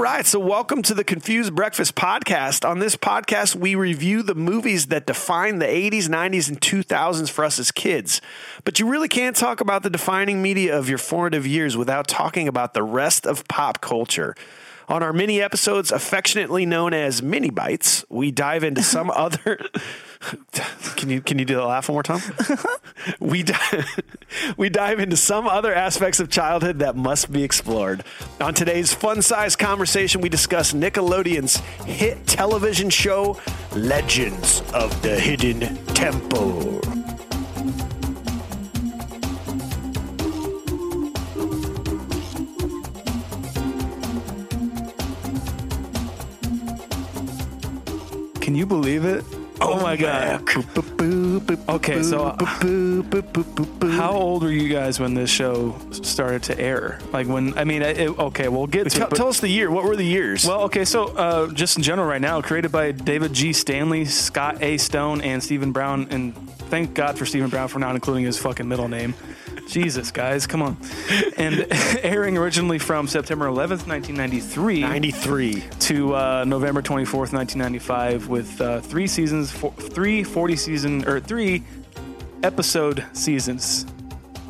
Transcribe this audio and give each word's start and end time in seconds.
Right, 0.00 0.24
so 0.24 0.40
welcome 0.40 0.80
to 0.80 0.94
the 0.94 1.04
Confused 1.04 1.54
Breakfast 1.54 1.94
podcast. 1.94 2.66
On 2.66 2.78
this 2.78 2.96
podcast, 2.96 3.54
we 3.54 3.74
review 3.74 4.22
the 4.22 4.34
movies 4.34 4.86
that 4.86 5.04
define 5.04 5.58
the 5.58 5.66
80s, 5.66 6.08
90s, 6.08 6.48
and 6.48 6.58
2000s 6.58 7.28
for 7.28 7.44
us 7.44 7.58
as 7.58 7.70
kids. 7.70 8.22
But 8.64 8.80
you 8.80 8.88
really 8.88 9.08
can't 9.08 9.36
talk 9.36 9.60
about 9.60 9.82
the 9.82 9.90
defining 9.90 10.40
media 10.40 10.74
of 10.76 10.88
your 10.88 10.96
formative 10.96 11.46
years 11.46 11.76
without 11.76 12.08
talking 12.08 12.48
about 12.48 12.72
the 12.72 12.82
rest 12.82 13.26
of 13.26 13.46
pop 13.46 13.82
culture. 13.82 14.34
On 14.90 15.04
our 15.04 15.12
mini 15.12 15.40
episodes, 15.40 15.92
affectionately 15.92 16.66
known 16.66 16.92
as 16.92 17.22
Mini-Bytes, 17.22 18.04
we 18.08 18.32
dive 18.32 18.64
into 18.64 18.82
some 18.82 19.08
other. 19.14 19.60
Can 20.96 21.08
you 21.08 21.20
can 21.20 21.38
you 21.38 21.44
do 21.44 21.54
the 21.54 21.64
laugh 21.64 21.88
one 21.88 21.94
more 21.94 22.02
time? 22.02 22.20
we 23.20 23.44
dive, 23.44 24.00
we 24.56 24.68
dive 24.68 24.98
into 24.98 25.16
some 25.16 25.46
other 25.46 25.72
aspects 25.72 26.18
of 26.18 26.28
childhood 26.28 26.80
that 26.80 26.96
must 26.96 27.30
be 27.30 27.44
explored. 27.44 28.02
On 28.40 28.52
today's 28.52 28.92
fun-sized 28.92 29.60
conversation, 29.60 30.20
we 30.20 30.28
discuss 30.28 30.72
Nickelodeon's 30.72 31.58
hit 31.86 32.26
television 32.26 32.90
show 32.90 33.40
Legends 33.76 34.60
of 34.74 35.00
the 35.02 35.18
Hidden 35.20 35.76
Temple. 35.94 36.80
Can 48.50 48.56
you 48.56 48.66
believe 48.66 49.04
it? 49.04 49.24
Oh, 49.60 49.80
my 49.80 49.94
god. 49.94 50.42
Okay, 51.68 52.02
so 52.02 52.36
how 53.92 54.10
old 54.10 54.42
were 54.42 54.50
you 54.50 54.68
guys 54.68 54.98
when 54.98 55.14
this 55.14 55.30
show 55.30 55.76
started 55.92 56.42
to 56.44 56.58
air? 56.58 56.98
Like 57.12 57.28
when 57.28 57.56
I 57.56 57.62
mean, 57.62 57.82
it, 57.82 58.08
okay, 58.18 58.48
we'll 58.48 58.66
get 58.66 58.84
to 58.84 58.90
Tell, 58.90 59.06
it. 59.06 59.10
but- 59.10 59.16
tell 59.16 59.28
us 59.28 59.38
the 59.38 59.46
year. 59.46 59.70
What 59.70 59.84
were 59.84 59.94
the 59.94 60.02
years? 60.02 60.44
well, 60.44 60.62
okay, 60.62 60.84
so 60.84 61.04
uh, 61.16 61.52
just 61.52 61.76
in 61.76 61.84
general, 61.84 62.08
right 62.08 62.20
now, 62.20 62.40
created 62.42 62.72
by 62.72 62.90
David 62.90 63.32
G. 63.34 63.52
Stanley, 63.52 64.04
Scott 64.04 64.60
A. 64.62 64.78
Stone, 64.78 65.20
and 65.20 65.40
Stephen 65.40 65.70
Brown, 65.70 66.08
and 66.10 66.34
thank 66.70 66.92
God 66.94 67.16
for 67.16 67.24
Stephen 67.24 67.50
Brown 67.50 67.68
for 67.68 67.78
not 67.78 67.94
including 67.94 68.24
his 68.24 68.36
fucking 68.36 68.66
middle 68.66 68.88
name. 68.88 69.14
Jesus, 69.70 70.10
guys, 70.10 70.46
come 70.46 70.62
on. 70.62 70.76
And 71.36 71.66
airing 72.02 72.36
originally 72.36 72.78
from 72.78 73.06
September 73.06 73.46
11th, 73.46 73.86
1993 73.86 74.80
93. 74.80 75.64
to 75.80 76.14
uh, 76.14 76.44
November 76.44 76.82
24th, 76.82 77.32
1995, 77.32 78.28
with 78.28 78.60
uh, 78.60 78.80
three 78.80 79.06
seasons, 79.06 79.52
four, 79.52 79.72
three 79.72 80.24
40 80.24 80.56
season, 80.56 81.08
or 81.08 81.20
three 81.20 81.62
episode 82.42 83.04
seasons. 83.12 83.86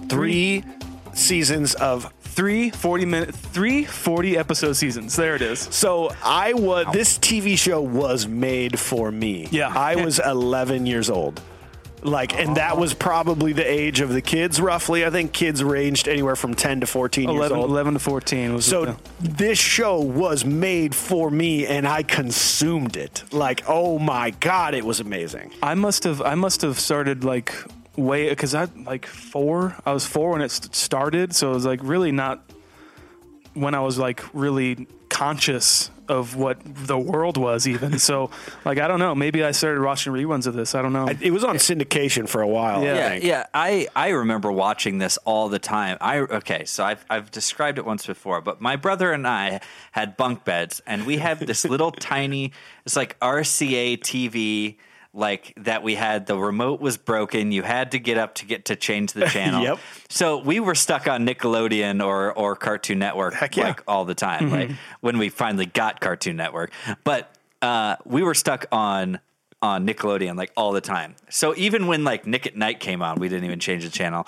Three 0.09 0.65
seasons 1.13 1.75
of 1.75 2.13
Three 2.31 2.71
40 2.71 3.05
minute, 3.07 3.35
three 3.35 3.85
40 3.85 4.39
episode 4.39 4.75
seasons. 4.75 5.17
There 5.17 5.35
it 5.35 5.43
is. 5.43 5.59
So 5.59 6.11
I 6.23 6.53
was 6.55 6.87
this 6.93 7.19
TV 7.19 7.59
show 7.59 7.83
was 7.83 8.29
made 8.29 8.79
for 8.79 9.11
me. 9.11 9.49
Yeah. 9.51 9.73
I 9.77 9.97
was 9.97 10.19
11 10.25 10.87
years 10.87 11.11
old. 11.11 11.43
Like, 12.03 12.35
and 12.35 12.57
that 12.57 12.77
was 12.77 12.95
probably 12.95 13.53
the 13.53 13.69
age 13.69 14.01
of 14.01 14.11
the 14.11 14.23
kids, 14.23 14.61
roughly. 14.61 15.05
I 15.05 15.11
think 15.11 15.33
kids 15.33 15.63
ranged 15.63 16.09
anywhere 16.09 16.37
from 16.37 16.55
10 16.55 16.81
to 16.81 16.87
14 16.87 17.29
years 17.29 17.37
11, 17.37 17.59
old. 17.59 17.71
11 17.71 17.95
to 17.95 17.99
14 17.99 18.55
was 18.55 18.65
So 18.65 18.97
this 19.21 19.59
show 19.59 20.01
was 20.01 20.45
made 20.45 20.95
for 20.95 21.31
me, 21.31 21.67
and 21.67 21.87
I 21.87 22.03
consumed 22.03 22.97
it. 22.97 23.25
Like, 23.33 23.63
oh 23.69 23.99
my 23.99 24.31
god, 24.31 24.75
it 24.75 24.85
was 24.85 25.01
amazing. 25.01 25.53
I 25.63 25.75
must 25.75 26.05
have 26.05 26.23
I 26.23 26.35
must 26.35 26.63
have 26.63 26.79
started 26.79 27.25
like 27.25 27.55
way 27.97 28.29
because 28.29 28.55
I 28.55 28.69
like 28.85 29.07
four. 29.07 29.77
I 29.85 29.93
was 29.93 30.07
four 30.07 30.33
when 30.33 30.43
it 30.43 30.51
started, 30.51 31.35
so 31.35 31.51
it 31.51 31.55
was 31.55 31.67
like 31.67 31.81
really 31.83 32.13
not 32.13 32.43
when 33.55 33.75
I 33.75 33.81
was 33.81 33.99
like 33.99 34.23
really 34.33 34.87
conscious 35.09 35.91
of 36.11 36.35
what 36.37 36.59
the 36.65 36.99
world 36.99 37.37
was 37.37 37.67
even. 37.69 37.99
so 37.99 38.31
like 38.65 38.79
I 38.79 38.89
don't 38.89 38.99
know. 38.99 39.15
Maybe 39.15 39.43
I 39.45 39.53
started 39.53 39.83
watching 39.83 40.13
reruns 40.13 40.47
of 40.47 40.55
this. 40.55 40.75
I 40.75 40.83
don't 40.83 40.93
know. 40.93 41.09
It 41.09 41.31
was 41.31 41.45
on 41.45 41.57
syndication 41.57 42.29
for 42.29 42.43
a 42.43 42.49
while. 42.49 42.83
Yeah. 42.83 42.91
I 42.91 42.95
Yeah, 42.97 43.09
think. 43.11 43.25
yeah. 43.25 43.47
I, 43.55 43.89
I 43.95 44.09
remember 44.09 44.51
watching 44.53 44.99
this 44.99 45.17
all 45.25 45.49
the 45.49 45.59
time. 45.61 45.97
I 46.01 46.19
okay, 46.19 46.65
so 46.65 46.85
I've 46.85 47.05
I've 47.09 47.31
described 47.31 47.79
it 47.79 47.87
once 47.87 48.07
before, 48.07 48.41
but 48.41 48.61
my 48.61 48.77
brother 48.77 49.13
and 49.13 49.27
I 49.27 49.61
had 49.93 50.17
bunk 50.17 50.45
beds, 50.45 50.83
and 50.87 51.07
we 51.07 51.19
have 51.19 51.39
this 51.47 51.65
little 51.65 51.91
tiny. 52.13 52.53
It's 52.85 52.97
like 52.97 53.19
RCA 53.21 53.99
TV. 54.01 54.77
Like 55.13 55.55
that, 55.57 55.83
we 55.83 55.97
had 55.97 56.27
the 56.27 56.37
remote 56.39 56.81
was 56.81 56.97
broken. 56.97 57.51
You 57.51 57.63
had 57.63 57.93
to 57.93 57.99
get 57.99 58.17
up 58.17 58.37
to 58.37 58.47
get 58.47 58.67
to 58.67 58.77
change 58.77 59.13
the 59.13 59.27
channel. 59.29 59.63
Yep. 59.63 59.79
So 60.09 60.39
we 60.39 60.61
were 60.61 60.77
stuck 60.77 61.09
on 61.09 61.27
Nickelodeon 61.27 62.05
or 62.05 62.33
or 62.33 62.55
Cartoon 62.55 63.01
Network 63.01 63.35
yeah. 63.57 63.65
like 63.65 63.83
all 63.89 64.05
the 64.05 64.15
time. 64.15 64.51
Like 64.51 64.71
when 65.01 65.19
we 65.19 65.29
finally 65.29 65.67
got 65.67 66.01
Cartoon 66.01 66.37
Network, 66.37 66.73
but 67.03 67.35
uh, 67.63 67.97
we 68.05 68.23
were 68.23 68.35
stuck 68.35 68.67
on 68.73 69.19
on 69.63 69.87
Nickelodeon 69.87 70.37
like 70.37 70.53
all 70.57 70.73
the 70.73 70.81
time. 70.81 71.15
So 71.29 71.55
even 71.57 71.87
when 71.87 72.03
like 72.03 72.27
Nick 72.27 72.47
at 72.47 72.57
Night 72.57 72.81
came 72.81 73.03
on, 73.03 73.19
we 73.21 73.29
didn't 73.29 73.45
even 73.45 73.61
change 73.61 73.85
the 73.85 73.91
channel. 73.91 74.27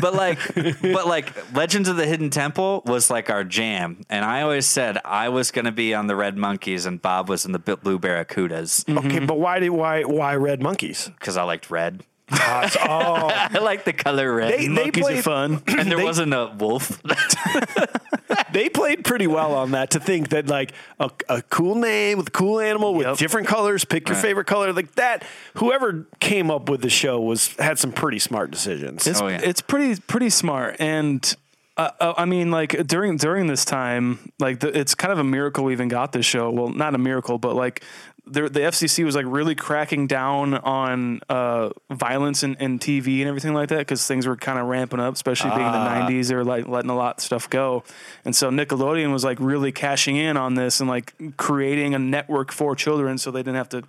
But 0.00 0.14
like 0.14 0.38
but 0.82 1.06
like 1.06 1.54
Legends 1.54 1.88
of 1.88 1.96
the 1.96 2.06
Hidden 2.06 2.30
Temple 2.30 2.82
was 2.86 3.08
like 3.10 3.30
our 3.30 3.44
jam. 3.44 4.00
And 4.10 4.24
I 4.24 4.42
always 4.42 4.66
said 4.66 4.98
I 5.04 5.28
was 5.28 5.50
going 5.52 5.66
to 5.66 5.72
be 5.72 5.94
on 5.94 6.08
the 6.08 6.16
Red 6.16 6.36
Monkeys 6.36 6.84
and 6.86 7.00
Bob 7.00 7.28
was 7.28 7.44
in 7.46 7.52
the 7.52 7.58
Blue 7.60 7.98
Barracudas 7.98 8.84
mm-hmm. 8.84 8.98
Okay, 8.98 9.18
but 9.20 9.38
why 9.38 9.60
did 9.60 9.70
why 9.70 10.02
why 10.02 10.34
red 10.34 10.60
monkeys? 10.62 11.10
cuz 11.20 11.36
I 11.36 11.44
liked 11.44 11.70
red. 11.70 12.02
oh, 12.32 12.36
I 12.88 13.58
like 13.60 13.84
the 13.84 13.92
color 13.92 14.34
red. 14.34 14.52
They- 14.54 14.66
they 14.66 14.68
Monkeys 14.68 15.04
played- 15.04 15.18
are 15.18 15.22
fun. 15.22 15.62
and 15.68 15.88
there 15.90 15.98
they- 15.98 16.04
wasn't 16.04 16.34
a 16.34 16.52
wolf. 16.58 17.00
they 18.52 18.68
played 18.68 19.04
pretty 19.04 19.26
well 19.26 19.54
on 19.54 19.70
that 19.72 19.90
to 19.92 20.00
think 20.00 20.28
that 20.30 20.48
like 20.48 20.72
a, 21.00 21.10
a 21.28 21.42
cool 21.42 21.74
name 21.74 22.18
with 22.18 22.28
a 22.28 22.30
cool 22.32 22.60
animal 22.60 22.94
with 22.94 23.06
Yep. 23.06 23.16
different 23.18 23.46
colors 23.48 23.84
pick 23.84 24.08
your 24.08 24.16
Right. 24.16 24.22
favorite 24.22 24.46
color 24.46 24.72
like 24.72 24.92
that 24.96 25.24
whoever 25.54 26.06
came 26.20 26.50
up 26.50 26.68
with 26.68 26.82
the 26.82 26.90
show 26.90 27.20
was 27.20 27.54
had 27.56 27.78
some 27.78 27.92
pretty 27.92 28.18
smart 28.18 28.50
decisions 28.50 29.06
It's 29.06 29.20
Oh, 29.20 29.28
yeah. 29.28 29.40
it's 29.42 29.60
pretty 29.60 30.00
pretty 30.06 30.30
smart, 30.30 30.76
and 30.78 31.34
uh, 31.78 31.88
uh, 32.00 32.12
I 32.18 32.26
mean, 32.26 32.50
like 32.50 32.86
during 32.86 33.16
during 33.16 33.46
this 33.46 33.64
time, 33.64 34.30
like 34.38 34.60
the, 34.60 34.78
it's 34.78 34.94
kind 34.94 35.10
of 35.10 35.18
a 35.18 35.24
miracle 35.24 35.64
we 35.64 35.72
even 35.72 35.88
got 35.88 36.12
this 36.12 36.26
show. 36.26 36.50
Well, 36.50 36.68
not 36.68 36.94
a 36.94 36.98
miracle, 36.98 37.38
but 37.38 37.56
like 37.56 37.82
the 38.24 38.42
the 38.48 38.60
FCC 38.60 39.04
was 39.04 39.16
like 39.16 39.26
really 39.26 39.54
cracking 39.54 40.06
down 40.06 40.54
on 40.54 41.20
uh, 41.28 41.70
violence 41.90 42.42
and, 42.42 42.56
in 42.60 42.78
TV 42.78 43.18
and 43.18 43.28
everything 43.28 43.52
like 43.52 43.68
that 43.70 43.78
because 43.78 44.06
things 44.06 44.26
were 44.26 44.36
kind 44.36 44.58
of 44.58 44.66
ramping 44.66 45.00
up, 45.00 45.14
especially 45.14 45.50
being 45.50 45.66
in 45.66 45.72
the 45.72 45.78
'90s. 45.78 46.28
They 46.28 46.34
were 46.36 46.44
like 46.44 46.68
letting 46.68 46.90
a 46.90 46.94
lot 46.94 47.16
of 47.16 47.22
stuff 47.22 47.50
go, 47.50 47.82
and 48.24 48.34
so 48.34 48.50
Nickelodeon 48.50 49.12
was 49.12 49.24
like 49.24 49.38
really 49.40 49.72
cashing 49.72 50.16
in 50.16 50.36
on 50.36 50.54
this 50.54 50.80
and 50.80 50.88
like 50.88 51.14
creating 51.36 51.94
a 51.94 51.98
network 51.98 52.52
for 52.52 52.76
children, 52.76 53.18
so 53.18 53.32
they 53.32 53.40
didn't 53.40 53.56
have 53.56 53.70
to 53.70 53.82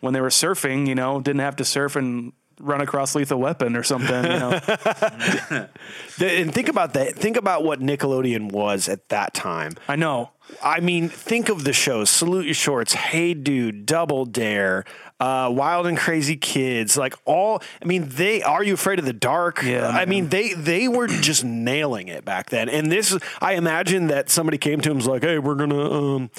when 0.00 0.14
they 0.14 0.20
were 0.20 0.28
surfing, 0.28 0.86
you 0.86 0.94
know, 0.94 1.20
didn't 1.20 1.40
have 1.40 1.56
to 1.56 1.64
surf 1.64 1.96
and 1.96 2.32
run 2.62 2.80
across 2.80 3.14
Lethal 3.14 3.38
Weapon 3.38 3.76
or 3.76 3.82
something. 3.82 4.24
You 4.24 4.38
know, 4.38 4.60
and 6.20 6.54
think 6.54 6.68
about 6.68 6.94
that. 6.94 7.16
Think 7.16 7.36
about 7.36 7.64
what 7.64 7.80
Nickelodeon 7.80 8.52
was 8.52 8.88
at 8.88 9.08
that 9.08 9.34
time. 9.34 9.74
I 9.88 9.96
know. 9.96 10.30
I 10.62 10.80
mean, 10.80 11.08
think 11.08 11.48
of 11.48 11.64
the 11.64 11.72
shows: 11.72 12.10
Salute 12.10 12.46
Your 12.46 12.54
Shorts, 12.54 12.94
Hey 12.94 13.34
Dude, 13.34 13.86
Double 13.86 14.24
Dare, 14.24 14.84
uh, 15.22 15.48
Wild 15.48 15.86
and 15.86 15.96
Crazy 15.96 16.36
Kids. 16.36 16.96
Like 16.96 17.14
all, 17.24 17.62
I 17.80 17.84
mean, 17.84 18.08
they 18.08 18.42
Are 18.42 18.62
You 18.64 18.74
Afraid 18.74 18.98
of 18.98 19.04
the 19.04 19.12
Dark? 19.12 19.62
Yeah, 19.62 19.86
I 19.86 20.00
man. 20.00 20.08
mean, 20.08 20.28
they 20.30 20.52
they 20.54 20.88
were 20.88 21.06
just 21.06 21.44
nailing 21.44 22.08
it 22.08 22.24
back 22.24 22.50
then. 22.50 22.68
And 22.68 22.90
this, 22.90 23.16
I 23.40 23.52
imagine 23.54 24.08
that 24.08 24.30
somebody 24.30 24.58
came 24.58 24.80
to 24.80 24.88
him 24.90 24.96
and 24.96 24.98
was 24.98 25.06
like, 25.06 25.22
"Hey, 25.22 25.38
we're 25.38 25.54
gonna." 25.54 25.90
Um, 25.92 26.30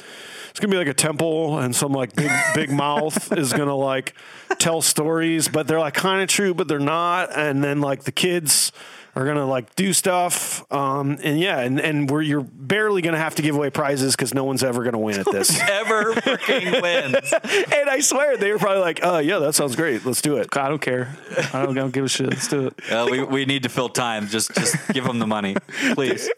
it's 0.50 0.60
gonna 0.60 0.72
be 0.72 0.78
like 0.78 0.88
a 0.88 0.94
temple, 0.94 1.60
and 1.60 1.74
some 1.74 1.94
like 1.94 2.14
big 2.14 2.30
big 2.54 2.72
mouth 2.86 3.32
is 3.38 3.54
gonna 3.54 3.74
like 3.76 4.16
tell 4.60 4.82
stories, 4.82 5.48
but 5.48 5.66
they're 5.66 5.80
like 5.80 5.94
kind 5.94 6.22
of 6.22 6.28
true, 6.28 6.54
but 6.54 6.68
they're 6.68 6.78
not. 6.80 7.36
And 7.36 7.64
then 7.64 7.80
like 7.80 8.04
the 8.04 8.12
kids 8.12 8.74
are 9.16 9.26
gonna 9.26 9.46
like 9.46 9.76
do 9.76 9.94
stuff, 9.94 10.72
um, 10.72 11.20
and 11.24 11.40
yeah, 11.40 11.60
and 11.60 11.80
and 11.80 12.10
where 12.10 12.22
you're 12.22 12.42
barely 12.42 13.02
gonna 13.02 13.20
have 13.20 13.36
to 13.36 13.42
give 13.42 13.56
away 13.56 13.70
prizes 13.70 14.16
because 14.16 14.34
no 14.34 14.44
one's 14.44 14.64
ever 14.64 14.84
gonna 14.84 15.00
win 15.00 15.20
at 15.20 15.28
this. 15.32 15.60
Ever 15.70 16.16
freaking 16.16 16.82
wins. 16.82 17.34
and 17.74 17.90
I 17.90 18.00
swear 18.00 18.38
they 18.38 18.52
were 18.52 18.58
probably 18.58 18.82
like, 18.82 19.02
"Oh 19.04 19.20
yeah, 19.20 19.40
that 19.40 19.54
sounds 19.54 19.76
great. 19.76 20.06
Let's 20.06 20.22
do 20.22 20.38
it." 20.38 20.56
I 20.58 20.68
don't 20.68 20.82
care. 20.82 21.16
I 21.54 21.64
don't, 21.64 21.78
I 21.78 21.82
don't 21.82 21.94
give 21.94 22.06
a 22.06 22.10
shit. 22.10 22.30
Let's 22.30 22.48
do 22.48 22.68
it. 22.68 22.92
Uh, 22.92 23.08
we, 23.10 23.24
we 23.24 23.46
need 23.46 23.64
to 23.64 23.70
fill 23.70 23.90
time. 23.90 24.28
Just 24.28 24.54
just 24.56 24.76
give 24.94 25.04
them 25.04 25.20
the 25.20 25.28
money, 25.28 25.56
please. 25.94 26.30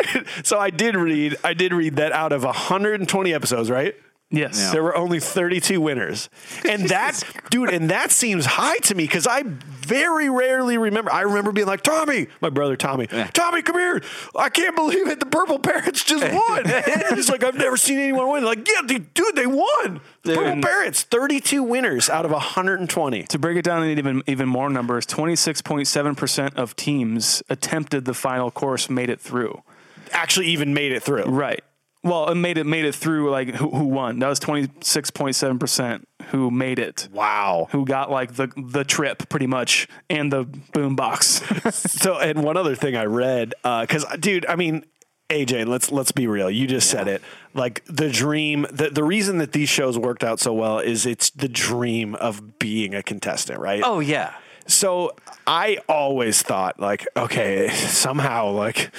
so 0.43 0.59
I 0.59 0.69
did 0.69 0.95
read. 0.95 1.37
I 1.43 1.53
did 1.53 1.73
read 1.73 1.95
that 1.95 2.11
out 2.11 2.33
of 2.33 2.43
120 2.43 3.33
episodes, 3.33 3.69
right? 3.69 3.95
Yes. 4.31 4.59
Yeah. 4.59 4.71
There 4.71 4.83
were 4.83 4.95
only 4.95 5.19
32 5.19 5.79
winners. 5.79 6.29
And 6.67 6.89
that, 6.89 7.21
dude, 7.49 7.69
and 7.69 7.89
that 7.91 8.11
seems 8.11 8.45
high 8.45 8.77
to 8.79 8.95
me 8.95 9.03
because 9.03 9.27
I 9.27 9.43
very 9.45 10.29
rarely 10.29 10.77
remember. 10.77 11.11
I 11.11 11.21
remember 11.21 11.51
being 11.51 11.67
like, 11.67 11.83
Tommy, 11.83 12.27
my 12.41 12.49
brother 12.49 12.75
Tommy, 12.75 13.07
Tommy, 13.07 13.61
come 13.61 13.77
here. 13.77 14.01
I 14.35 14.49
can't 14.49 14.75
believe 14.75 15.07
it. 15.07 15.19
The 15.19 15.27
Purple 15.27 15.59
Parrots 15.59 16.03
just 16.03 16.23
won. 16.33 16.65
He's 17.15 17.29
like, 17.29 17.43
I've 17.43 17.55
never 17.55 17.77
seen 17.77 17.99
anyone 17.99 18.31
win. 18.31 18.43
Like, 18.43 18.67
yeah, 18.67 18.81
dude, 18.85 19.13
dude, 19.13 19.35
they 19.35 19.45
won. 19.45 20.01
Purple 20.23 20.61
Parrots, 20.61 21.03
32 21.03 21.61
winners 21.61 22.09
out 22.09 22.25
of 22.25 22.31
120. 22.31 23.23
To 23.23 23.39
break 23.39 23.57
it 23.57 23.63
down 23.63 23.83
in 23.83 23.97
even 23.97 24.23
even 24.27 24.49
more 24.49 24.69
numbers, 24.69 25.05
twenty 25.05 25.35
six 25.35 25.61
point 25.61 25.87
seven 25.87 26.15
percent 26.15 26.55
of 26.57 26.75
teams 26.75 27.43
attempted 27.49 28.05
the 28.05 28.13
final 28.13 28.49
course 28.49 28.89
made 28.89 29.09
it 29.09 29.21
through. 29.21 29.61
Actually, 30.11 30.47
even 30.47 30.73
made 30.73 30.91
it 30.91 31.03
through. 31.03 31.25
Right. 31.25 31.63
Well, 32.05 32.29
it 32.29 32.35
made 32.35 32.59
it 32.59 32.67
made 32.67 32.85
it 32.85 32.93
through. 32.93 33.31
Like 33.31 33.55
who, 33.55 33.71
who 33.71 33.85
won? 33.85 34.19
That 34.19 34.29
was 34.29 34.37
twenty 34.37 34.69
six 34.81 35.09
point 35.09 35.35
seven 35.35 35.57
percent 35.57 36.07
who 36.27 36.51
made 36.51 36.77
it. 36.77 37.09
Wow. 37.11 37.67
Who 37.71 37.83
got 37.83 38.11
like 38.11 38.35
the 38.35 38.51
the 38.55 38.83
trip 38.83 39.27
pretty 39.27 39.47
much 39.47 39.87
and 40.07 40.31
the 40.31 40.45
boom 40.45 40.95
box. 40.95 41.41
So, 41.71 42.19
and 42.19 42.43
one 42.43 42.57
other 42.57 42.75
thing 42.75 42.95
I 42.95 43.05
read, 43.05 43.55
uh, 43.63 43.81
because 43.81 44.05
dude, 44.19 44.45
I 44.45 44.55
mean, 44.55 44.85
AJ, 45.29 45.65
let's 45.65 45.91
let's 45.91 46.11
be 46.11 46.27
real. 46.27 46.51
You 46.51 46.67
just 46.67 46.89
said 46.89 47.07
it. 47.07 47.23
Like 47.55 47.83
the 47.85 48.09
dream, 48.09 48.67
the 48.71 48.91
the 48.91 49.03
reason 49.03 49.39
that 49.39 49.51
these 49.51 49.69
shows 49.69 49.97
worked 49.97 50.23
out 50.23 50.39
so 50.39 50.53
well 50.53 50.77
is 50.77 51.07
it's 51.07 51.31
the 51.31 51.47
dream 51.47 52.13
of 52.15 52.59
being 52.59 52.93
a 52.93 53.01
contestant, 53.01 53.59
right? 53.59 53.81
Oh 53.83 53.99
yeah. 53.99 54.35
So 54.67 55.15
I 55.47 55.79
always 55.89 56.43
thought 56.43 56.79
like, 56.79 57.07
okay, 57.17 57.69
somehow 57.69 58.51
like. 58.51 58.91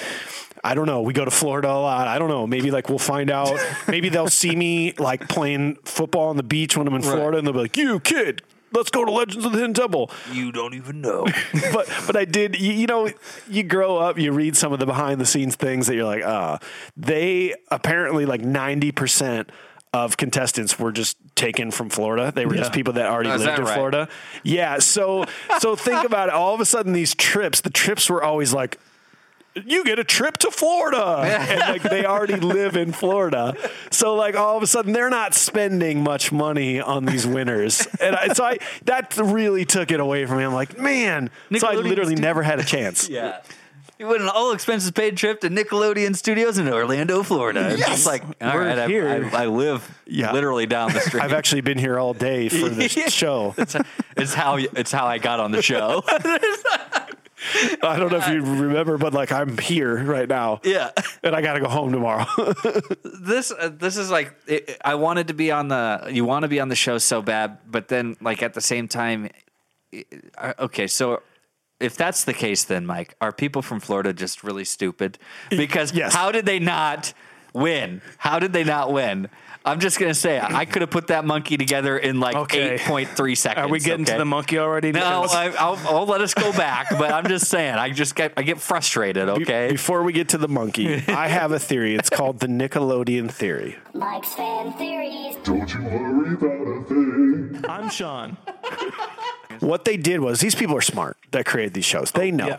I 0.63 0.73
don't 0.75 0.85
know. 0.85 1.01
We 1.01 1.13
go 1.13 1.25
to 1.25 1.31
Florida 1.31 1.69
a 1.69 1.79
lot. 1.79 2.07
I 2.07 2.19
don't 2.19 2.29
know. 2.29 2.47
Maybe 2.47 2.71
like 2.71 2.89
we'll 2.89 2.99
find 2.99 3.29
out. 3.29 3.57
Maybe 3.87 4.09
they'll 4.09 4.27
see 4.29 4.55
me 4.55 4.93
like 4.97 5.27
playing 5.29 5.75
football 5.83 6.29
on 6.29 6.37
the 6.37 6.43
beach 6.43 6.75
when 6.77 6.87
I'm 6.87 6.93
in 6.95 7.01
Florida, 7.01 7.37
and 7.37 7.45
they'll 7.47 7.53
be 7.53 7.59
like, 7.59 7.77
"You 7.77 7.99
kid, 7.99 8.41
let's 8.73 8.89
go 8.89 9.05
to 9.05 9.11
Legends 9.11 9.45
of 9.45 9.51
the 9.51 9.57
Hidden 9.59 9.73
Temple." 9.75 10.11
You 10.31 10.51
don't 10.51 10.73
even 10.73 11.01
know. 11.01 11.25
but 11.73 11.89
but 12.07 12.15
I 12.15 12.25
did. 12.25 12.59
You, 12.59 12.73
you 12.73 12.87
know, 12.87 13.09
you 13.49 13.63
grow 13.63 13.97
up, 13.97 14.17
you 14.17 14.31
read 14.31 14.57
some 14.57 14.73
of 14.73 14.79
the 14.79 14.85
behind 14.85 15.21
the 15.21 15.25
scenes 15.25 15.55
things 15.55 15.87
that 15.87 15.95
you're 15.95 16.05
like, 16.05 16.23
ah, 16.25 16.59
they 16.97 17.53
apparently 17.71 18.25
like 18.25 18.41
ninety 18.41 18.91
percent 18.91 19.49
of 19.93 20.17
contestants 20.17 20.77
were 20.77 20.91
just 20.91 21.17
taken 21.35 21.71
from 21.71 21.89
Florida. 21.89 22.31
They 22.35 22.45
were 22.45 22.55
just 22.55 22.73
people 22.73 22.93
that 22.93 23.05
already 23.05 23.29
Oh, 23.29 23.33
lived 23.37 23.45
that 23.45 23.59
in 23.59 23.65
right? 23.65 23.73
Florida. 23.73 24.09
Yeah. 24.43 24.79
So 24.79 25.25
so 25.59 25.75
think 25.75 26.03
about 26.03 26.27
it. 26.29 26.33
All 26.35 26.53
of 26.53 26.59
a 26.61 26.65
sudden, 26.65 26.91
these 26.93 27.15
trips, 27.15 27.61
the 27.61 27.69
trips 27.69 28.09
were 28.09 28.21
always 28.23 28.53
like. 28.53 28.79
You 29.65 29.83
get 29.83 29.99
a 29.99 30.03
trip 30.03 30.37
to 30.37 30.51
Florida, 30.51 30.99
and 31.49 31.59
like 31.61 31.83
they 31.83 32.05
already 32.05 32.35
live 32.35 32.75
in 32.75 32.91
Florida, 32.91 33.55
so 33.91 34.15
like 34.15 34.35
all 34.35 34.57
of 34.57 34.63
a 34.63 34.67
sudden 34.67 34.93
they're 34.93 35.09
not 35.09 35.33
spending 35.33 36.03
much 36.03 36.31
money 36.31 36.79
on 36.79 37.05
these 37.05 37.25
winners, 37.25 37.87
and 38.01 38.15
I, 38.15 38.33
so 38.33 38.43
I 38.43 38.57
that 38.85 39.15
really 39.17 39.65
took 39.65 39.91
it 39.91 39.99
away 39.99 40.25
from 40.25 40.37
me. 40.37 40.43
I'm 40.43 40.53
like, 40.53 40.77
man, 40.77 41.29
so 41.57 41.67
I 41.67 41.75
literally 41.75 42.15
never 42.15 42.43
had 42.43 42.59
a 42.59 42.63
chance. 42.63 43.09
yeah. 43.17 43.41
You 43.99 44.05
went 44.05 44.21
an 44.21 44.29
all 44.29 44.51
expenses 44.51 44.91
paid 44.91 45.17
trip 45.17 45.41
to 45.41 45.49
Nickelodeon 45.49 46.15
Studios 46.15 46.59
in 46.59 46.67
Orlando, 46.69 47.23
Florida. 47.23 47.71
It's 47.71 47.83
just 47.83 48.05
like, 48.05 48.21
all 48.39 48.53
We're 48.53 48.67
right, 48.67 48.77
I, 48.77 48.87
here. 48.87 49.31
I, 49.33 49.43
I 49.43 49.45
live 49.47 49.89
Yeah. 50.05 50.33
literally 50.33 50.67
down 50.67 50.93
the 50.93 50.99
street. 50.99 51.23
I've 51.23 51.33
actually 51.33 51.61
been 51.61 51.79
here 51.79 51.97
all 51.97 52.13
day 52.13 52.47
for 52.47 52.69
this 52.69 52.91
show. 53.11 53.55
it's 53.57 54.33
how 54.35 54.57
it's 54.57 54.91
how 54.91 55.07
I 55.07 55.17
got 55.17 55.39
on 55.39 55.51
the 55.51 55.63
show. 55.63 56.03
I 57.83 57.97
don't 57.97 58.11
know 58.11 58.17
if 58.17 58.27
you 58.27 58.41
remember, 58.41 58.97
but 58.97 59.13
like 59.13 59.31
I'm 59.31 59.57
here 59.57 60.03
right 60.03 60.27
now. 60.27 60.59
yeah. 60.63 60.91
And 61.23 61.35
I 61.35 61.41
got 61.41 61.53
to 61.53 61.59
go 61.59 61.67
home 61.69 61.91
tomorrow. 61.91 62.25
this 63.03 63.51
uh, 63.51 63.69
this 63.73 63.97
is 63.97 64.09
like 64.09 64.33
it, 64.47 64.77
I 64.83 64.95
wanted 64.95 65.27
to 65.27 65.33
be 65.33 65.51
on 65.51 65.67
the 65.67 66.09
you 66.11 66.25
want 66.25 66.43
to 66.43 66.47
be 66.47 66.59
on 66.59 66.69
the 66.69 66.75
show 66.75 66.97
so 66.97 67.21
bad, 67.21 67.59
but 67.69 67.87
then 67.89 68.15
like 68.21 68.41
at 68.41 68.53
the 68.53 68.61
same 68.61 68.87
time, 68.87 69.29
it- 69.91 70.07
uh, 70.37 70.53
okay, 70.59 70.87
so. 70.87 71.21
If 71.79 71.95
that's 71.95 72.23
the 72.23 72.33
case, 72.33 72.63
then 72.63 72.87
Mike, 72.87 73.13
are 73.21 73.31
people 73.31 73.61
from 73.61 73.79
Florida 73.79 74.11
just 74.11 74.43
really 74.43 74.65
stupid? 74.65 75.19
Because 75.51 75.93
Yes. 75.93 76.11
how 76.11 76.31
did 76.31 76.47
they 76.47 76.57
not 76.57 77.13
win? 77.53 78.01
How 78.17 78.39
did 78.39 78.51
they 78.51 78.63
not 78.63 78.91
win? 78.91 79.29
I'm 79.67 79.79
just 79.79 79.99
gonna 79.99 80.13
say 80.13 80.39
I 80.39 80.65
could 80.65 80.81
have 80.81 80.89
put 80.91 81.07
that 81.07 81.25
monkey 81.25 81.57
together 81.57 81.97
in 81.97 82.19
like 82.19 82.35
Okay. 82.35 82.77
8.3 82.77 83.37
seconds. 83.37 83.65
Are 83.65 83.69
we 83.69 83.79
getting 83.79 84.03
okay? 84.05 84.13
to 84.13 84.17
the 84.19 84.25
monkey 84.25 84.57
already? 84.59 84.91
No, 84.91 85.25
I, 85.29 85.53
I'll, 85.59 85.77
I'll 85.87 86.05
let 86.05 86.21
us 86.21 86.33
go 86.33 86.51
back, 86.53 86.89
but 86.91 87.11
I'm 87.11 87.27
just 87.27 87.47
saying 87.47 87.75
I 87.75 87.89
just 87.91 88.15
get 88.15 88.33
I 88.37 88.43
get 88.43 88.59
frustrated. 88.59 89.29
Okay, 89.29 89.69
Before 89.71 90.03
we 90.03 90.13
get 90.13 90.29
to 90.29 90.37
the 90.37 90.47
monkey, 90.47 91.03
I 91.07 91.27
have 91.27 91.51
a 91.51 91.59
theory. 91.59 91.95
It's 91.95 92.09
called 92.09 92.39
the 92.39 92.47
Nickelodeon 92.47 93.29
theory. 93.31 93.77
Mike's 93.93 94.33
Fan 94.35 94.73
Theories. 94.73 95.35
Don't 95.43 95.73
you 95.73 95.83
worry 95.83 96.33
about 96.33 96.67
a 96.67 96.83
thing. 96.85 97.65
I'm 97.67 97.89
Sean. 97.89 98.37
What 99.59 99.85
they 99.85 99.97
did 99.97 100.19
was 100.19 100.39
these 100.39 100.55
people 100.55 100.75
are 100.77 100.81
smart 100.81 101.17
that 101.31 101.45
created 101.45 101.73
these 101.73 101.85
shows. 101.85 102.11
They 102.11 102.31
know. 102.31 102.47
yeah. 102.47 102.57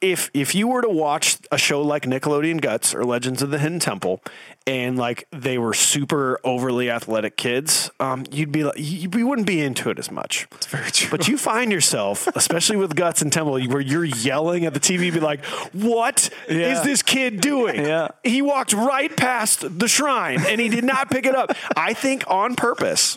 If 0.00 0.30
if 0.34 0.54
you 0.54 0.68
were 0.68 0.82
to 0.82 0.88
watch 0.90 1.38
a 1.50 1.56
show 1.56 1.80
like 1.80 2.02
Nickelodeon 2.02 2.60
Guts 2.60 2.94
or 2.94 3.02
Legends 3.04 3.40
of 3.42 3.50
the 3.50 3.58
Hidden 3.58 3.80
Temple, 3.80 4.22
and 4.66 4.98
like 4.98 5.26
they 5.32 5.56
were 5.56 5.72
super 5.72 6.38
overly 6.44 6.90
athletic 6.90 7.36
kids, 7.38 7.90
um, 7.98 8.24
you'd 8.30 8.52
be 8.52 8.62
like 8.64 8.78
you, 8.78 9.08
you 9.14 9.26
wouldn't 9.26 9.46
be 9.46 9.60
into 9.62 9.88
it 9.88 9.98
as 9.98 10.10
much. 10.10 10.46
It's 10.52 10.66
very 10.66 10.90
true. 10.90 11.10
But 11.10 11.28
you 11.28 11.38
find 11.38 11.72
yourself, 11.72 12.26
especially 12.36 12.76
with 12.76 12.94
Guts 12.94 13.22
and 13.22 13.32
Temple, 13.32 13.58
where 13.68 13.80
you're 13.80 14.04
yelling 14.04 14.66
at 14.66 14.74
the 14.74 14.80
TV, 14.80 15.10
be 15.12 15.18
like, 15.20 15.42
"What 15.72 16.28
is 16.46 16.56
Yeah. 16.58 16.82
this 16.82 17.02
kid 17.02 17.40
doing? 17.40 17.76
Yeah. 17.84 18.08
He 18.22 18.42
walked 18.42 18.74
right 18.74 19.16
past 19.16 19.78
the 19.78 19.88
shrine 19.88 20.44
and 20.46 20.60
he 20.60 20.68
did 20.68 20.84
not 20.84 21.10
pick 21.10 21.24
it 21.24 21.34
up. 21.34 21.52
I 21.76 21.94
think 21.94 22.22
on 22.28 22.54
purpose, 22.54 23.16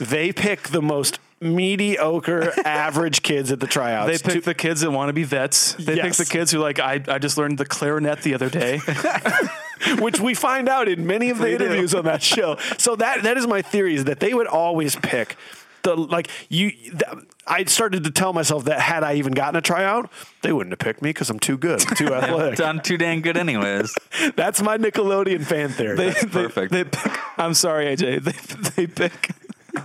they 0.00 0.32
pick 0.32 0.68
the 0.70 0.82
most 0.82 1.20
mediocre, 1.40 2.52
average 2.64 3.22
kids 3.22 3.52
at 3.52 3.60
the 3.60 3.66
tryouts. 3.66 4.10
They 4.22 4.32
pick 4.32 4.42
to- 4.42 4.46
the 4.46 4.54
kids 4.54 4.80
that 4.80 4.90
want 4.90 5.08
to 5.08 5.12
be 5.12 5.24
vets. 5.24 5.74
They 5.74 5.96
Yes. 5.96 6.18
pick 6.18 6.26
the 6.26 6.32
kids 6.32 6.50
who 6.52 6.58
like 6.58 6.78
I, 6.78 7.02
I 7.08 7.18
just 7.18 7.36
learned 7.38 7.58
the 7.58 7.66
clarinet 7.66 8.22
the 8.22 8.34
other 8.34 8.48
day. 8.50 8.80
which 9.98 10.18
we 10.20 10.32
find 10.34 10.68
out 10.68 10.88
in 10.88 11.06
many 11.06 11.28
of 11.30 11.38
the 11.38 11.52
interviews 11.52 11.94
on 11.94 12.04
that 12.06 12.22
show. 12.22 12.56
So 12.78 12.96
that 12.96 13.22
that 13.24 13.36
is 13.36 13.46
my 13.46 13.60
theory 13.62 13.94
is 13.94 14.04
that 14.04 14.20
they 14.20 14.32
would 14.32 14.46
always 14.46 14.96
pick 14.96 15.36
the 15.82 15.94
like 15.94 16.28
you. 16.48 16.70
th- 16.70 17.02
I 17.46 17.62
started 17.64 18.02
to 18.04 18.10
tell 18.10 18.32
myself 18.32 18.64
that 18.64 18.80
had 18.80 19.04
I 19.04 19.14
even 19.14 19.32
gotten 19.32 19.54
a 19.54 19.60
tryout, 19.60 20.10
they 20.42 20.52
wouldn't 20.52 20.72
have 20.72 20.80
picked 20.80 21.00
me 21.02 21.10
because 21.10 21.30
I'm 21.30 21.38
too 21.38 21.56
good, 21.56 21.78
too 21.78 22.12
athletic. 22.12 22.58
I'm 22.60 22.80
too 22.80 22.96
dang 22.96 23.20
good, 23.20 23.36
anyways. 23.36 23.94
That's 24.34 24.60
my 24.62 24.78
Nickelodeon 24.78 25.44
fan 25.44 25.68
theory. 25.68 25.96
They, 25.96 26.10
they, 26.10 26.26
perfect. 26.26 26.72
They 26.72 26.82
pick, 26.84 27.12
I'm 27.38 27.54
sorry, 27.54 27.94
AJ. 27.94 28.24
They 28.24 28.70
they 28.70 28.86
pick. 28.88 29.30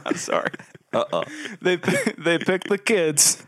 I'm 0.06 0.16
sorry. 0.16 0.50
Uh 0.94 1.06
oh. 1.14 1.24
They 1.62 1.78
pick, 1.78 2.16
they 2.18 2.38
pick 2.40 2.64
the 2.66 2.78
kids 2.78 3.42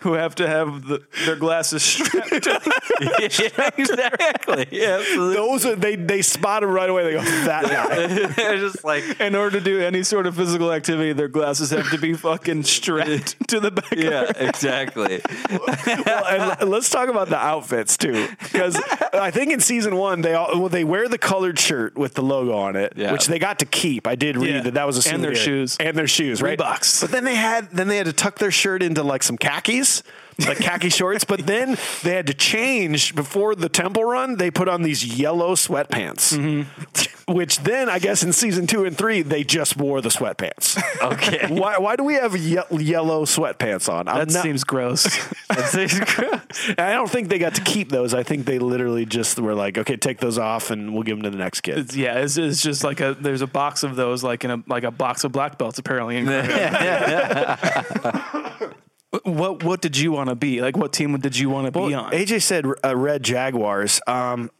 who 0.00 0.12
have 0.14 0.34
to 0.36 0.46
have 0.48 0.86
the, 0.86 1.02
their 1.26 1.34
glasses 1.36 1.82
strapped. 1.82 2.46
yeah, 3.00 3.70
exactly. 3.76 4.66
Yeah, 4.70 4.98
absolutely. 5.00 5.34
Those 5.34 5.66
are 5.66 5.74
they 5.76 5.96
they 5.96 6.22
spot 6.22 6.62
him 6.62 6.70
right 6.70 6.88
away. 6.88 7.02
They 7.04 7.12
go 7.12 7.22
that 7.22 7.64
guy. 7.64 8.06
They're 8.36 8.58
just 8.58 8.84
like, 8.84 9.20
In 9.20 9.34
order 9.34 9.58
to 9.58 9.64
do 9.64 9.80
any 9.80 10.02
sort 10.02 10.26
of 10.26 10.36
physical 10.36 10.72
activity, 10.72 11.12
their 11.12 11.28
glasses 11.28 11.70
have 11.70 11.90
to 11.90 11.98
be 11.98 12.14
fucking 12.14 12.62
strapped 12.62 13.48
to 13.48 13.58
the 13.60 13.70
back. 13.72 13.92
yeah, 13.96 14.22
Of 14.22 14.36
their 14.36 14.48
exactly. 14.48 15.20
well, 15.50 16.24
and 16.60 16.70
let's 16.70 16.88
talk 16.90 17.08
about 17.08 17.28
the 17.28 17.38
outfits 17.38 17.96
too, 17.96 18.28
because 18.42 18.80
I 19.12 19.30
think 19.30 19.52
in 19.52 19.60
season 19.60 19.96
one 19.96 20.20
they 20.20 20.34
all 20.34 20.58
well, 20.60 20.68
they 20.68 20.84
wear 20.84 21.08
the 21.08 21.18
colored 21.18 21.58
shirt 21.58 21.96
with 21.98 22.14
the 22.14 22.22
logo 22.22 22.52
on 22.54 22.76
it, 22.76 22.92
Yeah. 22.96 23.12
which 23.12 23.26
they 23.26 23.38
got 23.38 23.58
to 23.60 23.66
keep. 23.66 24.06
I 24.06 24.14
did 24.14 24.36
read 24.36 24.54
Yeah. 24.54 24.60
that 24.62 24.74
that 24.74 24.86
was 24.86 25.04
a 25.06 25.12
And 25.12 25.22
their 25.24 25.34
souvenir. 25.34 25.66
shoes. 25.66 25.76
and 25.80 25.96
their 25.96 26.06
shoes, 26.06 26.40
right? 26.40 26.61
Bucks. 26.62 27.00
But 27.00 27.10
then 27.10 27.24
they 27.24 27.34
had 27.34 27.70
then 27.70 27.88
they 27.88 27.96
had 27.96 28.06
to 28.06 28.12
tuck 28.12 28.38
their 28.38 28.52
shirt 28.52 28.82
into 28.82 29.02
like 29.02 29.22
some 29.24 29.36
khakis, 29.36 30.02
like 30.48 30.58
khaki 30.58 30.88
shorts. 30.88 31.24
But 31.24 31.46
then 31.46 31.76
they 32.02 32.14
had 32.14 32.26
to 32.26 32.34
change 32.34 33.14
before 33.14 33.54
the 33.54 33.68
temple 33.68 34.04
run. 34.04 34.36
They 34.36 34.50
put 34.50 34.68
on 34.68 34.82
these 34.82 35.04
yellow 35.18 35.54
sweatpants, 35.54 36.36
Mm-hmm. 36.36 37.32
which 37.32 37.58
then 37.60 37.88
I 37.88 37.98
guess 37.98 38.22
in 38.22 38.32
season 38.32 38.66
two 38.66 38.84
and 38.84 38.96
three 38.96 39.22
they 39.22 39.44
just 39.44 39.76
wore 39.76 40.00
the 40.00 40.08
sweatpants. 40.08 40.80
Okay. 41.02 41.46
why, 41.54 41.78
why 41.78 41.96
do 41.96 42.04
we 42.04 42.14
have 42.14 42.36
ye- 42.36 42.58
yellow 42.70 43.24
sweatpants 43.24 43.92
on? 43.92 44.08
I'm 44.08 44.18
That 44.18 44.32
not- 44.32 44.42
seems 44.42 44.64
gross. 44.64 45.06
I 45.50 46.92
don't 46.92 47.10
think 47.10 47.28
they 47.28 47.38
got 47.38 47.54
to 47.56 47.62
keep 47.62 47.90
those. 47.90 48.14
I 48.14 48.22
think 48.22 48.46
they 48.46 48.58
literally 48.58 49.04
just 49.06 49.38
were 49.38 49.54
like, 49.54 49.76
okay, 49.78 49.96
take 49.96 50.18
those 50.18 50.38
off 50.38 50.70
and 50.70 50.94
we'll 50.94 51.02
give 51.02 51.16
them 51.18 51.24
to 51.24 51.30
the 51.30 51.36
next 51.38 51.60
kid. 51.62 51.78
It's- 51.78 51.96
yeah, 51.96 52.18
it's, 52.18 52.36
it's 52.38 52.62
just 52.62 52.84
like 52.84 53.00
a 53.00 53.14
there's 53.18 53.42
a 53.42 53.46
box 53.46 53.82
of 53.82 53.96
those 53.96 54.22
like 54.24 54.44
in 54.44 54.50
a 54.50 54.62
like 54.66 54.84
a 54.84 54.90
box 54.90 55.24
of 55.24 55.32
black 55.32 55.58
belts 55.58 55.78
apparently. 55.78 56.16
In 56.16 56.26
what 59.24 59.62
what 59.62 59.80
did 59.80 59.96
you 59.96 60.12
want 60.12 60.28
to 60.30 60.34
be? 60.34 60.60
Like 60.60 60.76
what 60.76 60.92
team 60.92 61.16
did 61.18 61.38
you 61.38 61.50
want 61.50 61.66
to 61.66 61.72
be 61.72 61.94
on? 61.94 62.12
AJ 62.12 62.42
said 62.42 62.66
uh, 62.84 62.96
red 62.96 63.22
Jaguars. 63.22 64.00
Um, 64.06 64.50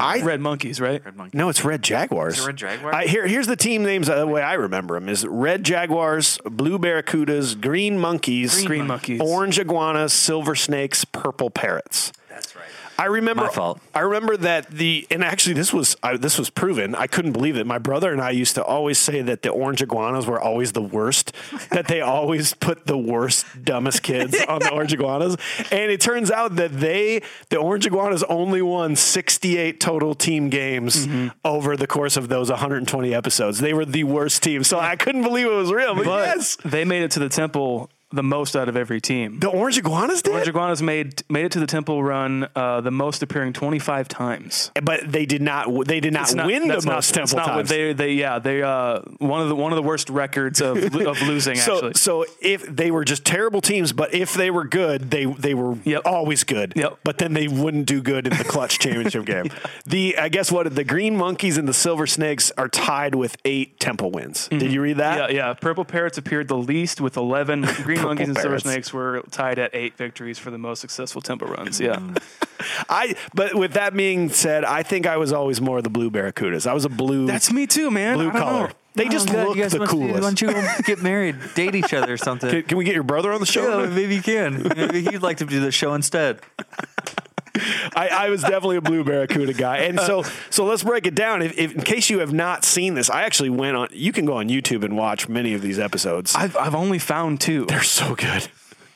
I 0.00 0.20
Red 0.20 0.40
monkeys, 0.40 0.80
right? 0.80 1.00
No, 1.32 1.48
it's 1.48 1.64
Red 1.64 1.80
Jaguars. 1.80 2.38
Is 2.38 2.44
it 2.44 2.46
Red 2.48 2.56
Jaguars? 2.56 2.94
I, 2.94 3.06
here, 3.06 3.26
here's 3.26 3.46
the 3.46 3.54
team 3.56 3.84
names. 3.84 4.08
uh, 4.08 4.16
The 4.16 4.26
way 4.26 4.42
I 4.42 4.54
remember 4.54 4.94
them 4.94 5.08
is 5.08 5.24
Red 5.24 5.62
Jaguars, 5.64 6.38
Blue 6.44 6.76
Barracudas, 6.78 7.58
Green 7.58 7.98
Monkeys, 7.98 8.64
Green 8.66 8.88
monkeys. 8.88 9.20
Orange 9.20 9.60
Iguanas, 9.60 10.12
Silver 10.12 10.56
Snakes, 10.56 11.04
Purple 11.04 11.50
Parrots. 11.50 12.12
That's 12.28 12.54
right. 12.56 12.64
I 12.98 13.06
remember. 13.06 13.44
My 13.44 13.48
fault. 13.50 13.80
I 13.94 14.00
remember 14.00 14.36
that 14.38 14.70
the 14.70 15.06
and 15.10 15.22
actually 15.22 15.54
this 15.54 15.72
was 15.72 15.96
I, 16.02 16.16
this 16.16 16.38
was 16.38 16.50
proven. 16.50 16.94
I 16.94 17.06
couldn't 17.06 17.32
believe 17.32 17.56
it. 17.56 17.66
My 17.66 17.78
brother 17.78 18.12
and 18.12 18.20
I 18.20 18.30
used 18.30 18.54
to 18.54 18.64
always 18.64 18.98
say 18.98 19.22
that 19.22 19.42
the 19.42 19.50
orange 19.50 19.82
iguanas 19.82 20.26
were 20.26 20.40
always 20.40 20.72
the 20.72 20.82
worst. 20.82 21.32
that 21.70 21.88
they 21.88 22.00
always 22.00 22.54
put 22.54 22.86
the 22.86 22.96
worst, 22.98 23.46
dumbest 23.64 24.02
kids 24.02 24.36
on 24.48 24.60
the 24.60 24.70
orange 24.70 24.92
iguanas. 24.92 25.36
And 25.70 25.90
it 25.90 26.00
turns 26.00 26.30
out 26.30 26.56
that 26.56 26.72
they 26.80 27.22
the 27.50 27.56
orange 27.58 27.86
iguanas 27.86 28.22
only 28.24 28.62
won 28.62 28.96
68 28.96 29.80
total 29.80 30.14
team 30.14 30.48
games 30.50 31.06
Mm-hmm. 31.06 31.28
over 31.44 31.76
the 31.76 31.86
course 31.86 32.16
of 32.16 32.28
those 32.28 32.48
120 32.50 33.14
episodes. 33.14 33.58
They 33.58 33.74
were 33.74 33.84
the 33.84 34.04
worst 34.04 34.42
team. 34.42 34.64
So 34.64 34.78
I 34.78 34.96
couldn't 34.96 35.22
believe 35.22 35.46
it 35.46 35.50
was 35.50 35.72
real. 35.72 35.94
But, 35.94 36.04
But 36.04 36.26
yes, 36.36 36.56
they 36.64 36.84
made 36.84 37.02
it 37.02 37.10
to 37.12 37.18
the 37.20 37.28
temple 37.28 37.90
the 38.16 38.22
most 38.22 38.56
out 38.56 38.68
of 38.68 38.76
every 38.76 39.00
team. 39.00 39.38
the 39.40 39.48
orange 39.48 39.78
iguanas 39.78 40.22
did. 40.22 40.32
Orange 40.32 40.48
Iguanas 40.48 40.82
made 40.82 41.22
made 41.28 41.44
it 41.46 41.52
to 41.52 41.60
the 41.60 41.66
temple 41.66 42.02
run 42.02 42.48
uh, 42.56 42.80
the 42.80 42.90
most 42.90 43.22
appearing 43.22 43.52
25 43.52 44.08
times. 44.08 44.70
but 44.82 45.00
they 45.06 45.26
did 45.26 45.42
not. 45.42 45.86
They 45.86 46.00
did 46.00 46.12
not 46.12 46.34
not- 46.34 46.46
win 46.46 46.62
the 46.68 46.74
not- 46.74 46.84
most 46.84 47.14
temple 47.14 47.38
not 47.38 47.46
times. 47.46 47.68
They, 47.68 47.92
they, 47.92 48.12
yeah, 48.12 48.38
they, 48.38 48.62
uh, 48.62 49.00
one 49.18 49.40
of 49.42 49.48
the 49.48 49.54
one 49.54 49.72
of 49.72 49.76
the 49.76 49.82
worst 49.82 50.10
records 50.10 50.60
of 50.60 50.76
of 50.96 51.22
losing. 51.28 51.56
So, 51.56 51.74
actually, 51.76 51.94
so 51.94 52.24
if 52.40 52.64
they 52.66 52.90
were 52.90 53.04
just 53.04 53.24
terrible 53.24 53.60
teams, 53.60 53.92
but 53.92 54.12
if 54.14 54.34
they 54.34 54.50
were 54.50 54.64
good, 54.64 55.10
they 55.10 55.24
they 55.26 55.54
were 55.54 55.76
Yep. 55.84 56.02
always 56.04 56.42
good. 56.44 56.72
Yep. 56.76 56.98
But 57.04 57.18
then 57.18 57.34
they 57.34 57.46
wouldn't 57.48 57.86
do 57.86 58.02
good 58.02 58.26
in 58.26 58.36
the 58.36 58.44
clutch 58.44 58.78
championship 58.80 59.24
game. 59.26 59.50
The 59.86 60.16
I 60.18 60.28
guess 60.28 60.50
what 60.50 60.74
the 60.74 60.84
Green 60.84 61.16
Monkeys 61.16 61.56
and 61.58 61.68
the 61.68 61.74
Silver 61.74 62.06
Snakes 62.06 62.50
are 62.58 62.68
tied 62.68 63.14
with 63.14 63.36
eight 63.44 63.78
Temple 63.80 64.10
wins. 64.10 64.48
Did 64.48 64.72
you 64.72 64.80
read 64.80 64.96
that? 64.98 65.18
Mm-hmm. 65.28 65.36
yeah, 65.36 65.48
yeah. 65.48 65.54
Purple 65.54 65.84
Parrots 65.84 66.18
appeared 66.18 66.48
the 66.48 66.56
least 66.56 67.00
with 67.00 67.16
11. 67.16 67.62
Green 67.82 68.02
Monkeys 68.06 68.28
and 68.28 68.38
Silver 68.38 68.58
Snakes 68.58 68.92
were 68.92 69.22
tied 69.30 69.58
at 69.58 69.74
eight 69.74 69.96
victories 69.96 70.38
for 70.38 70.50
the 70.50 70.58
most 70.58 70.80
successful 70.80 71.20
tempo 71.20 71.46
runs. 71.46 71.80
Yeah, 71.80 72.00
I. 72.88 73.14
But 73.34 73.54
with 73.54 73.72
that 73.74 73.94
being 73.94 74.28
said, 74.30 74.64
I 74.64 74.82
think 74.82 75.06
I 75.06 75.16
was 75.16 75.32
always 75.32 75.60
more 75.60 75.78
of 75.78 75.84
the 75.84 75.90
Blue 75.90 76.10
Barracudas. 76.10 76.66
I 76.66 76.72
was 76.74 76.84
a 76.84 76.88
blue. 76.88 77.26
that's 77.26 77.52
me 77.52 77.66
too, 77.66 77.90
man. 77.90 78.14
blue 78.16 78.28
I 78.28 78.32
don't 78.32 78.42
collar. 78.42 78.66
know. 78.68 78.74
They 78.94 79.08
just 79.08 79.26
God, 79.26 79.48
look 79.48 79.56
you 79.56 79.62
guys 79.62 79.72
the 79.72 79.80
must 79.80 79.92
Why 79.92 80.06
coolest. 80.06 80.22
don't 80.22 80.40
you 80.40 80.52
go 80.52 80.68
get 80.86 81.02
married, 81.02 81.36
date 81.54 81.74
each 81.74 81.92
other 81.92 82.14
or 82.14 82.16
something? 82.16 82.48
Can, 82.48 82.62
can 82.62 82.78
we 82.78 82.84
get 82.84 82.94
your 82.94 83.02
brother 83.02 83.30
on 83.30 83.40
the 83.40 83.46
show? 83.46 83.82
Yeah, 83.82 83.90
maybe 83.90 84.14
you 84.16 84.22
can. 84.22 84.62
Maybe 84.74 85.02
he'd 85.02 85.18
like 85.18 85.36
to 85.38 85.44
do 85.44 85.60
the 85.60 85.70
show 85.70 85.92
instead. 85.92 86.40
I, 87.96 88.08
I 88.12 88.30
was 88.30 88.42
definitely 88.42 88.76
a 88.76 88.80
blue 88.80 89.04
barracuda 89.04 89.52
guy, 89.54 89.78
and 89.78 89.98
so 90.00 90.22
so 90.50 90.64
let's 90.64 90.82
break 90.82 91.06
it 91.06 91.14
down. 91.14 91.42
If, 91.42 91.56
if 91.58 91.74
in 91.74 91.82
case 91.82 92.10
you 92.10 92.18
have 92.20 92.32
not 92.32 92.64
seen 92.64 92.94
this, 92.94 93.10
I 93.10 93.22
actually 93.22 93.50
went 93.50 93.76
on. 93.76 93.88
You 93.92 94.12
can 94.12 94.24
go 94.26 94.34
on 94.34 94.48
YouTube 94.48 94.84
and 94.84 94.96
watch 94.96 95.28
many 95.28 95.54
of 95.54 95.62
these 95.62 95.78
episodes. 95.78 96.34
I've 96.34 96.56
I've 96.56 96.74
only 96.74 96.98
found 96.98 97.40
two. 97.40 97.66
They're 97.66 97.82
so 97.82 98.14
good. 98.14 98.48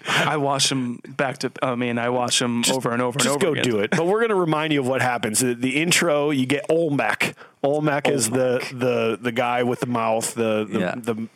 I 0.06 0.38
watch 0.38 0.70
them 0.70 0.96
back 1.08 1.38
to. 1.38 1.52
I 1.62 1.74
mean, 1.74 1.98
I 1.98 2.08
watch 2.08 2.38
them 2.38 2.62
over 2.72 2.90
and 2.90 3.02
over 3.02 3.18
and 3.18 3.28
over. 3.28 3.38
Just 3.38 3.40
go 3.40 3.52
again. 3.52 3.64
do 3.64 3.80
it. 3.80 3.90
But 3.90 4.06
we're 4.06 4.20
going 4.20 4.30
to 4.30 4.34
remind 4.34 4.72
you 4.72 4.80
of 4.80 4.88
what 4.88 5.02
happens. 5.02 5.40
The, 5.40 5.54
the 5.54 5.76
intro, 5.76 6.30
you 6.30 6.46
get 6.46 6.64
Olmec. 6.70 7.36
Olmec 7.62 8.08
is 8.08 8.30
the 8.30 8.66
the 8.72 9.18
the 9.20 9.30
guy 9.32 9.62
with 9.62 9.80
the 9.80 9.86
mouth, 9.86 10.34
the 10.34 10.64
the, 10.64 10.78
Yeah. 10.78 10.94
the 10.96 11.28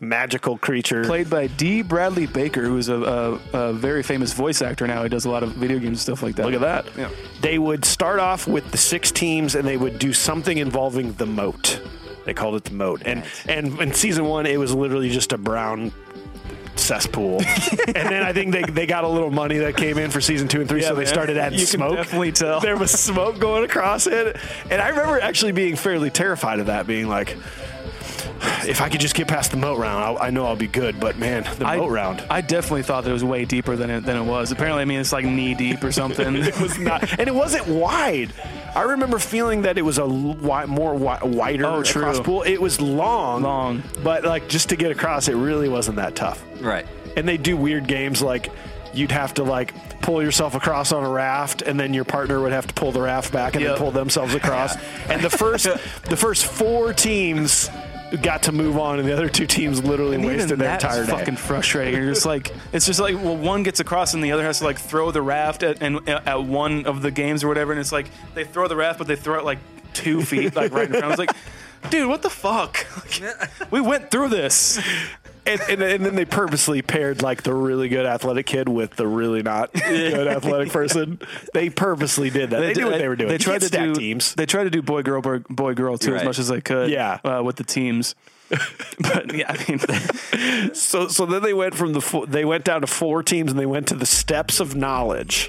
magical 0.00 0.58
creature. 0.58 1.04
Played 1.04 1.30
by 1.30 1.46
Dee 1.46 1.82
Bradley 1.82 2.26
Baker, 2.26 2.62
who's 2.62 2.88
a, 2.88 3.40
a, 3.52 3.58
a 3.58 3.72
very 3.72 4.02
famous 4.02 4.32
voice 4.32 4.62
actor 4.62 4.86
now. 4.86 5.02
He 5.02 5.08
does 5.08 5.24
a 5.24 5.30
lot 5.30 5.42
of 5.42 5.52
video 5.52 5.78
games 5.78 5.88
and 5.88 5.98
stuff 5.98 6.22
like 6.22 6.36
that. 6.36 6.46
Look 6.46 6.54
at 6.54 6.60
that. 6.60 6.86
Yeah. 6.96 7.10
They 7.40 7.58
would 7.58 7.84
start 7.84 8.18
off 8.18 8.46
with 8.46 8.70
the 8.70 8.78
six 8.78 9.10
teams, 9.10 9.54
and 9.54 9.66
they 9.66 9.76
would 9.76 9.98
do 9.98 10.12
something 10.12 10.58
involving 10.58 11.12
the 11.14 11.26
moat. 11.26 11.80
They 12.24 12.34
called 12.34 12.56
it 12.56 12.64
the 12.64 12.74
moat, 12.74 13.02
and 13.06 13.24
and 13.48 13.78
in 13.80 13.92
season 13.94 14.24
one, 14.24 14.46
it 14.46 14.58
was 14.58 14.74
literally 14.74 15.10
just 15.10 15.32
a 15.32 15.38
brown 15.38 15.92
cesspool. 16.74 17.38
and 17.86 17.94
then 17.94 18.22
I 18.22 18.32
think 18.32 18.52
they, 18.52 18.62
they 18.62 18.84
got 18.86 19.04
a 19.04 19.08
little 19.08 19.30
money 19.30 19.58
that 19.58 19.76
came 19.76 19.96
in 19.96 20.10
for 20.10 20.20
season 20.20 20.46
two 20.48 20.60
and 20.60 20.68
three, 20.68 20.82
Yeah, 20.82 20.88
so 20.88 20.94
they 20.96 21.04
man. 21.04 21.06
started 21.12 21.36
adding 21.38 21.58
You 21.58 21.64
can 21.66 21.76
smoke. 21.78 21.96
definitely 21.96 22.32
tell. 22.32 22.60
there 22.60 22.76
was 22.76 22.90
smoke 22.90 23.38
going 23.38 23.64
across 23.64 24.06
it, 24.06 24.36
and 24.70 24.82
I 24.82 24.88
remember 24.88 25.20
actually 25.20 25.52
being 25.52 25.76
fairly 25.76 26.10
terrified 26.10 26.58
of 26.60 26.66
that, 26.66 26.86
being 26.86 27.08
like. 27.08 27.36
If 28.68 28.80
I 28.80 28.88
could 28.88 29.00
just 29.00 29.14
get 29.14 29.28
past 29.28 29.50
the 29.50 29.56
moat 29.56 29.78
round, 29.78 30.18
I, 30.18 30.26
I 30.26 30.30
know 30.30 30.44
I'll 30.46 30.56
be 30.56 30.66
good. 30.66 30.98
But 31.00 31.18
man, 31.18 31.44
the 31.58 31.66
I, 31.66 31.76
moat 31.78 31.90
round, 31.90 32.24
I 32.30 32.40
definitely 32.40 32.82
thought 32.82 33.04
that 33.04 33.10
it 33.10 33.12
was 33.12 33.24
way 33.24 33.44
deeper 33.44 33.76
than 33.76 33.90
it 33.90 34.04
than 34.04 34.16
it 34.16 34.24
was. 34.24 34.50
Apparently, 34.52 34.82
I 34.82 34.84
mean, 34.84 35.00
it's 35.00 35.12
like 35.12 35.24
knee 35.24 35.54
deep 35.54 35.82
or 35.84 35.92
something. 35.92 36.34
it 36.36 36.60
was 36.60 36.78
not, 36.78 37.18
and 37.18 37.28
it 37.28 37.34
wasn't 37.34 37.66
wide. 37.68 38.32
I 38.74 38.82
remember 38.82 39.18
feeling 39.18 39.62
that 39.62 39.78
it 39.78 39.82
was 39.82 39.98
a 39.98 40.02
wi- 40.06 40.66
more 40.66 40.92
wi- 40.92 41.22
wider 41.24 41.64
Oh, 41.66 41.82
true. 41.82 42.02
across 42.02 42.20
pool. 42.20 42.42
It 42.42 42.60
was 42.60 42.80
long, 42.80 43.42
Long. 43.42 43.82
but 44.02 44.24
like 44.24 44.48
just 44.48 44.68
to 44.70 44.76
get 44.76 44.90
across, 44.90 45.28
it 45.28 45.34
really 45.36 45.68
wasn't 45.68 45.96
that 45.96 46.14
tough. 46.16 46.44
Right. 46.60 46.86
And 47.16 47.26
they 47.26 47.38
do 47.38 47.56
weird 47.56 47.86
games 47.88 48.20
like 48.20 48.50
you'd 48.92 49.12
have 49.12 49.34
to 49.34 49.44
like 49.44 49.72
pull 50.02 50.22
yourself 50.22 50.54
across 50.54 50.92
on 50.92 51.04
a 51.04 51.08
raft, 51.08 51.62
and 51.62 51.78
then 51.80 51.94
your 51.94 52.04
partner 52.04 52.40
would 52.40 52.52
have 52.52 52.66
to 52.66 52.74
pull 52.74 52.92
the 52.92 53.00
raft 53.00 53.32
back 53.32 53.54
and 53.54 53.62
Yep. 53.62 53.72
then 53.72 53.78
pull 53.78 53.90
themselves 53.92 54.34
across. 54.34 54.76
and 55.08 55.22
the 55.22 55.30
first 55.30 55.64
the 56.04 56.16
first 56.16 56.44
four 56.46 56.92
teams 56.92 57.70
got 58.22 58.44
to 58.44 58.52
move 58.52 58.78
on, 58.78 58.98
and 58.98 59.08
the 59.08 59.12
other 59.12 59.28
two 59.28 59.46
teams 59.46 59.82
literally 59.82 60.16
And 60.16 60.24
wasted 60.24 60.50
their 60.58 60.68
that's 60.68 60.84
entire 60.84 61.04
day. 61.04 61.10
fucking 61.10 61.36
frustrating. 61.36 61.94
You're 62.00 62.12
just 62.12 62.26
like, 62.26 62.52
it's 62.72 62.86
just 62.86 63.00
like, 63.00 63.14
well, 63.16 63.36
one 63.36 63.62
gets 63.62 63.80
across 63.80 64.14
and 64.14 64.22
the 64.22 64.32
other 64.32 64.44
has 64.44 64.58
to 64.58 64.64
like 64.64 64.78
throw 64.78 65.10
the 65.10 65.22
raft 65.22 65.62
at 65.62 65.82
and 65.82 66.08
uh, 66.08 66.20
at 66.24 66.44
one 66.44 66.86
of 66.86 67.02
the 67.02 67.10
games 67.10 67.42
or 67.42 67.48
whatever, 67.48 67.72
and 67.72 67.80
it's 67.80 67.92
like 67.92 68.06
they 68.34 68.44
throw 68.44 68.68
the 68.68 68.76
raft, 68.76 68.98
but 68.98 69.06
they 69.06 69.16
throw 69.16 69.38
it 69.38 69.44
like 69.44 69.58
two 69.92 70.22
feet, 70.22 70.54
like 70.54 70.72
right 70.72 70.84
in 70.86 70.90
front. 70.90 71.04
I 71.04 71.08
was 71.08 71.18
like, 71.18 71.30
dude, 71.90 72.08
what 72.08 72.22
the 72.22 72.30
fuck? 72.30 72.86
Like, 73.20 73.70
we 73.72 73.80
went 73.80 74.10
through 74.10 74.28
this. 74.28 74.78
And, 75.46 75.60
and, 75.68 75.82
and 75.82 76.04
then 76.04 76.14
they 76.16 76.24
purposely 76.24 76.82
paired 76.82 77.22
like 77.22 77.42
the 77.42 77.54
really 77.54 77.88
good 77.88 78.04
athletic 78.06 78.46
kid 78.46 78.68
with 78.68 78.96
the 78.96 79.06
really 79.06 79.42
not 79.42 79.72
good 79.74 80.26
athletic 80.26 80.70
person. 80.72 81.20
They 81.54 81.70
purposely 81.70 82.30
did 82.30 82.50
that. 82.50 82.60
They, 82.60 82.72
knew 82.74 82.86
what 82.86 82.98
they 82.98 83.08
were 83.08 83.16
doing. 83.16 83.28
They 83.30 83.38
tried 83.38 83.60
to 83.60 83.66
stack 83.68 83.94
do 83.94 83.94
teams. 83.94 84.34
They 84.34 84.46
tried 84.46 84.64
to 84.64 84.70
do 84.70 84.82
boy 84.82 85.02
girl 85.02 85.22
boy, 85.22 85.38
boy 85.48 85.74
girl 85.74 85.98
too 85.98 86.12
Right. 86.12 86.20
as 86.22 86.24
much 86.24 86.38
as 86.38 86.48
they 86.48 86.60
could. 86.60 86.90
Yeah. 86.90 87.20
uh, 87.24 87.42
with 87.44 87.56
the 87.56 87.64
teams. 87.64 88.14
But 89.00 89.34
yeah, 89.34 89.52
I 89.52 89.64
mean, 89.68 89.78
So 90.74 91.08
so 91.08 91.26
then 91.26 91.42
they 91.42 91.54
went 91.54 91.74
from 91.74 91.92
the 91.92 92.00
fo- 92.00 92.26
they 92.26 92.44
went 92.44 92.64
down 92.64 92.80
to 92.82 92.86
four 92.86 93.22
teams 93.22 93.50
and 93.50 93.58
they 93.58 93.66
went 93.66 93.88
to 93.88 93.94
the 93.94 94.06
steps 94.06 94.60
of 94.60 94.74
knowledge, 94.76 95.48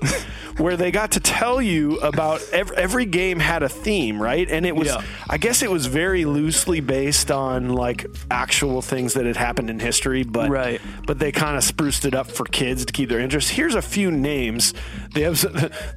where 0.58 0.76
they 0.78 0.90
got 0.92 1.12
to 1.12 1.20
tell 1.20 1.62
you 1.62 1.98
about 2.00 2.42
every, 2.52 2.76
every 2.78 3.06
game 3.06 3.40
had 3.40 3.62
a 3.64 3.70
theme, 3.70 4.22
right? 4.22 4.50
And 4.50 4.66
it 4.66 4.76
was 4.76 4.88
Yeah. 4.88 5.02
I 5.30 5.38
guess 5.38 5.62
it 5.62 5.70
was 5.70 5.86
very 5.86 6.26
loosely 6.26 6.80
based 6.80 7.30
on 7.30 7.70
like 7.70 8.06
actual 8.32 8.82
things 8.82 9.14
that 9.14 9.26
had 9.26 9.36
happened 9.38 9.70
in 9.70 9.80
history, 9.80 10.24
but 10.24 10.50
Right. 10.50 10.82
but 11.06 11.20
they 11.20 11.32
kind 11.32 11.56
of 11.58 11.64
spruced 11.64 12.06
it 12.06 12.16
up 12.16 12.32
for 12.32 12.46
kids 12.46 12.86
to 12.86 12.94
keep 12.94 13.10
their 13.10 13.20
interest. 13.20 13.50
Here's 13.52 13.76
a 13.76 13.82
few 13.82 14.10
names. 14.12 14.74
They 15.14 15.22
have 15.22 15.44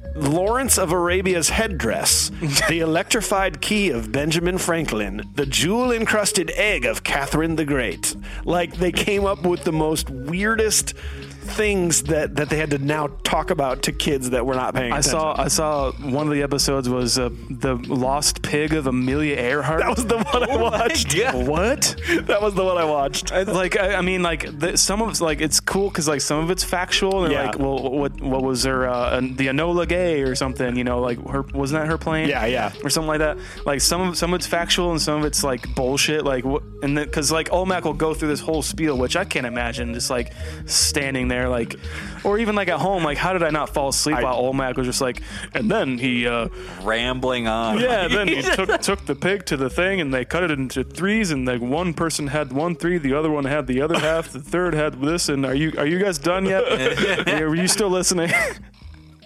Lawrence 0.15 0.77
of 0.77 0.91
Arabia's 0.91 1.49
headdress, 1.49 2.31
the 2.69 2.79
electrified 2.81 3.61
key 3.61 3.89
of 3.89 4.11
Benjamin 4.11 4.57
Franklin, 4.57 5.23
the 5.35 5.45
jewel 5.45 5.91
encrusted 5.91 6.51
egg 6.51 6.85
of 6.91 7.03
Catherine 7.03 7.55
the 7.55 7.65
Great. 7.65 8.15
Like 8.45 8.75
they 8.75 8.91
came 8.91 9.25
up 9.25 9.43
with 9.43 9.63
the 9.63 9.71
most 9.71 10.09
weirdest 10.09 10.93
things 11.41 12.03
that 12.03 12.35
that 12.35 12.49
they 12.49 12.57
had 12.57 12.69
to 12.71 12.77
now 12.77 13.07
talk 13.23 13.49
about 13.49 13.83
to 13.83 13.91
kids 13.91 14.29
that 14.29 14.45
were 14.45 14.53
not 14.53 14.75
paying 14.75 14.91
I 14.93 14.99
attention. 14.99 15.11
saw 15.19 15.41
I 15.41 15.47
saw 15.47 15.91
one 15.91 16.27
of 16.27 16.33
the 16.33 16.43
episodes 16.43 16.87
was 16.87 17.17
uh, 17.17 17.29
the 17.49 17.75
lost 17.75 18.41
pig 18.43 18.73
of 18.73 18.87
Amelia 18.87 19.35
Earhart. 19.37 19.79
that 19.81 19.89
was 19.95 20.05
the 20.05 20.17
one 20.19 20.49
I 20.49 20.55
watched. 20.57 21.13
Yeah, 21.15 21.35
what? 21.35 21.95
That 22.27 22.41
was 22.41 22.53
the 22.53 22.63
one 22.63 22.77
I 22.77 22.85
watched. 22.85 23.31
I- 23.31 23.41
like 23.43 23.77
I, 23.77 23.95
I 23.95 24.01
mean, 24.01 24.21
like 24.23 24.59
the, 24.59 24.77
some 24.77 25.01
of 25.01 25.09
it's 25.09 25.19
like 25.21 25.41
it's 25.41 25.59
cool 25.59 25.89
because 25.89 26.07
like 26.07 26.21
some 26.21 26.39
of 26.43 26.51
it's 26.51 26.63
factual 26.63 27.23
and 27.25 27.33
Yeah. 27.33 27.47
like, 27.47 27.59
well, 27.59 27.91
what 27.91 28.21
what 28.21 28.43
was 28.43 28.63
her 28.63 28.87
uh, 28.87 29.17
an- 29.17 29.35
the 29.35 29.47
Enola 29.47 29.87
Gay 29.87 30.21
or 30.21 30.35
something? 30.35 30.75
You 30.75 30.83
know, 30.83 31.01
like 31.01 31.17
her 31.27 31.41
wasn't 31.41 31.81
that 31.81 31.87
her 31.87 31.97
plane? 31.97 32.29
Yeah, 32.29 32.45
yeah. 32.45 32.71
or 32.83 32.89
something 32.89 33.07
like 33.07 33.19
that. 33.19 33.37
Like 33.65 33.81
some 33.81 34.01
of 34.01 34.17
some 34.17 34.33
of 34.33 34.37
it's 34.39 34.47
factual 34.47 34.91
and 34.91 35.01
some 35.01 35.19
of 35.19 35.25
it's 35.25 35.43
like 35.43 35.73
bullshit. 35.75 36.23
Like 36.23 36.45
what? 36.45 36.63
And 36.83 36.95
because 36.95 37.31
like 37.31 37.51
Olmec 37.51 37.83
will 37.83 37.93
go 37.93 38.13
through 38.13 38.29
this 38.29 38.39
whole 38.39 38.61
spiel, 38.61 38.97
which 38.97 39.15
I 39.15 39.25
can't 39.25 39.45
imagine 39.47 39.93
just 39.93 40.09
like 40.09 40.33
standing 40.65 41.27
there 41.31 41.49
like, 41.49 41.75
or 42.23 42.37
even 42.37 42.53
like 42.55 42.67
at 42.67 42.79
home, 42.79 43.03
like 43.03 43.17
how 43.17 43.33
did 43.33 43.41
I 43.43 43.49
not 43.49 43.73
fall 43.73 43.89
asleep 43.89 44.17
I- 44.17 44.23
while 44.23 44.35
Olmec 44.35 44.77
was 44.77 44.85
just 44.85 45.01
like, 45.01 45.21
and 45.53 45.71
then 45.71 45.97
he. 45.97 46.27
uh 46.27 46.49
Rambling 46.83 47.47
on. 47.47 47.79
yeah, 47.79 48.07
then 48.07 48.27
he 48.27 48.41
took 48.57 48.81
took 48.81 49.05
the 49.05 49.15
pig 49.15 49.45
to 49.45 49.57
the 49.57 49.69
thing, 49.69 50.01
and 50.01 50.13
they 50.13 50.25
cut 50.25 50.43
it 50.43 50.51
into 50.51 50.83
threes, 50.83 51.31
and 51.31 51.45
like 51.47 51.61
one 51.61 51.93
person 51.93 52.27
had 52.27 52.51
one 52.51 52.75
three, 52.75 52.97
the 52.97 53.13
other 53.13 53.29
one 53.29 53.45
had 53.45 53.67
the 53.67 53.81
other 53.81 53.97
half, 53.99 54.29
the 54.31 54.39
third 54.41 54.73
had 54.73 54.99
this. 55.01 55.29
And 55.29 55.45
are 55.45 55.53
you 55.55 55.71
are 55.77 55.85
you 55.87 55.99
guys 55.99 56.17
done 56.17 56.45
yet? 56.45 56.63
Are 57.41 57.55
you 57.55 57.67
still 57.67 57.89
listening? 57.89 58.31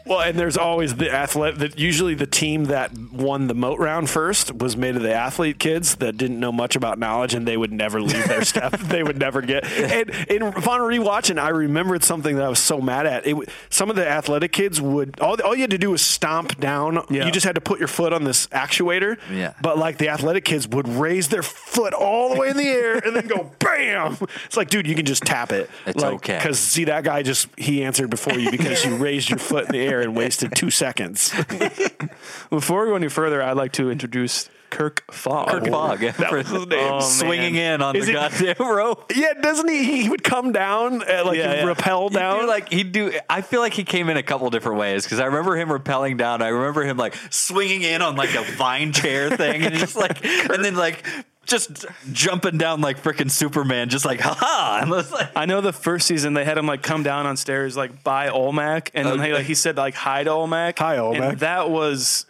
Well, 0.06 0.22
and 0.22 0.38
there's 0.38 0.58
always 0.58 0.96
the 0.96 1.12
athlete 1.12 1.58
that 1.60 1.80
usually 1.80 2.14
the 2.14 2.28
team 2.28 2.66
that 2.66 2.96
won 3.12 3.48
the 3.48 3.56
moat 3.56 3.80
round 3.80 4.10
first 4.10 4.54
was 4.54 4.78
made 4.78 4.96
of 4.96 5.02
the 5.02 5.14
athlete 5.14 5.58
kids 5.58 5.96
that 5.96 6.16
didn't 6.16 6.40
know 6.40 6.52
much 6.52 6.76
about 6.76 7.00
knowledge 7.00 7.34
and 7.34 7.48
they 7.48 7.58
would 7.58 7.72
never 7.72 8.00
leave 8.02 8.28
their 8.28 8.44
step. 8.46 8.74
They 8.74 9.02
would 9.02 9.18
never 9.18 9.42
get. 9.42 9.66
And, 9.66 10.10
in 10.30 10.44
upon 10.44 10.82
rewatching, 10.82 11.40
I 11.40 11.50
remembered 11.50 12.04
something 12.04 12.36
that 12.36 12.46
I 12.46 12.50
was 12.50 12.60
so 12.60 12.80
mad 12.80 13.08
at. 13.08 13.26
It, 13.26 13.36
some 13.70 13.90
of 13.90 13.96
the 13.96 14.08
athletic 14.08 14.52
kids 14.52 14.80
would 14.80 15.20
all, 15.20 15.42
all 15.42 15.56
you 15.56 15.62
had 15.62 15.72
to 15.72 15.78
do 15.78 15.92
was 15.92 16.02
stomp 16.02 16.60
down. 16.60 17.04
Yeah. 17.10 17.26
You 17.26 17.32
just 17.32 17.46
had 17.46 17.56
to 17.56 17.62
put 17.62 17.80
your 17.80 17.88
foot 17.88 18.14
on 18.14 18.24
this 18.26 18.46
actuator. 18.48 19.18
Yeah. 19.32 19.54
But 19.62 19.80
like 19.80 19.98
the 19.98 20.10
athletic 20.10 20.46
kids 20.46 20.68
would 20.68 20.88
raise 20.88 21.30
their 21.30 21.44
foot 21.44 21.94
all 21.94 22.34
the 22.34 22.40
way 22.40 22.50
in 22.50 22.58
the 22.58 22.68
air 22.68 22.98
and 22.98 23.16
then 23.16 23.26
go 23.26 23.52
bam. 23.60 24.18
It's 24.46 24.58
like, 24.58 24.70
dude, 24.70 24.86
you 24.86 24.94
can 24.94 25.06
just 25.06 25.24
tap 25.24 25.52
it. 25.52 25.70
It's 25.88 26.02
like, 26.02 26.14
okay. 26.16 26.38
Because 26.38 26.60
see 26.60 26.86
that 26.86 27.04
guy 27.04 27.24
just 27.24 27.48
he 27.58 27.84
answered 27.84 28.12
before 28.12 28.38
you 28.38 28.52
because 28.52 28.86
you 28.86 28.96
raised 28.98 29.30
your 29.30 29.40
foot 29.40 29.66
in 29.66 29.72
the 29.72 29.80
air 29.86 29.95
and 30.02 30.16
wasted 30.16 30.54
two 30.56 30.70
seconds. 30.70 31.32
Before 32.50 32.84
we 32.86 32.90
go 32.92 32.96
any 32.96 33.10
further, 33.10 33.42
I'd 33.42 33.58
like 33.58 33.74
to 33.74 33.90
introduce 33.90 34.50
Kirk 34.70 35.04
Fogg. 35.12 35.48
Kirk 35.50 35.68
Fogg. 35.68 36.00
That 36.00 36.32
was 36.32 36.48
his 36.50 36.68
name. 36.68 36.80
Oh, 36.80 37.00
man. 37.00 37.02
swinging 37.02 37.56
in 37.56 37.82
on 37.82 37.96
Is 37.96 38.06
the 38.08 38.12
it- 38.12 38.16
goddamn 38.16 38.68
rope. 38.76 39.12
yeah, 39.16 39.34
doesn't 39.34 39.70
he? 39.70 40.02
He 40.04 40.10
would 40.10 40.24
come 40.24 40.52
down, 40.52 41.02
uh, 41.02 41.24
like 41.26 41.38
Yeah, 41.38 41.54
yeah. 41.56 41.66
rappel 41.66 42.10
He'd 42.10 42.16
down. 42.16 42.42
do 42.42 42.48
like 42.48 42.70
he'd 42.72 42.92
do. 42.92 43.14
I 43.30 43.42
feel 43.42 43.62
like 43.62 43.74
he 43.74 43.84
came 43.84 44.10
in 44.10 44.18
a 44.18 44.24
couple 44.24 44.50
different 44.50 44.80
ways 44.80 45.04
because 45.04 45.20
I 45.20 45.26
remember 45.26 45.56
him 45.56 45.70
rappelling 45.70 46.18
down. 46.18 46.42
I 46.42 46.50
remember 46.50 46.84
him 46.84 46.98
like 46.98 47.16
swinging 47.30 47.84
in 47.84 48.02
on 48.02 48.16
like 48.16 48.34
a 48.36 48.44
vine 48.44 48.92
chair 48.92 49.30
thing, 49.36 49.62
and 49.64 49.76
just 49.76 49.96
like, 49.96 50.24
and 50.26 50.64
then 50.66 50.76
like 50.76 51.06
just 51.46 51.86
jumping 52.12 52.58
down 52.58 52.82
like 52.82 53.02
freaking 53.02 53.32
Superman, 53.32 53.90
just 53.90 54.06
like 54.06 54.20
ha 54.20 54.34
ha. 54.34 54.80
And 54.82 54.92
like, 54.92 55.32
I 55.36 55.46
know 55.46 55.62
the 55.62 55.74
first 55.74 56.08
season 56.08 56.34
they 56.34 56.46
had 56.46 56.58
him 56.58 56.66
like 56.66 56.82
come 56.82 57.04
down 57.04 57.26
on 57.26 57.38
stairs 57.38 57.78
like 57.78 58.04
by 58.04 58.30
Olmec, 58.30 58.92
and 58.94 59.08
then 59.08 59.20
he, 59.22 59.34
like, 59.34 59.46
he 59.46 59.56
said 59.56 59.78
like 59.78 59.96
hi 59.96 60.24
to 60.24 60.32
Olmec. 60.32 60.78
Hi, 60.80 60.98
Olmec. 60.98 61.22
And 61.22 61.40
that 61.40 61.70
was 61.70 62.26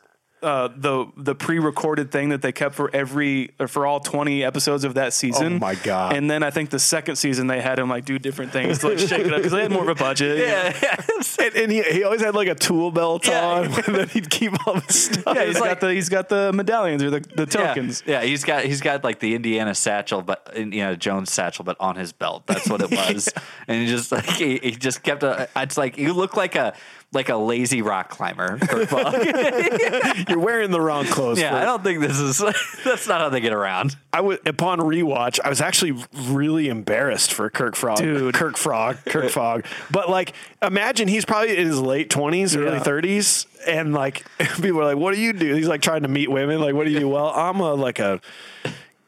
uh, 0.46 0.70
the 0.78 1.08
the 1.18 1.34
pre-recorded 1.34 2.12
thing 2.12 2.30
that 2.30 2.42
they 2.42 2.52
kept 2.52 2.76
for 2.76 2.90
every 2.96 3.52
or 3.60 3.68
for 3.68 3.86
all 3.88 4.00
twenty 4.00 4.44
episodes 4.44 4.84
of 4.84 4.94
that 4.94 5.12
season. 5.14 5.56
Oh, 5.56 5.60
my 5.60 5.76
God. 5.76 6.16
And 6.16 6.30
then 6.30 6.44
I 6.44 6.52
think 6.52 6.70
the 6.70 6.80
second 6.80 7.16
season 7.16 7.48
they 7.48 7.60
had 7.62 7.80
him 7.80 7.90
like 7.90 8.06
do 8.06 8.20
different 8.20 8.52
things 8.52 8.80
to 8.80 8.90
like 8.90 9.00
shake 9.00 9.26
it 9.26 9.34
up 9.34 9.38
because 9.38 9.52
they 9.52 9.64
had 9.64 9.72
more 9.72 9.82
of 9.84 9.90
a 9.90 9.96
budget. 9.96 10.38
you 10.38 10.46
know? 10.46 10.52
yeah, 10.52 10.78
yeah. 10.84 11.46
and, 11.46 11.56
and 11.56 11.72
he, 11.72 11.82
he 11.82 12.04
always 12.04 12.22
had 12.22 12.36
like 12.36 12.48
a 12.48 12.56
tool 12.56 12.92
belt 12.92 13.28
Yeah. 13.28 13.46
on, 13.46 13.66
and 13.88 13.96
then 13.96 14.08
he'd 14.10 14.30
keep 14.30 14.54
all 14.68 14.80
his 14.80 15.06
stuff. 15.06 15.36
Yeah, 15.36 15.46
he's 15.46 15.60
got 15.60 15.80
the 15.82 15.94
he's 15.94 16.10
got 16.10 16.30
the 16.30 16.54
medallions 16.54 17.02
or 17.02 17.10
the, 17.10 17.20
the 17.36 17.46
tokens. 17.48 18.04
Yeah, 18.06 18.22
he's 18.22 18.44
got 18.44 18.64
he's 18.66 18.82
got 18.82 19.04
like 19.04 19.20
the 19.20 19.34
Indiana 19.36 19.74
satchel, 19.74 20.22
but 20.22 20.52
Indiana 20.56 20.96
Jones 20.96 21.32
satchel, 21.34 21.66
but 21.66 21.76
on 21.80 21.96
his 21.96 22.14
belt. 22.14 22.44
That's 22.46 22.70
what 22.70 22.82
it 22.82 22.92
was. 22.96 23.34
And 23.68 23.82
he 23.82 23.88
just 23.88 24.12
like 24.12 24.26
he, 24.26 24.60
he 24.60 24.72
just 24.72 25.02
kept 25.02 25.24
a. 25.24 25.50
It's 25.56 25.78
like 25.78 25.98
you 25.98 26.14
look 26.14 26.38
like 26.38 26.56
a 26.56 26.76
like 27.16 27.30
a 27.30 27.36
lazy 27.36 27.82
rock 27.82 28.10
climber. 28.10 28.60
You're 30.30 30.40
wearing 30.40 30.72
the 30.72 30.80
wrong 30.82 31.06
clothes. 31.06 31.40
yeah, 31.40 31.56
I 31.56 31.66
don't 31.66 31.84
think 31.84 32.02
this 32.02 32.20
is. 32.20 32.38
That's 32.84 33.08
not 33.08 33.22
how 33.22 33.30
they 33.30 33.42
get 33.42 33.54
around. 33.54 33.96
I 34.14 34.22
was 34.22 34.38
upon 34.46 34.80
rewatch. 34.80 35.40
I 35.44 35.50
was 35.50 35.62
actually 35.62 36.04
really 36.28 36.68
embarrassed 36.70 37.34
for 37.34 37.50
Kirk 37.50 37.76
Frog, 37.76 37.98
Dude. 37.98 38.34
Kirk 38.36 38.58
Frog, 38.58 38.98
Kirk 39.06 39.32
Frog. 39.32 39.66
But 39.90 40.10
like, 40.10 40.34
imagine 40.62 41.08
he's 41.08 41.26
probably 41.26 41.58
in 41.58 41.66
his 41.68 41.80
late 41.80 42.10
twenties, 42.10 42.56
early 42.56 42.74
Yeah. 42.78 42.84
thirties, 42.84 43.48
and 43.68 43.94
like 43.94 44.24
people 44.62 44.82
are 44.82 44.86
like, 44.86 44.98
"What 44.98 45.16
do 45.16 45.22
you 45.22 45.34
do?" 45.34 45.56
He's 45.56 45.68
like 45.68 45.82
trying 45.82 46.04
to 46.04 46.08
meet 46.10 46.30
women. 46.30 46.60
Like, 46.62 46.76
what 46.76 46.86
do 46.86 46.92
you 46.92 47.00
do? 47.00 47.10
Well, 47.10 47.30
I'm 47.30 47.60
a 47.60 47.74
like 47.74 48.00
a 48.00 48.22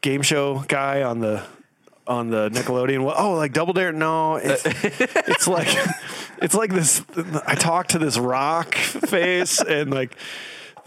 game 0.02 0.22
show 0.22 0.64
guy 0.68 1.04
on 1.04 1.20
the 1.20 1.44
on 2.08 2.30
the 2.30 2.50
Nickelodeon. 2.50 3.04
Well, 3.04 3.16
oh, 3.18 3.34
like 3.34 3.54
Double 3.54 3.74
Dare? 3.74 3.92
No, 3.92 4.36
it's, 4.38 4.64
it's 4.66 5.48
like 5.48 5.68
it's 6.42 6.56
like 6.56 6.74
this. 6.74 7.02
I 7.46 7.56
talk 7.56 7.88
to 7.90 8.00
this 8.00 8.18
rock 8.18 8.76
face 8.76 9.62
and 9.62 9.92
like. 9.92 10.16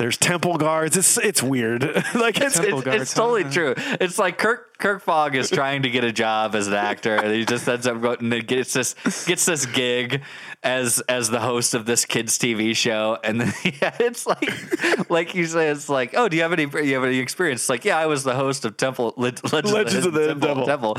There's 0.00 0.16
temple 0.16 0.56
guards. 0.56 0.96
It's 0.96 1.18
it's 1.18 1.42
weird. 1.42 1.82
like 2.14 2.40
it's, 2.40 2.58
it's 2.58 2.70
guards. 2.70 3.02
It's 3.02 3.12
totally 3.12 3.44
true. 3.44 3.74
It's 3.76 4.18
like 4.18 4.38
Kirk 4.38 4.78
Kirk 4.78 5.02
Fogg 5.02 5.34
is 5.34 5.50
trying 5.50 5.82
to 5.82 5.90
get 5.90 6.04
a 6.04 6.10
job 6.10 6.54
as 6.54 6.68
an 6.68 6.72
actor, 6.72 7.16
and 7.16 7.34
he 7.34 7.44
just 7.44 7.68
ends 7.68 7.86
up 7.86 8.00
going 8.00 8.32
and 8.32 8.46
gets 8.46 8.72
this 8.72 8.94
gets 9.26 9.44
this 9.44 9.66
gig 9.66 10.22
as 10.62 11.00
as 11.00 11.28
the 11.28 11.40
host 11.40 11.74
of 11.74 11.84
this 11.84 12.06
kids 12.06 12.38
TV 12.38 12.74
show, 12.74 13.18
and 13.22 13.42
then 13.42 13.52
yeah, 13.82 13.94
it's 14.00 14.26
like 14.26 15.10
like 15.10 15.34
you 15.34 15.44
say, 15.44 15.68
it's 15.68 15.90
like, 15.90 16.14
oh, 16.16 16.30
do 16.30 16.36
you 16.38 16.44
have 16.44 16.54
any 16.54 16.62
you 16.62 16.94
have 16.94 17.04
any 17.04 17.18
experience? 17.18 17.60
It's 17.60 17.68
like, 17.68 17.84
yeah, 17.84 17.98
I 17.98 18.06
was 18.06 18.24
the 18.24 18.34
host 18.34 18.64
of 18.64 18.78
Temple 18.78 19.12
Le- 19.18 19.34
Legends, 19.52 19.72
Legends 19.72 20.06
of 20.06 20.14
the 20.14 20.28
Temple. 20.28 20.64
Temple. 20.64 20.96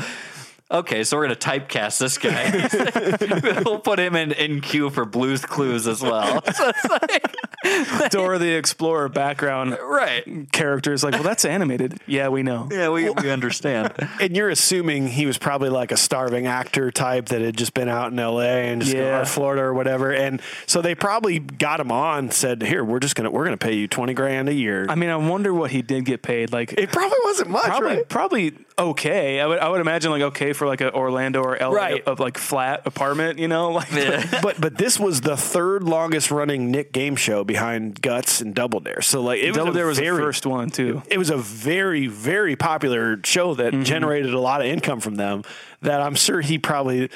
Okay, 0.70 1.04
so 1.04 1.16
we're 1.18 1.24
gonna 1.24 1.36
typecast 1.36 1.98
this 1.98 2.16
guy. 2.16 3.60
we'll 3.64 3.78
put 3.80 3.98
him 3.98 4.16
in 4.16 4.32
in 4.32 4.60
queue 4.62 4.88
for 4.88 5.04
Blue's 5.04 5.44
Clues 5.44 5.86
as 5.86 6.00
well. 6.02 6.42
So 6.52 6.68
it's 6.74 6.84
like, 6.84 8.10
Dora 8.10 8.38
the 8.38 8.52
Explorer 8.54 9.08
background 9.08 9.76
right? 9.82 10.50
characters 10.52 11.02
like, 11.04 11.14
well, 11.14 11.22
that's 11.22 11.44
animated. 11.44 12.00
Yeah, 12.06 12.28
we 12.28 12.42
know. 12.42 12.68
Yeah, 12.70 12.88
we 12.90 13.08
we 13.10 13.30
understand. 13.30 13.92
And 14.20 14.36
you're 14.36 14.48
assuming 14.50 15.08
he 15.08 15.26
was 15.26 15.38
probably 15.38 15.68
like 15.68 15.92
a 15.92 15.96
starving 15.96 16.46
actor 16.46 16.90
type 16.90 17.26
that 17.26 17.40
had 17.40 17.56
just 17.56 17.74
been 17.74 17.88
out 17.88 18.12
in 18.12 18.18
L.A. 18.18 18.68
and 18.68 18.82
just 18.82 18.94
Yeah. 18.94 19.20
or 19.20 19.24
Florida 19.24 19.62
or 19.62 19.74
whatever, 19.74 20.12
and 20.12 20.40
so 20.66 20.82
they 20.82 20.94
probably 20.94 21.38
got 21.38 21.80
him 21.80 21.92
on. 21.92 22.30
Said, 22.30 22.62
"Here, 22.62 22.84
we're 22.84 23.00
just 23.00 23.14
gonna 23.14 23.30
we're 23.30 23.44
gonna 23.44 23.56
pay 23.56 23.74
you 23.74 23.88
twenty 23.88 24.14
grand 24.14 24.48
a 24.48 24.54
year." 24.54 24.86
I 24.88 24.94
mean, 24.94 25.10
I 25.10 25.16
wonder 25.16 25.52
what 25.54 25.70
he 25.70 25.82
did 25.82 26.04
get 26.04 26.22
paid. 26.22 26.52
Like, 26.52 26.72
it 26.74 26.90
probably 26.92 27.18
wasn't 27.24 27.50
much, 27.50 27.64
probably 27.64 27.96
right? 27.96 28.08
probably 28.08 28.52
okay. 28.78 29.40
I 29.40 29.46
would 29.46 29.58
I 29.58 29.68
would 29.68 29.80
imagine 29.80 30.10
like 30.10 30.22
okay 30.22 30.52
for 30.52 30.66
like 30.66 30.80
a 30.80 30.92
Orlando 30.94 31.42
or 31.42 31.56
LA 31.60 31.68
Right. 31.72 32.04
of 32.04 32.20
like 32.20 32.38
flat 32.38 32.82
apartment, 32.86 33.38
you 33.38 33.48
know, 33.48 33.70
like 33.80 33.90
but 34.42 34.60
but 34.60 34.76
this 34.76 34.98
was 34.98 35.20
the 35.20 35.36
third 35.36 35.82
longest 35.84 36.30
running 36.30 36.70
Nick 36.70 36.92
game 36.92 37.16
show 37.16 37.44
behind 37.44 38.00
Guts 38.02 38.40
and 38.40 38.54
Double 38.54 38.80
Dare. 38.80 39.02
So 39.02 39.20
like 39.22 39.40
it 39.40 39.54
Double 39.54 39.66
was 39.68 39.76
Dare 39.76 39.86
was 39.86 39.98
very, 39.98 40.16
the 40.16 40.22
first 40.22 40.46
one 40.46 40.70
too. 40.70 41.02
It 41.08 41.18
was 41.18 41.30
a 41.30 41.36
very 41.36 42.06
very 42.06 42.56
popular 42.56 43.20
show 43.24 43.54
that 43.54 43.72
Mm-hmm. 43.72 43.82
generated 43.84 44.34
a 44.34 44.40
lot 44.40 44.60
of 44.60 44.66
income 44.66 45.00
from 45.00 45.14
them. 45.16 45.42
That 45.82 46.00
I'm 46.00 46.14
sure 46.14 46.40
he 46.40 46.58
probably. 46.58 47.10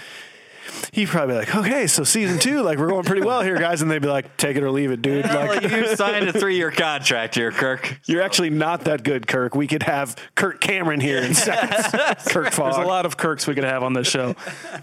He'd 0.92 1.08
probably 1.08 1.34
be 1.34 1.38
like, 1.38 1.54
okay, 1.54 1.86
so 1.86 2.04
season 2.04 2.38
two, 2.38 2.62
like 2.62 2.78
we're 2.78 2.88
going 2.88 3.04
pretty 3.04 3.22
well 3.22 3.42
here, 3.42 3.56
guys, 3.58 3.82
and 3.82 3.90
they'd 3.90 4.02
be 4.02 4.08
like, 4.08 4.36
take 4.36 4.56
it 4.56 4.62
or 4.62 4.70
leave 4.70 4.90
it, 4.90 5.02
dude. 5.02 5.24
Well, 5.24 5.46
Like, 5.46 5.62
you 5.62 5.96
signed 5.96 6.28
a 6.28 6.32
three-year 6.32 6.70
contract 6.70 7.34
here, 7.34 7.50
Kirk. 7.52 7.98
You're 8.06 8.22
actually 8.22 8.50
not 8.50 8.84
that 8.84 9.02
good, 9.02 9.26
Kirk. 9.26 9.54
We 9.54 9.66
could 9.66 9.82
have 9.84 10.16
Kirk 10.34 10.60
Cameron 10.60 11.00
here 11.00 11.18
in 11.18 11.34
seconds. 11.34 11.86
Kirk 12.32 12.52
Fogg. 12.52 12.74
There's 12.74 12.84
a 12.84 12.88
lot 12.88 13.06
of 13.06 13.16
Kirks 13.16 13.46
we 13.46 13.54
could 13.54 13.64
have 13.64 13.82
on 13.82 13.92
this 13.92 14.08
show, 14.08 14.34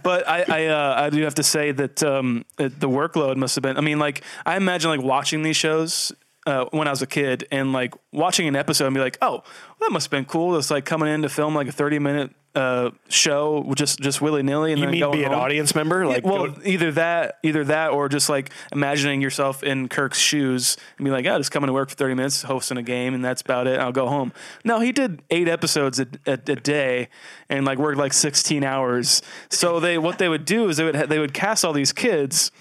but 0.04 0.28
I 0.28 0.44
I, 0.48 0.66
uh, 0.68 0.94
I 1.06 1.10
do 1.10 1.22
have 1.24 1.36
to 1.36 1.44
say 1.44 1.72
that 1.72 2.04
um, 2.04 2.46
it, 2.58 2.80
the 2.80 2.90
workload 2.90 3.38
must 3.38 3.56
have 3.56 3.62
been. 3.64 3.78
I 3.78 3.82
mean, 3.82 4.00
like 4.00 4.24
I 4.46 4.58
imagine 4.58 4.90
like 4.90 5.02
watching 5.02 5.44
these 5.44 5.58
shows 5.58 6.12
uh, 6.46 6.66
when 6.72 6.88
I 6.88 6.92
was 6.92 7.02
a 7.02 7.08
kid 7.08 7.48
and 7.52 7.74
like 7.74 7.94
watching 8.12 8.48
an 8.48 8.56
episode 8.56 8.88
and 8.88 8.94
be 8.96 9.02
like, 9.02 9.18
oh, 9.22 9.32
well, 9.32 9.44
that 9.82 9.92
must 9.92 10.06
have 10.08 10.12
been 10.12 10.26
cool. 10.26 10.58
It's 10.58 10.72
like 10.72 10.86
coming 10.86 11.10
in 11.10 11.22
to 11.22 11.30
film 11.30 11.56
like 11.56 11.68
a 11.68 11.72
30 11.72 12.00
minute 12.00 12.32
uh, 12.56 12.92
show 13.10 13.72
just 13.76 14.00
just 14.00 14.22
willy 14.22 14.44
nilly 14.44 14.72
and 14.72 14.80
You 14.80 14.86
then 14.86 14.92
mean 15.00 15.12
be 15.12 15.24
an 15.24 15.34
audience 15.34 15.74
member? 15.74 16.06
Like, 16.06 16.24
well, 16.26 16.48
go- 16.50 16.62
either 16.64 16.92
that, 16.94 17.40
either 17.44 17.64
that, 17.66 17.92
or 17.92 18.10
just 18.10 18.30
like 18.30 18.52
imagining 18.72 19.22
yourself 19.22 19.64
in 19.64 19.90
Kirk's 19.90 20.20
shoes 20.20 20.78
and 20.98 21.06
be 21.06 21.12
like, 21.12 21.26
"Oh, 21.26 21.38
just 21.38 21.52
coming 21.52 21.68
to 21.68 21.74
work 21.74 21.90
for 21.90 21.96
thirty 21.96 22.14
minutes, 22.14 22.44
hosting 22.44 22.78
a 22.78 22.84
game, 22.84 23.14
and 23.14 23.26
that's 23.26 23.42
about 23.42 23.66
it. 23.68 23.80
I'll 23.80 23.92
go 23.92 24.08
home." 24.08 24.34
No, 24.64 24.80
he 24.80 24.92
did 24.92 25.24
eight 25.32 25.48
episodes 25.50 26.00
a, 26.00 26.08
a, 26.28 26.34
a 26.34 26.38
day 26.38 27.10
and 27.50 27.66
like 27.66 27.80
worked 27.80 27.98
like 27.98 28.14
sixteen 28.14 28.64
hours. 28.64 29.22
So 29.50 29.80
they, 29.80 29.98
what 29.98 30.20
they 30.20 30.30
would 30.30 30.46
do 30.46 30.70
is 30.70 30.78
they 30.78 30.84
would 30.84 30.96
ha- 30.96 31.06
they 31.08 31.20
would 31.20 31.34
cast 31.34 31.66
all 31.66 31.74
these 31.74 31.92
kids. 31.92 32.52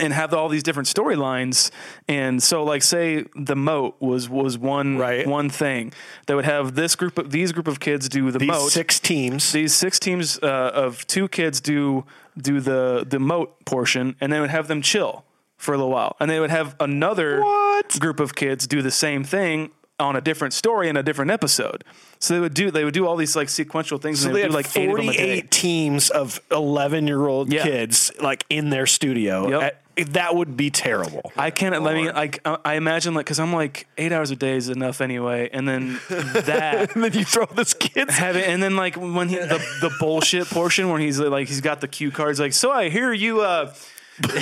And 0.00 0.12
have 0.12 0.32
all 0.32 0.48
these 0.48 0.62
different 0.62 0.88
storylines. 0.88 1.70
And 2.06 2.42
so, 2.42 2.62
like, 2.64 2.82
say 2.82 3.24
the 3.34 3.56
moat 3.56 3.96
was 4.00 4.28
was 4.28 4.56
one 4.58 4.96
Right. 4.98 5.26
one 5.26 5.50
thing. 5.50 5.92
They 6.26 6.34
would 6.34 6.44
have 6.44 6.74
this 6.74 6.94
group 6.94 7.18
of 7.18 7.30
these 7.30 7.52
group 7.52 7.68
of 7.68 7.80
kids 7.80 8.08
do 8.08 8.30
the 8.30 8.38
These 8.38 8.48
moat. 8.48 8.70
six 8.70 9.00
teams. 9.00 9.52
these 9.52 9.74
six 9.74 9.98
teams 9.98 10.38
uh, 10.42 10.46
of 10.74 11.06
two 11.06 11.28
kids 11.28 11.60
do 11.60 12.04
do 12.36 12.60
the 12.60 13.04
the 13.08 13.18
moat 13.18 13.64
portion, 13.64 14.14
and 14.20 14.32
then 14.32 14.40
would 14.40 14.50
have 14.50 14.68
them 14.68 14.82
chill 14.82 15.24
for 15.56 15.74
a 15.74 15.76
little 15.76 15.90
while, 15.90 16.14
and 16.20 16.30
they 16.30 16.38
would 16.38 16.50
have 16.50 16.76
another 16.78 17.40
What? 17.42 17.98
group 17.98 18.20
of 18.20 18.34
kids 18.36 18.66
do 18.68 18.80
the 18.82 18.92
same 18.92 19.24
thing 19.24 19.70
on 20.00 20.14
a 20.14 20.20
different 20.20 20.54
story 20.54 20.88
in 20.88 20.96
a 20.96 21.02
different 21.02 21.32
episode. 21.32 21.82
So 22.20 22.34
they 22.34 22.38
would 22.38 22.54
do 22.54 22.70
they 22.70 22.84
would 22.84 22.94
do 22.94 23.04
all 23.08 23.16
these 23.16 23.34
like 23.34 23.48
sequential 23.48 23.98
things, 23.98 24.20
So 24.20 24.28
and 24.28 24.36
they 24.36 24.40
they 24.40 24.42
had 24.42 24.50
do 24.52 24.56
like 24.56 24.76
eight 24.76 24.88
of 24.90 24.96
them 24.96 25.08
a 25.08 25.12
day. 25.12 25.18
48 25.18 25.50
teams 25.50 26.10
of 26.10 26.40
11 26.52 27.08
year 27.08 27.26
old 27.26 27.52
Yeah. 27.52 27.64
kids 27.64 28.12
like 28.22 28.44
in 28.48 28.70
their 28.70 28.86
studio. 28.86 29.48
Yep. 29.48 29.62
Uh, 29.62 29.76
that 30.04 30.34
would 30.34 30.56
be 30.56 30.70
terrible. 30.70 31.32
I 31.36 31.50
can't. 31.50 31.74
I 31.74 31.94
mean, 31.94 32.06
like 32.14 32.40
I 32.44 32.58
I 32.64 32.74
imagine 32.74 33.14
like 33.14 33.26
because 33.26 33.40
I'm 33.40 33.52
like 33.52 33.86
eight 33.98 34.12
hours 34.12 34.30
a 34.30 34.36
day 34.36 34.56
is 34.56 34.68
enough 34.68 35.00
anyway, 35.00 35.50
and 35.52 35.68
then 35.68 36.00
that. 36.08 36.94
and 36.94 37.04
then 37.04 37.12
you 37.12 37.24
throw 37.24 37.46
this 37.46 37.74
kids. 37.74 38.14
Have 38.16 38.36
it, 38.36 38.48
and 38.48 38.62
then 38.62 38.76
like 38.76 38.96
when 38.96 39.28
he 39.28 39.36
the, 39.36 39.58
the 39.80 39.90
bullshit 40.00 40.46
portion 40.48 40.88
where 40.90 40.98
he's 40.98 41.18
like 41.18 41.48
he's 41.48 41.60
got 41.60 41.80
the 41.80 41.88
cue 41.88 42.10
cards 42.10 42.38
like 42.40 42.52
so 42.52 42.70
I 42.70 42.88
hear 42.88 43.12
you 43.12 43.40
uh 43.42 43.74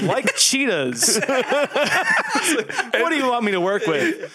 like 0.03 0.35
cheetahs. 0.37 1.19
what 1.27 3.11
do 3.11 3.15
you 3.17 3.29
want 3.29 3.45
me 3.45 3.53
to 3.53 3.61
work 3.61 3.87
with? 3.87 4.33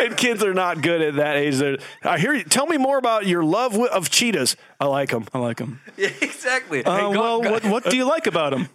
and 0.00 0.16
kids 0.16 0.42
are 0.42 0.52
not 0.54 0.82
good 0.82 1.00
at 1.00 1.14
that 1.16 1.36
age. 1.36 1.56
They're, 1.56 1.78
I 2.02 2.18
hear 2.18 2.34
you. 2.34 2.44
Tell 2.44 2.66
me 2.66 2.76
more 2.76 2.98
about 2.98 3.26
your 3.26 3.44
love 3.44 3.78
of 3.78 4.10
cheetahs. 4.10 4.56
I 4.80 4.86
like 4.86 5.10
them. 5.10 5.26
I 5.32 5.38
like 5.38 5.58
them. 5.58 5.80
Yeah, 5.96 6.08
exactly. 6.20 6.82
Uh, 6.84 6.96
Hey, 6.96 7.00
go- 7.02 7.10
well, 7.20 7.40
go- 7.42 7.50
what 7.52 7.64
what 7.66 7.84
do 7.84 7.96
you 7.96 8.04
like 8.04 8.26
about 8.26 8.50
them? 8.52 8.68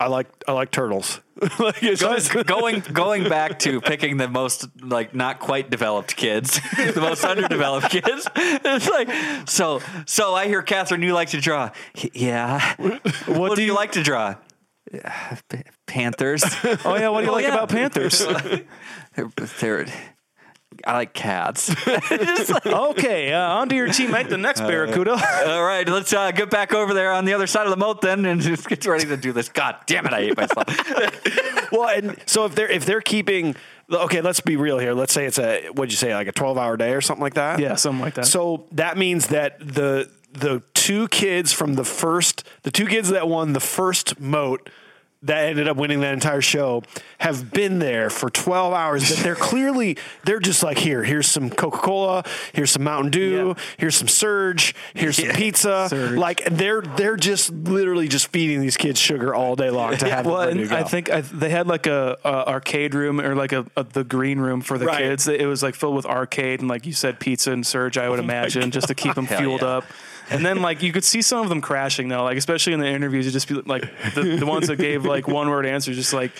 I 0.00 0.08
like 0.08 0.26
I 0.48 0.52
like 0.52 0.70
turtles. 0.70 1.20
like 1.58 1.82
it's 1.82 2.02
Go- 2.02 2.14
just- 2.14 2.32
going 2.46 2.80
going 2.92 3.28
back 3.28 3.58
to 3.60 3.80
picking 3.80 4.16
the 4.16 4.28
most 4.28 4.66
like 4.82 5.14
not 5.14 5.38
quite 5.40 5.70
developed 5.70 6.16
kids, 6.16 6.60
the 6.76 7.00
most 7.00 7.24
underdeveloped 7.24 7.90
kids. 7.90 8.26
It's 8.36 8.88
like 8.90 9.48
so 9.48 9.80
so 10.06 10.34
I 10.34 10.46
hear 10.46 10.62
Catherine, 10.62 11.02
you 11.02 11.14
like 11.14 11.30
to 11.30 11.40
draw. 11.40 11.70
Yeah. 12.12 12.74
What, 13.26 13.54
do 13.56 13.62
you 13.62 13.74
like 13.74 13.92
to 13.92 14.02
draw? 14.02 14.34
Uh, 14.92 15.36
Panthers. 15.86 16.44
Oh 16.84 16.96
yeah, 16.96 17.08
what 17.08 17.20
do 17.20 17.26
you 17.26 17.30
Oh, 17.30 17.34
like 17.34 17.44
yeah. 17.44 17.54
about 17.54 17.68
Panthers? 17.70 18.18
They're, 19.16 19.30
they're- 19.60 19.86
I 20.86 20.94
like 20.94 21.12
cats. 21.12 21.74
Like- 21.86 22.66
okay, 22.66 23.32
uh, 23.32 23.40
on 23.40 23.68
to 23.70 23.76
your 23.76 23.88
teammate, 23.88 24.28
the 24.28 24.36
next 24.36 24.60
Barracuda. 24.60 25.12
all 25.46 25.64
right, 25.64 25.88
let's 25.88 26.12
uh, 26.12 26.30
get 26.30 26.50
back 26.50 26.74
over 26.74 26.94
there 26.94 27.12
on 27.12 27.24
the 27.24 27.32
other 27.34 27.46
side 27.46 27.64
of 27.66 27.70
the 27.70 27.76
moat 27.76 28.00
then, 28.00 28.24
and 28.26 28.40
just 28.42 28.68
get 28.68 28.84
ready 28.86 29.06
to 29.06 29.16
do 29.16 29.32
this. 29.32 29.48
God 29.48 29.76
damn 29.86 30.06
it, 30.06 30.12
I 30.12 30.20
hate 30.20 30.36
myself. 30.36 31.72
well, 31.72 31.88
and 31.88 32.16
so 32.26 32.44
if 32.44 32.54
they're 32.54 32.70
if 32.70 32.84
they're 32.84 33.00
keeping 33.00 33.56
okay, 33.90 34.20
let's 34.20 34.40
be 34.40 34.56
real 34.56 34.78
here. 34.78 34.92
Let's 34.94 35.12
say 35.12 35.26
it's 35.26 35.38
a 35.38 35.68
what'd 35.70 35.92
you 35.92 35.96
say 35.96 36.14
like 36.14 36.28
a 36.28 36.32
twelve 36.32 36.58
hour 36.58 36.76
day 36.76 36.92
or 36.92 37.00
something 37.00 37.22
like 37.22 37.34
that. 37.34 37.58
yeah, 37.58 37.74
something 37.76 38.02
like 38.02 38.14
that. 38.14 38.26
So 38.26 38.66
that 38.72 38.96
means 38.98 39.28
that 39.28 39.58
the 39.60 40.10
the 40.32 40.62
two 40.74 41.08
kids 41.08 41.52
from 41.52 41.74
the 41.74 41.84
first 41.84 42.44
the 42.62 42.70
two 42.70 42.86
kids 42.86 43.08
that 43.10 43.28
won 43.28 43.52
the 43.52 43.60
first 43.60 44.20
moat 44.20 44.68
that 45.24 45.46
ended 45.46 45.68
up 45.68 45.76
winning 45.76 46.00
that 46.00 46.12
entire 46.14 46.40
show 46.40 46.82
have 47.18 47.50
been 47.52 47.78
there 47.78 48.10
for 48.10 48.30
12 48.30 48.72
hours 48.72 49.08
but 49.10 49.22
they're 49.24 49.34
clearly 49.50 49.96
they're 50.24 50.38
just 50.40 50.62
like 50.62 50.78
here 50.78 51.02
here's 51.02 51.26
some 51.26 51.50
coca-cola 51.50 52.22
here's 52.52 52.70
some 52.70 52.84
mountain 52.84 53.10
dew 53.10 53.54
Yeah. 53.56 53.62
here's 53.78 53.96
some 53.96 54.08
surge 54.08 54.74
here's 54.94 55.16
some 55.16 55.28
pizza 55.30 55.86
Surge. 55.88 56.18
like 56.18 56.44
they're 56.50 56.82
they're 56.82 57.16
just 57.16 57.50
literally 57.52 58.08
just 58.08 58.28
feeding 58.28 58.60
these 58.60 58.76
kids 58.76 58.98
sugar 59.00 59.34
all 59.34 59.56
day 59.56 59.70
long 59.70 59.96
to 59.96 60.08
have 60.10 60.26
well, 60.26 60.38
them 60.40 60.48
ready 60.48 60.60
and 60.60 60.68
to 60.70 60.78
I 60.78 60.82
think 60.84 61.10
I, 61.10 61.20
they 61.22 61.50
had 61.50 61.66
like 61.66 61.86
a, 61.86 62.16
a 62.24 62.48
arcade 62.48 62.94
room 62.94 63.20
or 63.20 63.34
like 63.34 63.52
a, 63.52 63.64
a 63.76 63.84
the 63.84 64.04
green 64.04 64.38
room 64.38 64.60
for 64.60 64.78
the 64.78 64.86
Right. 64.86 64.98
kids. 64.98 65.26
It 65.28 65.46
was 65.46 65.62
like 65.62 65.74
filled 65.74 65.94
with 65.96 66.04
arcade 66.06 66.60
and 66.60 66.68
like 66.68 66.84
you 66.84 66.92
said, 66.92 67.18
pizza 67.20 67.52
and 67.52 67.66
surge. 67.66 67.96
I 67.96 68.08
would 68.08 68.18
oh 68.18 68.22
imagine 68.22 68.70
just 68.70 68.88
to 68.88 68.94
keep 68.94 69.14
them 69.14 69.26
fueled 69.26 69.62
yeah. 69.62 69.68
up. 69.78 69.84
And 70.30 70.44
then 70.44 70.62
like 70.62 70.82
you 70.82 70.92
could 70.92 71.04
see 71.04 71.22
some 71.22 71.42
of 71.42 71.48
them 71.48 71.60
crashing 71.60 72.08
though, 72.08 72.24
like 72.24 72.38
especially 72.38 72.72
in 72.72 72.80
the 72.80 72.88
interviews. 72.88 73.26
You 73.26 73.32
just 73.32 73.48
be 73.48 73.54
like 73.54 73.82
the, 74.14 74.36
the 74.40 74.46
ones 74.46 74.68
that 74.68 74.76
gave 74.76 75.04
like 75.04 75.28
one 75.28 75.48
word 75.50 75.66
answers, 75.66 75.96
just 75.96 76.12
like, 76.12 76.32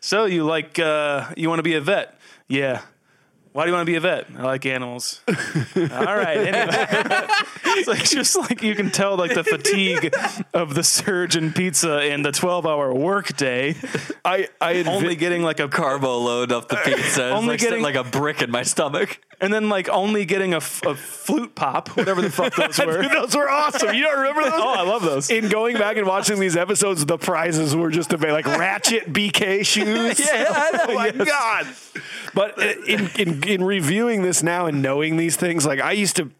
so 0.00 0.24
you 0.24 0.44
like 0.44 0.78
uh, 0.78 1.32
you 1.36 1.48
want 1.48 1.58
to 1.58 1.62
be 1.64 1.74
a 1.74 1.80
vet? 1.80 2.18
Yeah. 2.48 2.82
Why 3.52 3.64
do 3.64 3.70
you 3.70 3.74
want 3.74 3.86
to 3.86 3.90
be 3.90 3.96
a 3.96 4.00
vet? 4.00 4.26
I 4.36 4.42
like 4.42 4.66
animals. 4.66 5.20
All 5.28 5.34
right. 6.16 6.36
Anyway, 6.36 6.86
it's 7.64 7.88
like 7.88 8.04
just 8.04 8.36
like 8.36 8.62
you 8.62 8.74
can 8.76 8.90
tell 8.90 9.16
like 9.16 9.34
the 9.34 9.42
fatigue 9.42 10.14
of 10.54 10.74
the 10.74 10.84
surge 10.84 11.34
and 11.34 11.52
pizza 11.54 11.94
and 11.98 12.24
the 12.24 12.30
twelve 12.30 12.66
hour 12.66 12.94
work 12.94 13.36
day. 13.36 13.74
I 14.24 14.48
I 14.60 14.82
Only 14.84 15.16
getting 15.16 15.42
like 15.42 15.60
a 15.60 15.68
Carbo 15.68 16.18
load 16.18 16.52
up 16.52 16.68
the 16.68 16.76
pizza. 16.76 17.30
Only 17.30 17.48
like, 17.48 17.60
getting- 17.60 17.82
like 17.82 17.96
a 17.96 18.04
brick 18.04 18.42
in 18.42 18.50
my 18.50 18.62
stomach. 18.62 19.18
And 19.40 19.52
then 19.52 19.68
like 19.68 19.88
only 19.88 20.24
getting 20.24 20.52
a, 20.54 20.58
f- 20.58 20.82
a 20.84 20.94
flute 20.94 21.54
pop, 21.54 21.88
whatever 21.96 22.20
the 22.22 22.30
fuck 22.30 22.54
those 22.56 22.78
were. 22.84 23.02
Dude, 23.02 23.12
those 23.12 23.36
were 23.36 23.48
awesome. 23.48 23.94
You 23.94 24.02
don't 24.02 24.18
remember 24.18 24.42
those? 24.42 24.52
Oh, 24.54 24.74
I 24.74 24.82
love 24.82 25.02
those. 25.02 25.30
In 25.30 25.48
going 25.48 25.76
back 25.76 25.96
and 25.96 26.06
watching 26.06 26.40
these 26.40 26.56
episodes, 26.56 27.04
the 27.06 27.18
prizes 27.18 27.74
were 27.76 27.90
just 27.90 28.12
a 28.12 28.18
bit 28.18 28.32
like 28.32 28.46
ratchet 28.46 29.12
BK 29.12 29.64
shoes. 29.64 30.18
Yeah, 30.28 30.84
oh 30.88 30.94
my 30.94 31.10
god! 31.10 31.66
But 32.34 32.58
uh, 32.58 32.74
in, 32.86 33.08
in 33.16 33.42
in 33.48 33.64
reviewing 33.64 34.22
this 34.22 34.42
now 34.42 34.66
and 34.66 34.82
knowing 34.82 35.16
these 35.16 35.36
things, 35.36 35.64
like 35.64 35.80
I 35.80 35.92
used 35.92 36.16
to 36.16 36.30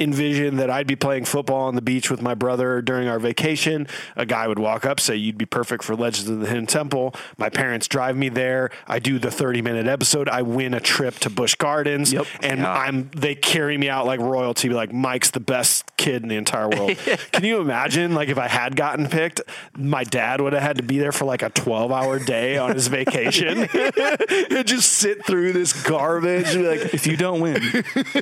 envision 0.00 0.56
that 0.56 0.70
I'd 0.70 0.86
be 0.86 0.96
playing 0.96 1.24
football 1.24 1.62
on 1.62 1.74
the 1.74 1.82
beach 1.82 2.10
with 2.10 2.20
my 2.22 2.34
brother 2.34 2.82
during 2.82 3.08
our 3.08 3.18
vacation. 3.18 3.86
A 4.16 4.26
guy 4.26 4.48
would 4.48 4.58
walk 4.58 4.84
up, 4.84 5.00
say, 5.00 5.16
"You'd 5.16 5.38
be 5.38 5.46
perfect 5.46 5.84
for 5.84 5.94
Legends 5.94 6.28
of 6.28 6.40
the 6.40 6.46
Hidden 6.46 6.66
Temple." 6.66 7.14
My 7.38 7.48
parents 7.48 7.86
drive 7.88 8.16
me 8.16 8.28
there. 8.28 8.70
I 8.86 8.98
do 8.98 9.18
the 9.18 9.30
thirty 9.30 9.62
minute 9.62 9.86
episode. 9.86 10.28
I 10.28 10.42
win 10.42 10.74
a 10.74 10.80
trip 10.80 11.18
to 11.20 11.30
Busch 11.30 11.54
Gardens, 11.54 12.12
Yep. 12.12 12.26
and 12.42 12.66
I'm 12.66 13.10
they 13.16 13.34
carry 13.34 13.78
me 13.78 13.88
out 13.88 14.06
like 14.06 14.20
royalty. 14.20 14.68
Like 14.68 14.92
Mike's 14.92 15.30
the 15.30 15.40
best 15.40 15.84
kid 15.96 16.22
in 16.22 16.28
the 16.28 16.36
entire 16.36 16.68
world. 16.68 16.96
Can 17.32 17.44
you 17.44 17.60
imagine? 17.60 18.14
Like 18.14 18.28
if 18.28 18.38
I 18.38 18.48
had 18.48 18.76
gotten 18.76 19.08
picked, 19.08 19.40
my 19.76 20.04
dad 20.04 20.40
would 20.40 20.52
have 20.52 20.62
had 20.62 20.76
to 20.78 20.82
be 20.82 20.98
there 20.98 21.12
for 21.12 21.24
like 21.24 21.42
a 21.42 21.50
twelve 21.50 21.92
hour 21.92 22.18
day 22.18 22.58
on 22.58 22.74
his 22.74 22.88
vacation 22.88 23.58
and 23.74 24.66
just 24.66 24.92
sit 24.92 25.24
through 25.24 25.52
this 25.52 25.72
garbage. 25.84 26.54
Like, 26.56 26.94
If 26.94 27.06
you 27.06 27.16
don't 27.16 27.40
win, 27.40 27.60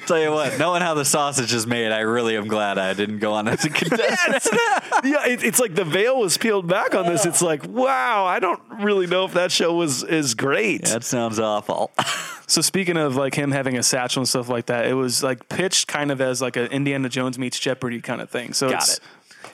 Tell 0.06 0.18
you 0.20 0.30
what, 0.32 0.58
knowing 0.58 0.82
how 0.82 0.94
the 0.94 1.04
sausage 1.04 1.52
is 1.52 1.61
made, 1.66 1.92
I 1.92 2.00
really 2.00 2.36
am 2.36 2.48
glad 2.48 2.78
I 2.78 2.94
didn't 2.94 3.18
go 3.18 3.32
on 3.32 3.48
as 3.48 3.64
a 3.64 3.70
contestant. 3.70 4.60
yeah, 5.04 5.26
it, 5.26 5.42
it's 5.42 5.60
like 5.60 5.74
the 5.74 5.84
veil 5.84 6.18
was 6.18 6.36
peeled 6.36 6.66
back 6.68 6.94
on 6.94 7.06
this. 7.06 7.26
It's 7.26 7.42
like, 7.42 7.66
wow, 7.66 8.24
I 8.24 8.38
don't 8.38 8.60
really 8.80 9.06
know 9.06 9.24
if 9.24 9.34
that 9.34 9.52
show 9.52 9.74
was 9.74 10.02
is 10.02 10.34
great. 10.34 10.84
That 10.86 11.04
sounds 11.04 11.38
awful. 11.38 11.90
So 12.48 12.60
speaking 12.60 12.98
of 12.98 13.16
like 13.16 13.34
him 13.34 13.50
having 13.50 13.78
a 13.78 13.82
satchel 13.82 14.20
and 14.20 14.28
stuff 14.28 14.50
like 14.50 14.66
that, 14.66 14.86
it 14.86 14.92
was 14.92 15.22
like 15.22 15.48
pitched 15.48 15.88
kind 15.88 16.10
of 16.10 16.20
as 16.20 16.42
like 16.42 16.56
an 16.56 16.66
Indiana 16.66 17.08
Jones 17.08 17.38
meets 17.38 17.58
Jeopardy 17.58 18.02
kind 18.02 18.20
of 18.20 18.28
thing. 18.28 18.52
So 18.52 18.68
Got 18.68 18.82
it's 18.82 18.98
it. 18.98 19.04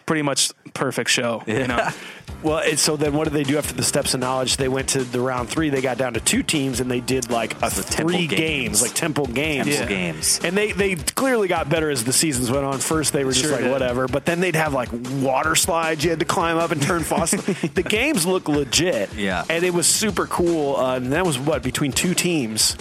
Pretty 0.08 0.22
much 0.22 0.50
perfect 0.74 1.10
show. 1.10 1.42
You 1.46 1.66
know, 1.68 1.88
Well, 2.42 2.58
and 2.58 2.78
so 2.78 2.96
then 2.96 3.14
what 3.14 3.24
did 3.24 3.32
they 3.32 3.42
do 3.42 3.58
after 3.58 3.74
the 3.74 3.82
steps 3.82 4.14
of 4.14 4.20
knowledge? 4.20 4.58
They 4.58 4.68
went 4.68 4.90
to 4.90 5.02
the 5.02 5.20
round 5.20 5.48
three. 5.48 5.70
They 5.70 5.80
got 5.80 5.98
down 5.98 6.14
to 6.14 6.20
two 6.20 6.44
teams 6.44 6.78
and 6.78 6.88
they 6.88 7.00
did 7.00 7.30
like 7.30 7.56
a 7.56 7.68
temple 7.70 7.82
three 8.14 8.26
games. 8.28 8.38
games, 8.40 8.82
like 8.82 8.94
temple 8.94 9.26
games. 9.26 9.66
Temple 9.66 9.88
games. 9.88 10.40
And 10.44 10.56
they 10.56 10.70
they 10.72 10.94
clearly 10.94 11.48
got 11.48 11.68
better 11.68 11.90
as 11.90 12.04
the 12.04 12.12
seasons 12.12 12.48
went 12.50 12.64
on. 12.64 12.78
First 12.78 13.12
they 13.12 13.24
were 13.24 13.32
just 13.32 13.42
Sure 13.44 13.52
like 13.52 13.62
did. 13.62 13.72
whatever, 13.72 14.06
but 14.06 14.24
then 14.24 14.38
they'd 14.40 14.54
have 14.54 14.72
like 14.72 14.88
water 15.20 15.56
slides 15.56 16.04
you 16.04 16.10
had 16.10 16.20
to 16.20 16.24
climb 16.24 16.58
up 16.58 16.70
and 16.70 16.80
turn 16.80 17.02
faucet. 17.02 17.40
the 17.74 17.82
games 17.82 18.24
look 18.24 18.48
legit. 18.48 19.12
Yeah. 19.14 19.44
and 19.50 19.64
it 19.64 19.74
was 19.74 19.86
super 19.88 20.26
cool. 20.28 20.76
Uh, 20.76 20.96
and 20.96 21.12
that 21.12 21.26
was 21.26 21.38
what 21.40 21.62
between 21.64 21.90
two 21.92 22.14
teams. 22.14 22.76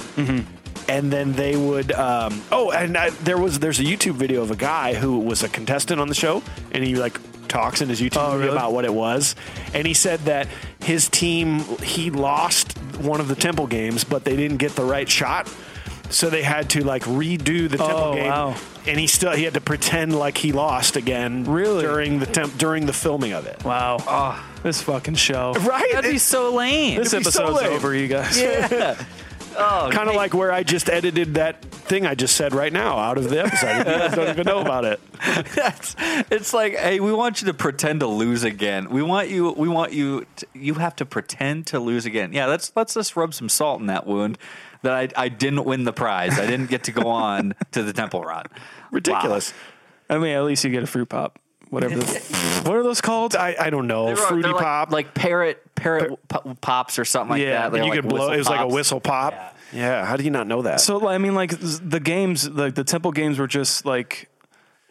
And 0.89 1.12
then 1.12 1.34
they 1.34 1.56
would. 1.56 1.91
Um, 1.91 2.41
oh, 2.52 2.71
and 2.71 2.95
I, 2.97 3.10
there 3.10 3.38
was 3.38 3.60
there's 3.60 3.80
a 3.80 3.84
YouTube 3.84 4.13
video 4.13 4.41
of 4.41 4.52
a 4.52 4.56
guy 4.56 4.93
who 4.93 5.19
was 5.19 5.43
a 5.43 5.50
contestant 5.50 6.00
on 6.00 6.08
the 6.08 6.15
show, 6.15 6.41
and 6.71 6.84
he 6.84 6.95
like 6.95 7.19
talks 7.50 7.82
in 7.82 7.89
his 7.89 8.00
YouTube 8.02 8.17
Oh, 8.17 8.32
video 8.32 8.38
really? 8.47 8.52
about 8.58 8.73
what 8.73 8.86
it 8.86 8.93
was, 8.93 9.36
and 9.73 9.86
he 9.86 9.93
said 9.93 10.19
that 10.21 10.47
his 10.82 11.10
team 11.10 11.60
he 11.84 12.10
lost 12.10 12.78
one 13.00 13.19
of 13.19 13.28
the 13.28 13.36
temple 13.36 13.67
games, 13.67 14.04
but 14.06 14.23
they 14.23 14.36
didn't 14.38 14.58
get 14.58 14.71
the 14.78 14.84
right 14.86 15.10
shot, 15.10 15.54
so 16.10 16.30
they 16.30 16.41
had 16.43 16.69
to 16.71 16.84
like 16.86 17.04
redo 17.04 17.69
the 17.69 17.78
temple 17.78 17.97
Oh, 17.97 18.13
game. 18.13 18.28
wow. 18.30 18.56
And 18.86 18.97
he 18.97 19.08
still 19.08 19.34
he 19.34 19.43
had 19.43 19.56
to 19.56 19.62
pretend 19.62 20.17
like 20.17 20.38
he 20.38 20.54
lost 20.54 20.95
again 20.95 21.43
Really? 21.43 21.82
during 21.84 22.19
the 22.19 22.26
temp 22.26 22.58
during 22.58 22.86
the 22.86 22.93
filming 22.93 23.34
of 23.34 23.45
it. 23.45 23.62
wow, 23.65 23.97
oh, 24.08 24.45
this 24.63 24.82
fucking 24.82 25.15
show. 25.15 25.52
Right? 25.54 25.91
That'd 25.91 26.12
be 26.12 26.17
so 26.17 26.54
lame. 26.56 26.97
This 27.00 27.12
It'd 27.13 27.26
so 27.34 27.43
episode's 27.43 27.62
lame. 27.62 27.73
over, 27.73 27.93
you 27.93 28.08
guys. 28.08 28.39
yeah. 28.39 29.02
Oh, 29.58 29.89
kind 29.91 30.08
of 30.08 30.15
like 30.15 30.34
where 30.34 30.52
I 30.52 30.63
just 30.63 30.89
edited 30.89 31.34
that 31.34 31.63
thing 31.63 32.06
I 32.06 32.15
just 32.15 32.36
said 32.36 32.54
right 32.54 32.72
now 32.72 32.98
out 32.98 33.17
of 33.17 33.30
the 33.30 33.43
episode. 33.43 33.78
You 33.80 33.84
guys 33.84 34.15
don't 34.15 34.30
even 34.30 34.46
know 34.46 34.60
about 34.60 34.86
it. 34.86 35.00
That's, 35.56 35.96
it's 36.32 36.54
like, 36.54 36.76
hey, 36.76 37.00
we 37.00 37.12
want 37.12 37.41
you 37.41 37.48
to 37.48 37.54
pretend 37.54 38.02
to 38.02 38.08
lose 38.08 38.43
again. 38.43 38.89
We 38.89 39.02
want 39.02 39.30
you. 39.30 39.52
We 39.52 39.67
want 39.67 39.93
you. 39.93 40.26
To, 40.38 40.48
you 40.54 40.76
have 40.76 40.96
to 40.98 41.06
pretend 41.06 41.67
to 41.67 41.80
lose 41.80 42.06
again. 42.06 42.34
Yeah, 42.34 42.46
let's 42.46 42.72
let's 42.76 42.93
just 42.93 43.15
rub 43.15 43.34
some 43.34 43.50
salt 43.50 43.82
in 43.82 43.88
that 43.88 44.06
wound. 44.06 44.38
That 44.84 44.93
I 44.93 45.24
I 45.26 45.30
didn't 45.30 45.65
win 45.65 45.86
the 45.86 45.93
prize. 45.93 46.38
I 46.38 46.46
didn't 46.46 46.70
get 46.70 46.84
to 46.86 46.91
go 46.91 47.08
on 47.08 47.56
to 47.72 47.82
the 47.84 47.93
temple 47.93 48.22
run. 48.22 48.46
Ridiculous. 48.91 49.54
I 50.10 50.17
mean, 50.20 50.36
at 50.36 50.43
least 50.43 50.63
you 50.63 50.70
get 50.70 50.84
a 50.84 50.88
fruit 50.88 51.10
pop 51.10 51.39
whatever. 51.70 51.96
The, 51.98 52.62
what 52.66 52.76
are 52.78 52.84
those 52.84 53.02
called? 53.02 53.36
I, 53.36 53.56
I 53.60 53.70
don't 53.70 53.88
know. 53.88 54.06
They 54.08 54.12
were- 54.14 54.18
Fruity 54.18 54.44
they're 54.44 54.54
like, 54.54 54.64
pop. 54.64 54.92
like 54.92 55.14
parrot 55.14 55.64
parrot 55.76 56.20
po- 56.28 56.56
pops 56.62 56.98
or 57.00 57.06
something 57.06 57.32
like 57.32 57.42
Yeah, 57.42 57.64
that. 57.64 57.72
They're 57.74 57.84
you 57.84 57.90
like 57.92 58.02
could 58.02 58.10
blow. 58.10 58.20
whistle 58.30 58.34
It 58.34 58.38
was 58.38 58.50
like 58.50 58.60
a 58.62 58.68
whistle 58.68 59.00
pop. 59.00 59.34
Yeah. 59.34 59.50
Yeah. 59.74 60.06
How 60.06 60.16
do 60.18 60.24
you 60.24 60.32
not 60.32 60.48
know 60.48 60.62
that? 60.64 60.80
So 60.82 61.08
I 61.08 61.18
mean, 61.18 61.36
like 61.36 61.52
the 61.60 62.00
games, 62.00 62.50
like 62.50 62.76
the 62.76 62.84
temple 62.84 63.12
games, 63.12 63.38
were 63.38 63.48
just 63.48 63.86
like, 63.86 64.30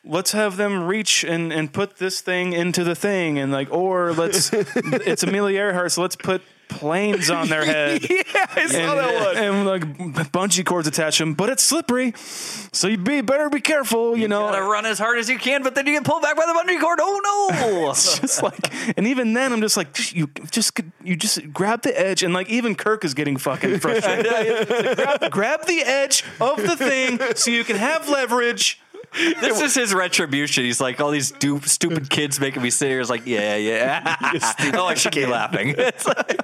let's 0.05 0.33
have 0.33 0.57
them 0.57 0.85
reach 0.85 1.25
and 1.25 1.53
and 1.53 1.73
put 1.73 1.97
this 1.97 2.21
thing 2.21 2.53
into 2.53 2.85
the 2.85 2.95
thing, 2.95 3.39
and 3.39 3.51
like, 3.51 3.73
or 3.73 4.13
let's, 4.13 4.51
it's 4.53 5.23
Amelia 5.23 5.59
Earhart, 5.61 5.93
so 5.93 6.03
let's 6.03 6.17
put 6.17 6.43
planes 6.69 7.31
on 7.31 7.49
their 7.49 7.65
head. 7.65 8.03
yeah, 8.09 8.23
I 8.35 8.67
saw 8.67 8.79
and, 8.79 8.99
that 8.99 9.27
one. 9.27 9.37
and 9.37 9.67
like 9.67 9.83
bungee 10.33 10.65
cords 10.65 10.87
attach 10.89 11.19
them, 11.19 11.35
but 11.35 11.49
it's 11.49 11.63
slippery, 11.63 12.13
so 12.17 12.89
you 12.89 12.99
be 12.99 13.21
better 13.21 13.49
be 13.49 13.61
careful. 13.61 14.17
You, 14.17 14.29
know, 14.29 14.41
Gotta 14.41 14.63
run 14.63 14.87
as 14.87 14.99
hard 14.99 15.19
as 15.19 15.29
you 15.29 15.39
can, 15.39 15.63
but 15.63 15.75
then 15.75 15.87
you 15.87 15.93
get 15.93 16.05
pulled 16.05 16.23
back 16.23 16.37
by 16.37 16.45
the 16.47 16.53
bungee 16.53 16.81
cord. 16.81 16.99
Oh 17.01 17.49
no! 17.51 17.91
it's 17.91 18.19
just 18.19 18.43
like, 18.43 18.73
and 18.97 19.07
even 19.07 19.33
then, 19.33 19.53
I'm 19.53 19.61
just 19.61 19.77
like, 19.77 20.13
you 20.15 20.29
just 20.51 20.79
you 21.03 21.17
just 21.17 21.53
grab 21.53 21.83
the 21.83 21.99
edge, 21.99 22.23
and 22.23 22.35
like 22.35 22.49
even 22.49 22.75
Kirk 22.75 23.05
is 23.05 23.15
getting 23.15 23.37
fucking 23.37 23.79
frustrated. 23.81 24.27
Like, 24.27 24.97
grab, 24.97 25.31
grab 25.33 25.67
the 25.67 25.83
edge 25.83 26.25
of 26.41 26.57
the 26.57 26.77
thing 26.77 27.21
so 27.35 27.51
you 27.51 27.65
can 27.65 27.77
have 27.77 28.09
leverage. 28.09 28.81
this 29.41 29.63
is 29.63 29.75
his 29.75 29.95
retribution. 29.95 30.65
He's 30.65 30.81
like, 30.81 31.01
all 31.01 31.11
these 31.11 31.31
du- 31.31 31.61
stupid 31.63 32.11
kids 32.11 32.39
making 32.41 32.63
me 32.63 32.71
sit 32.71 32.89
here. 32.89 33.01
It's 33.01 33.09
like, 33.09 33.25
yeah, 33.25 33.57
yeah. 33.57 34.17
oh, 34.75 34.85
I 34.87 34.95
should 34.95 35.15
be 35.15 35.25
laughing. 35.25 35.75
It's 35.79 36.07
like, 36.07 36.41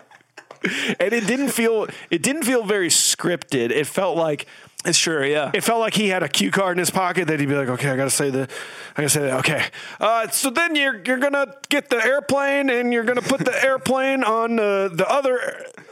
and 1.01 1.13
it 1.13 1.27
didn't 1.27 1.51
feel. 1.51 1.89
It 2.11 2.23
didn't 2.23 2.45
feel 2.45 2.65
very 2.65 2.89
scripted. 2.89 3.71
It 3.71 3.87
felt 3.87 4.17
like. 4.17 4.47
It's 4.85 4.99
sure, 4.99 5.25
yeah. 5.25 5.53
It 5.55 5.63
felt 5.63 5.79
like 5.79 5.95
he 5.95 6.09
had 6.09 6.25
a 6.25 6.29
cue 6.29 6.51
card 6.51 6.73
in 6.73 6.81
his 6.81 6.91
pocket 6.91 7.29
that 7.29 7.39
he'd 7.39 7.49
be 7.49 7.55
like, 7.55 7.69
okay, 7.69 7.91
I 7.91 7.95
gotta 7.95 8.11
say 8.11 8.31
the, 8.31 8.49
I 8.97 9.03
gotta 9.03 9.09
say 9.11 9.21
that. 9.21 9.39
Okay, 9.39 9.65
uh, 10.01 10.27
so 10.27 10.51
then 10.51 10.75
you're 10.75 11.01
you're 11.07 11.19
gonna 11.19 11.55
get 11.69 11.89
the 11.89 12.05
airplane 12.05 12.69
and 12.69 12.93
you're 12.93 13.05
gonna 13.05 13.23
put 13.23 13.45
the 13.45 13.65
airplane 13.65 14.25
on 14.25 14.59
uh, 14.59 14.89
the 14.89 15.07
other 15.09 15.39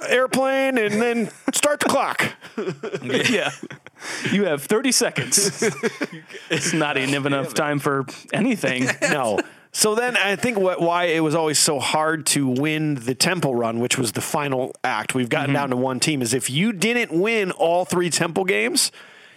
airplane 0.09 0.77
and 0.77 1.01
then 1.01 1.31
start 1.53 1.79
the 1.79 1.87
clock. 1.87 2.33
yeah. 3.31 3.53
You 4.33 4.45
have 4.45 4.63
30 4.63 4.93
seconds. 4.93 5.63
it's 6.51 6.73
not 6.73 6.97
even 6.97 7.27
enough 7.27 7.55
time 7.55 7.79
for 7.79 8.07
anything. 8.33 8.89
no. 9.03 9.39
So 9.73 9.95
then 9.95 10.17
I 10.17 10.35
think 10.37 10.59
what 10.59 10.81
why 10.81 11.05
it 11.05 11.21
was 11.21 11.35
always 11.35 11.59
so 11.59 11.79
hard 11.79 12.27
to 12.27 12.49
win 12.49 12.97
the 12.97 13.15
temple 13.15 13.55
run, 13.55 13.79
which 13.79 13.97
was 13.97 14.13
the 14.13 14.21
final 14.21 14.75
act. 14.83 15.15
We've 15.15 15.29
gotten 15.29 15.49
mm-hmm. 15.49 15.55
down 15.55 15.71
to 15.71 15.77
one 15.77 16.01
team 16.01 16.23
is 16.23 16.35
if 16.35 16.51
you 16.51 16.73
didn't 16.73 17.13
win 17.13 17.53
all 17.53 17.85
three 17.85 18.11
temple 18.11 18.45
games, 18.45 18.91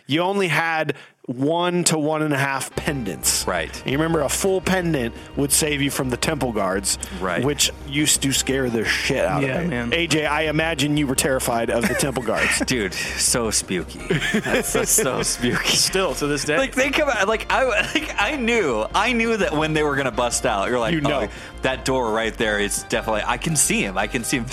you 0.08 0.22
only 0.22 0.48
had 0.48 0.96
one 1.28 1.86
to 1.86 1.98
one 1.98 2.22
and 2.22 2.34
a 2.34 2.38
half 2.38 2.76
pendants. 2.76 3.48
Right. 3.48 3.74
And 3.84 3.92
you 3.92 3.98
remember 3.98 4.22
a 4.22 4.30
full 4.30 4.60
pendant 4.60 5.16
would 5.38 5.54
save 5.54 5.82
you 5.82 5.90
from 5.90 6.10
the 6.10 6.18
temple 6.18 6.52
guards, 6.52 6.98
Right. 7.22 7.44
Which 7.44 7.72
used 7.88 8.22
to 8.24 8.34
scare 8.34 8.70
the 8.70 8.84
shit 8.84 9.24
out 9.26 9.42
Yeah, 9.42 9.60
of 9.60 9.64
me. 9.64 9.70
man. 9.70 9.92
AJ, 9.92 10.28
I 10.28 10.44
imagine 10.44 10.98
you 10.98 11.08
were 11.08 11.16
terrified 11.16 11.70
of 11.70 11.88
the 11.88 11.94
temple 11.94 12.24
guards. 12.24 12.60
dude, 12.66 12.94
so 12.94 13.52
spooky. 13.52 14.00
That's 14.42 14.74
just 14.74 14.96
so 14.98 15.24
spooky. 15.24 15.76
Still 15.78 16.14
to 16.16 16.28
this 16.28 16.44
day. 16.44 16.58
Like 16.58 16.76
they 16.76 16.90
come 16.90 17.08
out, 17.10 17.26
like 17.28 17.50
I, 17.52 17.64
like 17.94 18.14
I 18.20 18.36
knew, 18.36 18.86
I 18.94 19.14
knew 19.14 19.38
that 19.38 19.54
when 19.54 19.74
they 19.74 19.84
were 19.84 19.96
gonna 19.96 20.12
bust 20.12 20.46
out, 20.46 20.70
you're 20.70 20.80
like, 20.80 20.94
You 20.94 21.02
know. 21.02 21.22
oh, 21.22 21.28
that 21.62 21.86
door 21.86 22.12
right 22.12 22.34
there 22.38 22.60
is 22.60 22.84
definitely. 22.90 23.22
I 23.26 23.38
can 23.38 23.56
see 23.56 23.82
him. 23.82 23.98
I 23.98 24.08
can 24.08 24.26
see 24.26 24.38
him. 24.40 24.46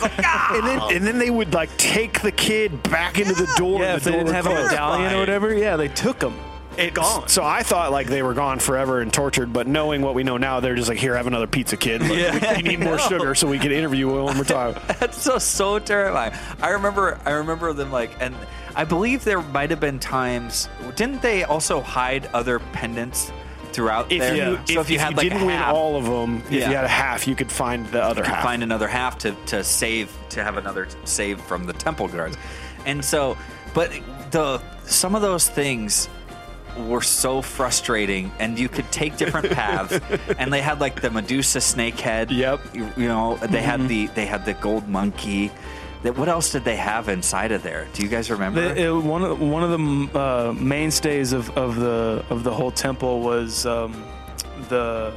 Like, 0.00 0.12
ah! 0.24 0.48
And 0.52 0.66
then, 0.66 0.80
and 0.96 1.06
then 1.06 1.18
they 1.18 1.30
would 1.30 1.54
like 1.54 1.74
take 1.76 2.20
the 2.22 2.32
kid 2.32 2.82
back 2.84 3.18
into 3.20 3.34
the 3.34 3.50
door. 3.56 3.80
yeah, 3.80 3.90
and 3.94 3.96
if 3.98 4.04
the 4.04 4.10
they 4.10 4.16
door 4.16 4.24
didn't 4.24 4.34
have 4.34 4.46
a 4.46 4.54
medallion 4.64 5.14
or 5.14 5.18
whatever, 5.20 5.54
yeah, 5.54 5.76
they 5.76 5.88
took 5.96 6.18
them. 6.18 6.34
It's 6.78 6.94
gone. 6.96 7.28
So 7.28 7.44
I 7.44 7.62
thought 7.62 7.92
like 7.92 8.06
they 8.06 8.22
were 8.22 8.32
gone 8.32 8.58
forever 8.58 9.00
and 9.02 9.12
tortured, 9.12 9.52
but 9.52 9.66
knowing 9.66 10.00
what 10.00 10.14
we 10.14 10.22
know 10.24 10.38
now, 10.38 10.60
they're 10.60 10.74
just 10.74 10.88
like, 10.88 10.96
here, 10.98 11.14
have 11.14 11.26
another 11.26 11.46
pizza, 11.46 11.76
kid. 11.76 12.00
Like, 12.00 12.12
Yeah, 12.18 12.56
we, 12.56 12.62
we 12.62 12.68
need 12.70 12.80
more 12.84 12.98
sugar 12.98 13.34
so 13.34 13.46
we 13.46 13.58
can 13.58 13.72
interview 13.72 14.08
you 14.08 14.22
one 14.22 14.34
more 14.36 14.44
time. 14.44 14.74
That's 14.98 15.20
so 15.20 15.36
so 15.38 15.78
terrifying. 15.78 16.32
I 16.62 16.70
remember 16.70 17.20
I 17.26 17.32
remember 17.32 17.74
them 17.74 17.92
like 17.92 18.10
and 18.20 18.34
I 18.74 18.84
believe 18.84 19.22
there 19.22 19.42
might 19.42 19.68
have 19.68 19.80
been 19.80 19.98
times 19.98 20.70
didn't 20.96 21.20
they 21.20 21.44
also 21.44 21.82
hide 21.82 22.26
other 22.32 22.58
pendants 22.58 23.30
throughout 23.72 24.10
If 24.10 24.20
there? 24.20 24.34
you, 24.34 24.58
so 24.74 24.80
if, 24.80 24.90
if 24.90 25.00
had 25.00 25.10
you 25.10 25.16
like 25.18 25.28
didn't 25.28 25.44
win 25.46 25.58
half, 25.58 25.74
all 25.74 25.96
of 25.96 26.04
them, 26.04 26.42
if 26.46 26.52
Yeah. 26.52 26.70
you 26.70 26.76
had 26.76 26.84
a 26.84 26.88
half, 26.88 27.26
you 27.28 27.34
could 27.34 27.52
find 27.52 27.86
the 27.88 28.02
other 28.02 28.20
you 28.20 28.24
could 28.24 28.32
half. 28.34 28.42
find 28.44 28.62
another 28.62 28.88
half 28.88 29.18
to 29.18 29.32
to 29.46 29.62
save 29.62 30.10
to 30.30 30.42
have 30.42 30.56
another 30.56 30.88
save 31.04 31.38
from 31.42 31.64
the 31.64 31.74
temple 31.74 32.08
guards. 32.08 32.38
And 32.86 33.04
so 33.04 33.36
but 33.74 33.90
the 34.30 34.60
some 34.84 35.14
of 35.14 35.22
those 35.22 35.48
things 35.48 36.08
were 36.88 37.02
so 37.02 37.42
frustrating 37.42 38.32
and 38.38 38.58
you 38.58 38.68
could 38.68 38.90
take 38.90 39.16
different 39.16 39.50
paths. 39.52 40.00
And 40.38 40.52
they 40.52 40.62
had 40.62 40.80
like 40.80 41.00
the 41.02 41.10
medusa 41.10 41.60
snake 41.60 42.00
head 42.00 42.30
Yep. 42.30 42.60
you, 42.74 42.88
you 42.96 43.08
know 43.08 43.36
they 43.36 43.62
had 43.62 43.88
the 43.88 44.06
they 44.08 44.26
had 44.26 44.44
the 44.44 44.54
gold 44.54 44.88
monkey. 44.88 45.50
That 46.02 46.18
what 46.18 46.28
else 46.28 46.50
did 46.50 46.64
they 46.64 46.74
have 46.76 47.08
inside 47.08 47.52
of 47.52 47.62
there? 47.62 47.86
Do 47.92 48.02
you 48.02 48.08
guys 48.08 48.28
remember? 48.28 48.74
The, 48.74 48.86
it, 48.86 48.90
one 48.90 49.22
of 49.22 49.40
one 49.40 49.62
of 49.62 49.70
the 49.70 50.18
uh, 50.18 50.52
mainstays 50.52 51.32
of, 51.32 51.48
of 51.56 51.76
the 51.76 52.24
of 52.28 52.42
the 52.42 52.52
whole 52.52 52.72
temple 52.72 53.20
was 53.20 53.66
um, 53.66 54.04
the 54.68 55.12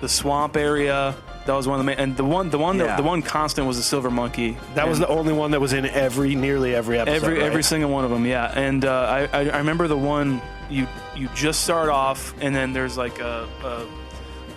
the 0.00 0.08
swamp 0.08 0.56
area. 0.56 1.16
That 1.48 1.56
was 1.56 1.66
one 1.66 1.80
of 1.80 1.86
the 1.86 1.90
main, 1.90 1.98
and 1.98 2.14
the 2.14 2.24
one 2.24 2.50
the 2.50 2.58
one 2.58 2.76
Yeah. 2.78 2.84
that, 2.88 2.96
the 2.98 3.02
one 3.02 3.22
constant 3.22 3.66
was 3.66 3.78
the 3.78 3.82
silver 3.82 4.10
monkey. 4.10 4.56
that 4.74 4.86
was 4.86 4.98
the 4.98 5.08
only 5.08 5.32
one 5.32 5.50
that 5.52 5.60
was 5.60 5.72
in 5.72 5.86
every, 5.86 6.34
nearly 6.34 6.74
every 6.74 6.98
episode. 6.98 7.16
every 7.16 7.34
right? 7.38 7.42
every 7.46 7.62
single 7.62 7.90
one 7.90 8.04
of 8.04 8.10
them. 8.10 8.26
Yeah, 8.26 8.52
and 8.54 8.84
uh, 8.84 8.92
I, 8.92 9.20
I 9.32 9.48
I 9.48 9.58
remember 9.58 9.88
the 9.88 9.96
one 9.96 10.42
you 10.68 10.86
you 11.16 11.28
just 11.34 11.62
start 11.64 11.88
off, 11.88 12.34
and 12.42 12.54
then 12.54 12.72
there's 12.74 12.96
like 12.98 13.18
a. 13.18 13.48
a 13.64 13.86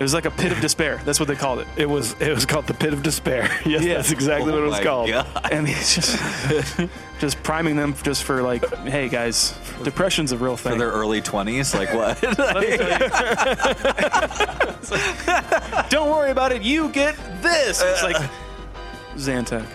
it 0.01 0.03
was 0.03 0.15
like 0.15 0.25
a 0.25 0.31
pit 0.31 0.51
of 0.51 0.59
despair. 0.61 0.99
That's 1.05 1.19
what 1.19 1.27
they 1.27 1.35
called 1.35 1.59
it. 1.59 1.67
It 1.77 1.87
was 1.87 2.15
it 2.19 2.33
was 2.33 2.43
called 2.47 2.65
the 2.65 2.73
Pit 2.73 2.91
of 2.91 3.03
Despair. 3.03 3.51
yes, 3.67 3.83
Yeah. 3.83 3.97
that's 3.97 4.11
exactly 4.11 4.51
Oh 4.51 4.55
what 4.55 4.63
it 4.63 4.67
was 4.67 4.79
oh 4.79 4.83
called. 4.83 5.09
God. 5.11 5.27
and 5.51 5.67
he's 5.67 5.93
just 5.93 6.79
just 7.19 7.43
priming 7.43 7.75
them 7.75 7.93
just 8.01 8.23
for 8.23 8.41
like, 8.41 8.67
hey 8.79 9.09
guys, 9.09 9.53
depression's 9.83 10.31
a 10.31 10.37
real 10.39 10.57
thing. 10.57 10.71
for 10.71 10.79
their 10.79 10.89
early 10.89 11.21
20s 11.21 11.75
like 11.75 11.93
what 11.93 12.19
Don't 15.91 16.09
worry 16.09 16.31
about 16.31 16.51
it. 16.51 16.63
You 16.63 16.89
get 16.89 17.15
this. 17.43 17.79
It's 17.85 18.01
like 18.01 18.17
Zantac. 19.17 19.67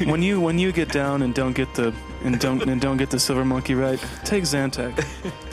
when 0.06 0.22
you 0.22 0.40
when 0.40 0.58
you 0.58 0.72
get 0.72 0.90
down 0.90 1.22
and 1.22 1.34
don't 1.34 1.52
get 1.52 1.74
the 1.74 1.94
and 2.24 2.38
don't 2.40 2.62
and 2.62 2.80
don't 2.80 2.96
get 2.96 3.10
the 3.10 3.18
silver 3.18 3.44
monkey 3.44 3.74
right, 3.74 4.02
take 4.24 4.44
Zantac. 4.44 4.96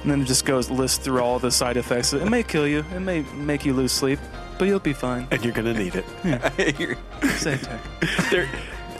And 0.01 0.11
then 0.11 0.21
it 0.21 0.25
just 0.25 0.45
goes 0.45 0.69
list 0.69 1.01
through 1.01 1.21
all 1.21 1.39
the 1.39 1.51
side 1.51 1.77
effects. 1.77 2.13
It 2.13 2.29
may 2.29 2.43
kill 2.43 2.67
you. 2.67 2.85
It 2.93 2.99
may 2.99 3.21
make 3.33 3.65
you 3.65 3.73
lose 3.73 3.91
sleep, 3.91 4.19
but 4.57 4.65
you'll 4.65 4.79
be 4.79 4.93
fine. 4.93 5.27
And 5.31 5.43
you're 5.43 5.53
gonna 5.53 5.73
need 5.73 5.95
it. 5.95 6.05
Zantac. 7.21 7.79
there, 8.31 8.49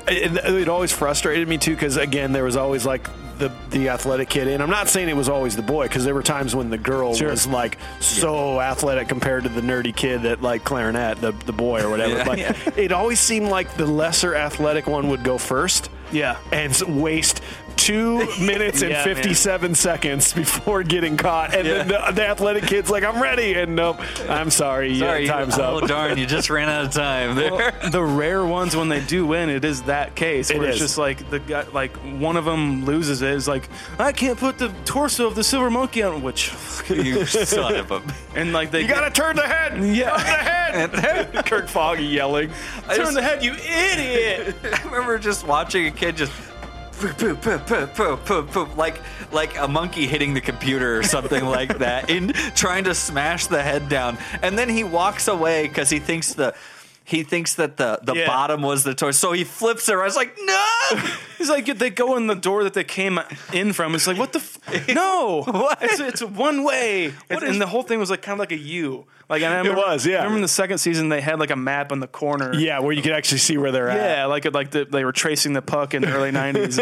it, 0.08 0.36
it 0.46 0.70
always 0.70 0.92
frustrated 0.92 1.48
me 1.48 1.58
too 1.58 1.76
because 1.76 1.98
again 1.98 2.32
there 2.32 2.44
was 2.44 2.56
always 2.56 2.86
like 2.86 3.08
the 3.40 3.52
the 3.70 3.90
athletic 3.90 4.30
kid 4.30 4.48
and 4.48 4.62
i'm 4.64 4.70
not 4.70 4.88
saying 4.88 5.10
it 5.10 5.16
was 5.16 5.30
always 5.30 5.56
the 5.56 5.62
boy 5.62 5.84
because 5.88 6.04
there 6.06 6.14
were 6.16 6.24
times 6.24 6.56
when 6.56 6.70
the 6.70 6.78
girl 6.78 7.14
Sure. 7.14 7.30
was 7.30 7.46
like 7.48 7.78
so 8.00 8.60
athletic 8.62 9.08
compared 9.08 9.44
to 9.44 9.50
the 9.50 9.62
nerdy 9.62 9.96
kid 9.96 10.24
that 10.24 10.42
like 10.42 10.64
clarinet 10.64 11.20
the, 11.22 11.32
the 11.46 11.54
boy 11.54 11.82
or 11.84 11.90
whatever 11.90 12.16
Yeah. 12.18 12.26
but 12.26 12.38
Yeah. 12.38 12.54
it 12.76 12.92
always 12.92 13.20
seemed 13.20 13.50
like 13.50 13.76
the 13.76 13.86
lesser 13.86 14.36
athletic 14.36 14.88
one 14.88 15.10
would 15.10 15.24
go 15.24 15.38
first 15.38 15.90
Yeah. 16.12 16.38
and 16.52 16.76
waste 17.02 17.42
two 17.78 18.18
minutes 18.40 18.82
and 18.82 18.92
Yeah, 18.92 19.04
57 19.04 19.76
seconds 19.76 20.34
before 20.34 20.84
getting 20.84 21.16
caught. 21.16 21.56
And 21.56 21.68
then 21.68 21.88
the, 21.88 22.12
the 22.14 22.26
athletic 22.28 22.66
kid's 22.66 22.90
like 22.90 23.04
i'm 23.04 23.22
ready. 23.22 23.54
And 23.54 23.76
nope 23.76 24.00
i'm 24.30 24.50
sorry, 24.50 24.98
sorry 24.98 25.26
yeah, 25.26 25.32
time's 25.32 25.58
oh 25.58 25.78
up. 25.78 25.88
darn 25.88 26.18
you 26.18 26.26
just 26.26 26.50
ran 26.50 26.68
out 26.70 26.86
of 26.86 26.92
time 26.92 27.36
there. 27.36 27.52
Well, 27.52 27.90
the 27.92 28.04
rare 28.04 28.46
ones 28.46 28.76
when 28.76 28.90
they 28.90 29.00
do 29.02 29.26
win, 29.26 29.50
it 29.50 29.64
is 29.64 29.84
that 29.84 30.16
case 30.16 30.52
where 30.52 30.64
It 30.64 30.70
it's 30.70 30.76
is. 30.76 30.82
just 30.82 30.98
like 30.98 31.30
the 31.30 31.40
guy, 31.40 31.64
like 31.74 31.96
one 32.20 32.36
of 32.36 32.46
them 32.46 32.84
loses 32.86 33.22
it. 33.22 33.32
Is 33.34 33.48
like 33.48 33.70
I 34.00 34.12
can't 34.12 34.38
put 34.38 34.58
the 34.58 34.74
torso 34.86 35.28
of 35.28 35.36
the 35.36 35.44
silver 35.44 35.70
monkey 35.70 36.04
on, 36.04 36.22
which 36.22 36.52
you 36.90 37.26
son 37.26 37.76
of 37.76 37.92
a 37.92 38.02
and 38.36 38.54
like 38.54 38.72
they 38.72 38.82
you 38.82 38.88
gotta 38.88 39.12
turn 39.12 39.36
the 39.36 39.48
head. 39.48 39.78
Yeah. 39.84 40.72
turn 40.72 40.92
the 40.92 41.02
head. 41.02 41.46
Kirk 41.46 41.68
foggy 41.68 42.06
yelling 42.06 42.50
turn 42.96 43.14
the 43.14 43.22
head, 43.22 43.44
you 43.44 43.54
idiot. 43.54 44.56
I 44.64 44.84
remember 44.84 45.18
just 45.20 45.46
watching 45.46 45.86
a 45.88 45.92
kid 45.92 46.18
just 46.18 46.32
like 48.78 49.02
like 49.32 49.58
a 49.58 49.68
monkey 49.68 50.08
hitting 50.08 50.34
the 50.34 50.42
computer 50.42 50.98
or 50.98 51.04
something 51.04 51.46
like 51.46 51.78
that, 51.78 52.10
in 52.10 52.30
trying 52.56 52.84
to 52.86 52.96
smash 52.96 53.48
the 53.48 53.62
head 53.62 53.88
down, 53.90 54.18
and 54.42 54.58
then 54.58 54.70
he 54.70 54.84
walks 54.84 55.28
away 55.28 55.68
because 55.68 55.90
he 55.90 56.00
thinks 56.00 56.34
the. 56.34 56.56
He 57.08 57.24
thinks 57.24 57.56
that 57.56 57.78
the, 57.78 58.00
the 58.04 58.14
Yeah. 58.16 58.28
bottom 58.28 58.62
was 58.62 58.84
the 58.84 58.94
toy, 58.94 59.12
so 59.12 59.32
he 59.32 59.46
flips 59.46 59.88
it. 59.88 59.94
I 59.96 60.04
was 60.04 60.18
like, 60.18 60.36
no! 60.44 60.66
He's 61.38 61.50
like 61.50 61.66
they 61.78 61.90
go 61.90 62.18
in 62.18 62.28
the 62.28 62.36
door 62.36 62.66
that 62.66 62.74
they 62.74 62.84
came 62.84 63.18
in 63.54 63.72
from. 63.72 63.96
It's 63.96 64.08
like 64.08 64.18
what 64.18 64.34
the 64.34 64.40
f- 64.40 64.90
no, 64.94 65.44
What? 65.44 65.78
It's, 65.82 66.02
it's 66.02 66.22
one 66.22 66.66
way, 66.66 67.06
It's- 67.30 67.42
is- 67.44 67.50
and 67.50 67.62
the 67.62 67.68
whole 67.68 67.84
thing 67.84 67.98
was 68.00 68.10
like 68.10 68.22
kind 68.22 68.34
of 68.34 68.40
like 68.40 68.52
a 68.52 68.58
U. 68.58 69.06
Like 69.30 69.42
and 69.42 69.54
I 69.54 69.58
remember, 69.60 69.80
was, 69.82 70.06
yeah. 70.06 70.16
I 70.16 70.18
remember 70.20 70.38
in 70.38 70.42
the 70.42 70.48
second 70.50 70.80
season 70.80 71.08
they 71.08 71.22
had 71.22 71.40
like 71.40 71.50
a 71.52 71.56
map 71.56 71.94
in 71.94 72.02
the 72.02 72.08
corner. 72.08 72.54
Yeah, 72.54 72.80
where 72.80 72.92
you 72.92 73.02
could 73.02 73.14
actually 73.14 73.38
see 73.40 73.58
where 73.58 73.72
they're 73.72 73.90
at. 73.90 73.98
Yeah, 73.98 74.26
like 74.26 74.44
like 74.54 74.72
the, 74.72 74.84
they 74.86 75.06
were 75.06 75.14
tracing 75.14 75.54
the 75.54 75.62
puck 75.62 75.94
in 75.94 76.02
the 76.02 76.12
early 76.12 76.32
'90s. 76.34 76.78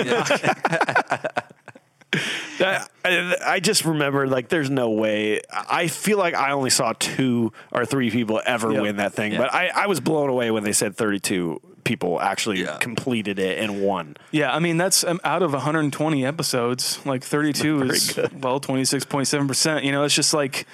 I, 2.60 3.60
just 3.62 3.86
remember 3.86 4.28
like 4.28 4.50
there's 4.50 4.70
no 4.70 4.90
way. 4.92 5.42
I 5.52 5.88
feel 5.88 6.18
like 6.18 6.34
I 6.36 6.52
only 6.52 6.70
saw 6.70 6.94
two 6.98 7.52
or 7.72 7.86
three 7.86 8.10
people 8.12 8.42
ever 8.46 8.72
Yep. 8.72 8.82
win 8.82 8.96
that 8.98 9.14
thing, 9.14 9.34
Yeah. 9.34 9.40
but 9.40 9.54
I, 9.54 9.68
I 9.76 9.88
was 9.88 10.00
blown 10.00 10.30
away 10.30 10.52
when 10.52 10.64
they 10.64 10.74
said 10.74 10.96
32 10.96 11.60
people 11.84 12.20
actually 12.20 12.62
Yeah. 12.64 12.78
completed 12.80 13.38
it 13.40 13.60
and 13.60 13.82
won. 13.82 14.18
Yeah, 14.32 14.54
I 14.56 14.60
mean 14.60 14.78
that's 14.78 15.04
um, 15.04 15.20
out 15.24 15.44
of 15.44 15.54
120 15.54 16.26
episodes, 16.26 17.00
like 17.06 17.24
32 17.24 17.84
is 17.84 18.16
well 18.40 18.60
26.7 18.60 19.48
percent. 19.48 19.84
You 19.86 19.92
know, 19.92 20.04
it's 20.04 20.16
just 20.16 20.34
like 20.34 20.66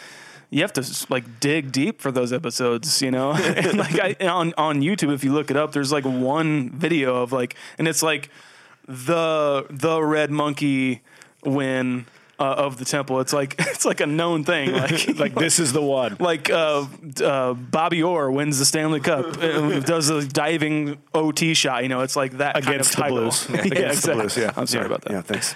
you 0.50 0.62
have 0.62 0.74
to 0.74 1.06
like 1.10 1.40
dig 1.40 1.72
deep 1.72 2.02
for 2.02 2.12
those 2.12 2.32
episodes. 2.34 3.02
You 3.02 3.12
know, 3.12 3.32
and 3.34 3.78
like 3.78 4.00
I, 4.22 4.28
on 4.28 4.54
on 4.58 4.82
YouTube, 4.82 5.14
if 5.14 5.24
you 5.24 5.34
look 5.34 5.50
it 5.52 5.58
up, 5.58 5.72
there's 5.74 5.92
like 5.92 6.06
one 6.06 6.70
video 6.72 7.22
of 7.24 7.32
like, 7.32 7.56
and 7.78 7.88
it's 7.88 8.04
like 8.04 8.30
the 8.88 9.66
the 9.70 10.02
red 10.04 10.32
monkey 10.32 11.02
win. 11.44 12.06
Uh, 12.40 12.56
of 12.58 12.78
the 12.78 12.86
temple, 12.86 13.20
it's 13.20 13.34
like 13.34 13.54
it's 13.60 13.86
like 13.86 14.00
a 14.02 14.08
known 14.08 14.44
thing. 14.44 14.72
Like 14.74 15.20
Like 15.20 15.36
this 15.36 15.60
is 15.60 15.74
the 15.74 15.82
one. 15.82 16.18
like 16.20 16.50
uh, 16.50 16.88
uh, 17.24 17.54
Bobby 17.54 18.02
Orr 18.02 18.32
wins 18.32 18.58
the 18.58 18.66
Stanley 18.66 19.00
Cup, 19.00 19.38
uh, 19.38 19.80
does 19.82 20.10
a 20.10 20.28
diving 20.28 20.98
OT 21.14 21.54
shot. 21.54 21.84
You 21.84 21.90
know, 21.90 22.02
it's 22.02 22.16
like 22.16 22.40
that 22.40 22.58
against 22.58 22.96
kind 22.96 23.16
the 23.16 23.26
of 23.28 23.32
title. 23.36 23.46
Blues. 23.46 23.48
yeah, 23.48 23.56
against 23.62 23.76
the 23.76 24.12
exactly. 24.14 24.16
Blues. 24.24 24.38
Yeah, 24.38 24.54
I'm 24.58 24.66
sorry 24.66 24.82
Yeah, 24.82 24.88
about 24.88 25.02
that. 25.04 25.12
Yeah, 25.12 25.22
thanks. 25.22 25.56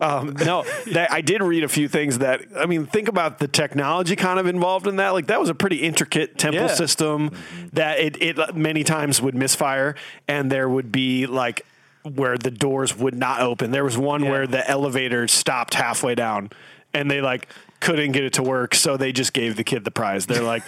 Um, 0.00 0.34
no, 0.44 0.64
that, 0.92 1.12
I 1.12 1.20
did 1.20 1.40
read 1.40 1.62
a 1.62 1.68
few 1.68 1.86
things 1.86 2.18
that 2.18 2.40
I 2.56 2.66
mean. 2.66 2.86
Think 2.86 3.06
about 3.06 3.38
the 3.38 3.46
technology 3.46 4.16
kind 4.16 4.40
of 4.40 4.46
involved 4.46 4.88
in 4.88 4.96
that. 4.96 5.10
Like 5.10 5.28
that 5.28 5.38
was 5.38 5.50
a 5.50 5.54
pretty 5.54 5.76
intricate 5.76 6.36
temple 6.36 6.62
Yeah. 6.62 6.74
system 6.74 7.30
that 7.74 8.00
it, 8.00 8.20
it 8.20 8.56
many 8.56 8.82
times 8.82 9.22
would 9.22 9.36
misfire, 9.36 9.94
and 10.26 10.50
there 10.50 10.68
would 10.68 10.90
be 10.90 11.26
like 11.26 11.64
where 12.04 12.36
the 12.36 12.50
doors 12.50 12.96
would 12.96 13.14
not 13.14 13.40
open. 13.40 13.70
There 13.70 13.84
was 13.84 13.96
one 13.98 14.24
Yeah. 14.24 14.30
where 14.30 14.46
the 14.46 14.68
elevator 14.68 15.28
stopped 15.28 15.74
halfway 15.74 16.14
down, 16.14 16.50
and 16.92 17.10
they 17.10 17.20
like 17.20 17.48
couldn't 17.80 18.12
get 18.12 18.24
it 18.24 18.32
to 18.34 18.42
work, 18.42 18.74
so 18.74 18.96
they 18.96 19.12
just 19.12 19.32
gave 19.32 19.56
the 19.56 19.64
kid 19.64 19.84
the 19.84 19.90
prize. 19.90 20.26
They're 20.26 20.42
like. 20.42 20.62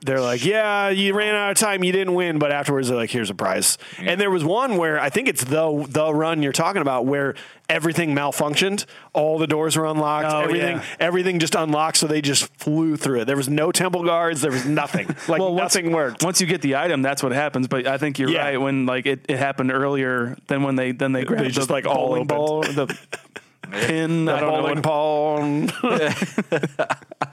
They're 0.00 0.20
like, 0.20 0.44
yeah, 0.44 0.90
you 0.90 1.14
ran 1.14 1.34
out 1.34 1.52
of 1.52 1.56
time, 1.56 1.82
you 1.82 1.90
didn't 1.90 2.12
win, 2.14 2.38
but 2.38 2.52
afterwards 2.52 2.88
they're 2.88 2.96
like, 2.96 3.08
here's 3.10 3.30
a 3.30 3.34
prize. 3.34 3.78
Mm. 3.96 4.08
And 4.12 4.20
there 4.20 4.30
was 4.30 4.44
one 4.44 4.76
where 4.76 5.00
I 5.00 5.08
think 5.08 5.28
it's 5.28 5.42
the 5.44 5.86
the 5.88 6.12
run 6.12 6.42
you're 6.42 6.52
talking 6.52 6.82
about 6.82 7.06
where 7.06 7.34
everything 7.70 8.14
malfunctioned, 8.14 8.84
all 9.14 9.38
the 9.38 9.46
doors 9.46 9.78
were 9.78 9.86
unlocked, 9.86 10.26
Oh, 10.30 10.40
everything 10.42 10.76
yeah. 10.76 10.84
everything 11.00 11.38
just 11.38 11.54
unlocked, 11.54 11.96
so 11.96 12.06
they 12.06 12.20
just 12.20 12.54
flew 12.58 12.96
through 12.96 13.20
it. 13.22 13.24
There 13.24 13.36
was 13.38 13.48
no 13.48 13.72
temple 13.72 14.04
guards, 14.04 14.42
there 14.42 14.52
was 14.52 14.66
nothing, 14.66 15.06
like 15.28 15.40
Well, 15.40 15.54
once- 15.54 15.74
nothing 15.74 15.90
worked. 15.92 16.22
Once 16.22 16.38
you 16.38 16.46
get 16.46 16.60
the 16.60 16.76
item, 16.76 17.00
that's 17.00 17.22
what 17.22 17.32
happens. 17.32 17.66
But 17.66 17.86
I 17.86 17.96
think 17.96 18.18
you're 18.18 18.28
Yeah. 18.28 18.44
right 18.44 18.56
when 18.60 18.84
like 18.84 19.06
it, 19.06 19.24
it 19.26 19.38
happened 19.38 19.72
earlier 19.72 20.36
than 20.48 20.62
when 20.64 20.76
they 20.76 20.92
then 20.92 21.12
they 21.12 21.24
grabbed 21.24 21.50
just, 21.54 21.68
the 21.68 21.72
like, 21.72 21.86
all 21.86 22.22
ball, 22.26 22.60
the 22.60 22.94
pin. 23.74 24.28
I 24.28 24.40
don't 24.40 24.52
know. 24.52 24.82
Bowling 24.82 25.66
ball. 25.70 26.14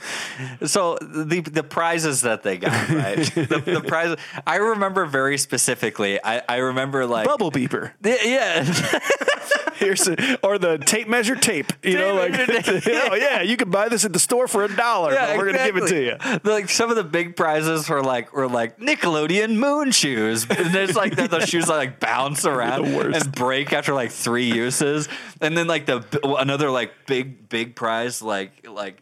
So 0.66 0.98
the 1.02 1.42
the 1.42 1.64
prizes 1.64 2.22
that 2.22 2.44
they 2.44 2.58
got, 2.58 2.90
right? 2.90 3.18
the, 3.36 3.62
the 3.66 3.84
prizes. 3.86 4.18
I 4.46 4.58
remember 4.58 5.06
very 5.06 5.38
specifically. 5.38 6.24
I, 6.24 6.42
I 6.48 6.58
remember 6.58 7.06
like 7.06 7.28
Bubble 7.28 7.52
beeper. 7.52 7.92
Yeah, 8.04 8.64
Here's 9.76 10.08
a, 10.08 10.40
or 10.46 10.60
the 10.60 10.78
tape 10.78 11.08
measure 11.08 11.36
tape. 11.36 11.74
You 11.84 11.98
know, 11.98 12.14
like 12.16 12.34
tape. 12.34 12.84
oh 12.88 13.16
yeah, 13.16 13.42
you 13.42 13.58
can 13.58 13.72
buy 13.72 13.90
this 13.90 14.06
at 14.06 14.14
the 14.14 14.20
store 14.20 14.48
for 14.48 14.64
a 14.64 14.76
dollar. 14.76 15.14
yeah, 15.14 15.28
but 15.28 15.38
we're 15.38 15.52
gonna 15.52 15.66
give 15.66 15.78
it 15.78 15.88
to 15.88 16.02
you. 16.02 16.12
exactly. 16.12 16.52
Like 16.52 16.70
some 16.70 16.90
of 16.90 16.96
the 16.96 17.04
big 17.04 17.36
prizes 17.36 17.90
were 17.90 18.04
like 18.04 18.34
were 18.34 18.48
like 18.48 18.80
Nickelodeon 18.80 19.58
moon 19.58 19.92
shoes, 19.92 20.46
and 20.50 20.76
it's 20.76 20.96
like 20.96 21.16
the, 21.16 21.28
those 21.28 21.50
shoes 21.50 21.66
that 21.66 21.76
like 21.76 22.00
bounce 22.00 22.46
around 22.46 22.86
and 22.86 23.32
break 23.32 23.74
after 23.74 23.94
like 23.94 24.12
three 24.12 24.52
uses, 24.52 25.10
and 25.42 25.58
then 25.58 25.68
like 25.68 25.88
the 25.88 26.06
another 26.38 26.70
like 26.70 26.92
big 27.08 27.50
big 27.50 27.76
prize 27.76 28.22
like 28.22 28.68
like. 28.68 29.02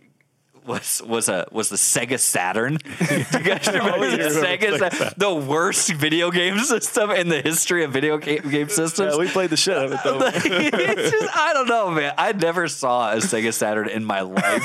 Was 0.65 1.01
was 1.03 1.29
a 1.29 1.47
was 1.51 1.69
the 1.69 1.77
Sega 1.77 2.19
Saturn? 2.19 2.77
Do 2.99 3.15
you 3.15 3.23
guys 3.43 3.65
remember 3.73 4.11
the 4.11 4.29
Sega, 4.29 4.77
Sa- 4.77 5.09
the 5.17 5.33
worst 5.33 5.91
video 5.93 6.29
game 6.29 6.59
system 6.59 7.09
in 7.09 7.29
the 7.29 7.41
history 7.41 7.83
of 7.83 7.91
video 7.91 8.17
game, 8.19 8.47
game 8.47 8.69
systems? 8.69 9.13
Yeah, 9.13 9.19
we 9.19 9.29
played 9.29 9.49
the 9.49 9.57
shit 9.57 9.75
out 9.75 9.85
of 9.85 9.93
it 9.93 9.99
though. 10.03 10.19
it's 10.21 11.11
just, 11.11 11.35
I 11.37 11.53
don't 11.53 11.67
know, 11.67 11.89
man. 11.89 12.13
I 12.19 12.33
never 12.33 12.67
saw 12.67 13.13
a 13.13 13.15
Sega 13.15 13.51
Saturn 13.51 13.89
in 13.89 14.03
my 14.05 14.21
life. 14.21 14.63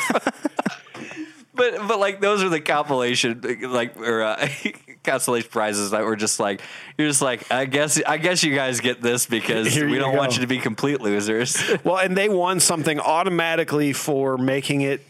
but 1.54 1.88
but 1.88 1.98
like 1.98 2.20
those 2.20 2.42
are 2.42 2.50
the 2.50 2.60
compilation 2.60 3.40
like 3.62 3.96
or 3.96 4.22
uh, 4.24 4.48
consolation 5.04 5.50
prizes 5.50 5.90
that 5.90 6.04
were 6.04 6.16
just 6.16 6.40
like 6.40 6.60
you're 6.98 7.08
just 7.08 7.22
like 7.22 7.50
I 7.52 7.66
guess 7.66 8.00
I 8.02 8.16
guess 8.18 8.42
you 8.42 8.54
guys 8.54 8.80
get 8.80 9.00
this 9.02 9.26
because 9.26 9.74
we 9.76 9.98
don't 9.98 10.16
want 10.16 10.34
you 10.34 10.40
to 10.40 10.46
be 10.46 10.58
complete 10.58 11.00
losers. 11.00 11.62
Well, 11.84 11.98
and 11.98 12.16
they 12.16 12.28
won 12.28 12.60
something 12.60 12.98
automatically 12.98 13.92
for 13.92 14.38
making 14.38 14.80
it 14.80 15.02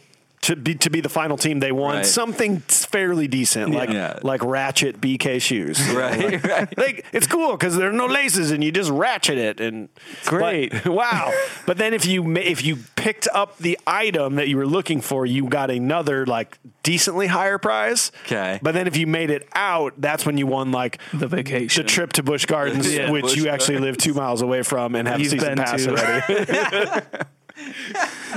to 0.45 0.55
be 0.55 0.75
to 0.75 0.89
be 0.89 1.01
the 1.01 1.09
final 1.09 1.37
team. 1.37 1.59
They 1.59 1.71
won 1.71 1.95
Right. 1.97 2.05
something 2.05 2.59
fairly 2.67 3.27
decent, 3.27 3.73
like 3.73 3.89
Yeah. 3.89 4.19
like 4.23 4.43
Ratchet 4.43 4.99
BK 5.01 5.39
shoes. 5.41 5.79
you 5.87 5.93
know, 5.93 5.99
Right, 5.99 6.19
like- 6.33 6.43
right. 6.47 6.77
Like 6.77 7.05
it's 7.13 7.27
cool 7.27 7.51
because 7.51 7.75
there 7.77 7.89
are 7.89 7.93
no 7.93 8.05
laces 8.05 8.51
and 8.51 8.63
you 8.63 8.71
just 8.71 8.89
ratchet 8.91 9.37
it 9.37 9.59
and 9.59 9.89
Great. 10.25 10.71
but- 10.71 10.85
wow. 11.01 11.31
But 11.65 11.77
then 11.77 11.93
if 11.93 12.05
you 12.05 12.35
if 12.37 12.63
you 12.63 12.77
picked 12.95 13.27
up 13.33 13.57
the 13.57 13.77
item 13.87 14.35
that 14.35 14.47
you 14.47 14.57
were 14.57 14.67
looking 14.67 15.01
for, 15.01 15.25
you 15.25 15.47
got 15.49 15.69
another 15.71 16.25
like 16.25 16.57
decently 16.83 17.27
higher 17.27 17.57
prize. 17.57 18.11
'Kay. 18.25 18.59
But 18.61 18.73
then 18.73 18.87
if 18.87 18.95
you 18.97 19.07
made 19.07 19.29
it 19.31 19.47
out, 19.55 19.93
that's 19.97 20.25
when 20.25 20.37
you 20.37 20.47
won 20.47 20.71
like 20.71 20.99
The 21.13 21.27
vacation. 21.27 21.83
the 21.83 21.89
trip 21.89 22.13
to 22.13 22.23
Busch 22.23 22.45
Gardens, 22.45 22.93
Yeah, 22.93 23.09
which 23.09 23.23
Busch 23.23 23.35
you 23.35 23.49
actually 23.49 23.79
live 23.79 23.97
two 23.97 24.13
miles 24.13 24.41
away 24.41 24.61
from 24.63 24.93
and 24.95 25.07
have 25.07 25.19
You've 25.19 25.27
a 25.33 25.39
season 25.39 25.55
been 25.55 25.65
pass 25.65 25.83
to. 25.83 25.89
already. 25.91 27.25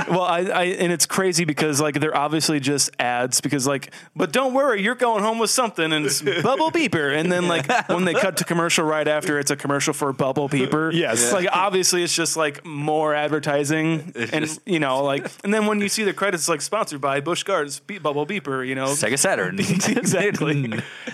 Well, 0.09 0.22
I, 0.22 0.40
I 0.40 0.64
and 0.78 0.92
it's 0.92 1.07
crazy 1.07 1.44
because 1.44 1.81
like 1.81 1.98
they're 2.00 2.16
obviously 2.16 2.61
just 2.61 2.90
ads 2.98 3.40
because 3.40 3.66
like, 3.66 3.92
but 4.14 4.33
don't 4.33 4.54
worry, 4.54 4.83
you're 4.83 4.94
going 4.94 5.22
home 5.22 5.38
with 5.38 5.50
something 5.50 5.92
and 5.92 6.07
it's 6.07 6.22
bubble 6.22 6.70
beeper, 6.70 7.16
and 7.16 7.31
then 7.31 7.48
like 7.48 7.66
when 7.88 8.04
they 8.04 8.14
cut 8.14 8.37
to 8.38 8.44
commercial 8.44 8.85
right 8.85 9.07
after, 9.09 9.38
it's 9.38 9.50
a 9.50 9.57
commercial 9.57 9.92
for 9.92 10.12
bubble 10.12 10.48
beeper. 10.48 10.92
Yes. 10.98 11.33
like 11.33 11.48
obviously 11.52 12.02
it's 12.02 12.14
just 12.14 12.37
like 12.37 12.64
more 12.64 13.14
advertising, 13.14 14.12
and 14.16 14.44
just- 14.44 14.61
you 14.66 14.78
know 14.81 15.02
like, 15.02 15.31
and 15.44 15.52
then 15.52 15.66
when 15.66 15.81
you 15.81 15.88
see 15.88 16.04
the 16.04 16.12
credits 16.12 16.48
like 16.48 16.61
sponsored 16.61 17.00
by 17.00 17.20
Busch 17.20 17.42
Gardens, 17.42 17.81
Be- 17.81 17.98
Bubble 17.98 18.26
Beeper, 18.26 18.66
you 18.66 18.74
know, 18.74 18.87
Sega 18.87 19.18
Saturn, 19.18 19.59
exactly. 19.61 20.64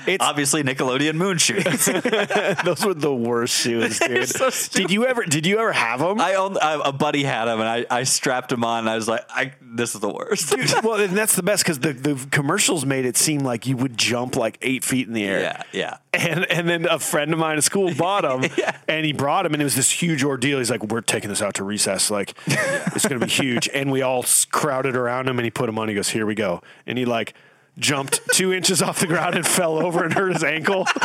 It's- 0.06 0.18
obviously 0.20 0.62
Nickelodeon 0.62 1.14
moon 1.14 1.38
shoes. 1.38 1.64
Those 2.64 2.84
were 2.84 2.94
the 2.94 3.14
worst 3.14 3.54
shoes, 3.54 3.98
dude. 3.98 4.28
so 4.28 4.50
did 4.72 4.90
you 4.90 5.06
ever? 5.06 5.24
Did 5.24 5.46
you 5.46 5.58
ever 5.58 5.72
have 5.72 6.00
them? 6.00 6.20
I 6.20 6.34
own 6.34 6.56
I, 6.60 6.80
a 6.84 6.92
buddy 6.92 7.24
had 7.24 7.46
them 7.46 7.60
and 7.60 7.68
I, 7.68 7.86
I 7.94 8.02
strapped 8.02 8.48
them 8.48 8.64
on 8.64 8.80
and 8.80 8.90
I 8.90 8.96
was 8.96 9.08
like 9.08 9.24
I 9.30 9.52
this 9.60 9.94
is 9.94 10.00
the 10.00 10.08
worst. 10.08 10.54
well, 10.82 11.00
and 11.00 11.16
that's 11.16 11.36
the 11.36 11.42
best 11.42 11.64
because 11.64 11.80
the, 11.80 11.92
the 11.92 12.26
commercials 12.30 12.86
made 12.86 13.04
it 13.04 13.16
seem 13.16 13.40
like 13.40 13.66
you 13.66 13.76
would 13.76 13.96
jump 13.96 14.36
like 14.36 14.58
eight 14.62 14.84
feet 14.84 15.06
in 15.06 15.14
the 15.14 15.24
air. 15.24 15.40
yeah, 15.40 15.62
yeah. 15.72 15.96
And 16.12 16.50
and 16.50 16.68
then 16.68 16.86
a 16.86 16.98
friend 16.98 17.32
of 17.32 17.38
mine 17.38 17.56
at 17.56 17.64
school 17.64 17.92
bought 17.94 18.22
them, 18.22 18.50
and 18.88 19.04
he 19.04 19.12
brought 19.12 19.42
them, 19.42 19.52
and 19.52 19.60
it 19.60 19.64
was 19.64 19.74
this 19.74 19.90
huge 19.90 20.22
ordeal. 20.22 20.58
He's 20.58 20.70
like, 20.70 20.84
"We're 20.84 21.00
taking 21.00 21.28
this 21.28 21.42
out 21.42 21.54
to 21.54 21.64
recess, 21.64 22.10
like 22.10 22.34
it's 22.46 23.06
going 23.06 23.18
to 23.18 23.26
be 23.26 23.32
huge." 23.32 23.68
And 23.74 23.90
we 23.90 24.02
all 24.02 24.24
crowded 24.50 24.96
around 24.96 25.28
him, 25.28 25.38
and 25.38 25.44
he 25.44 25.50
put 25.50 25.66
them 25.66 25.78
on. 25.78 25.88
He 25.88 25.94
goes, 25.94 26.08
"Here 26.08 26.26
we 26.26 26.34
go," 26.34 26.62
and 26.86 26.96
he 26.96 27.04
like 27.04 27.34
jumped 27.78 28.20
two 28.32 28.52
inches 28.52 28.80
off 28.82 29.00
the 29.00 29.06
ground 29.06 29.34
and 29.34 29.46
fell 29.46 29.78
over 29.78 30.04
and 30.04 30.12
hurt 30.12 30.32
his 30.32 30.44
ankle. 30.44 30.86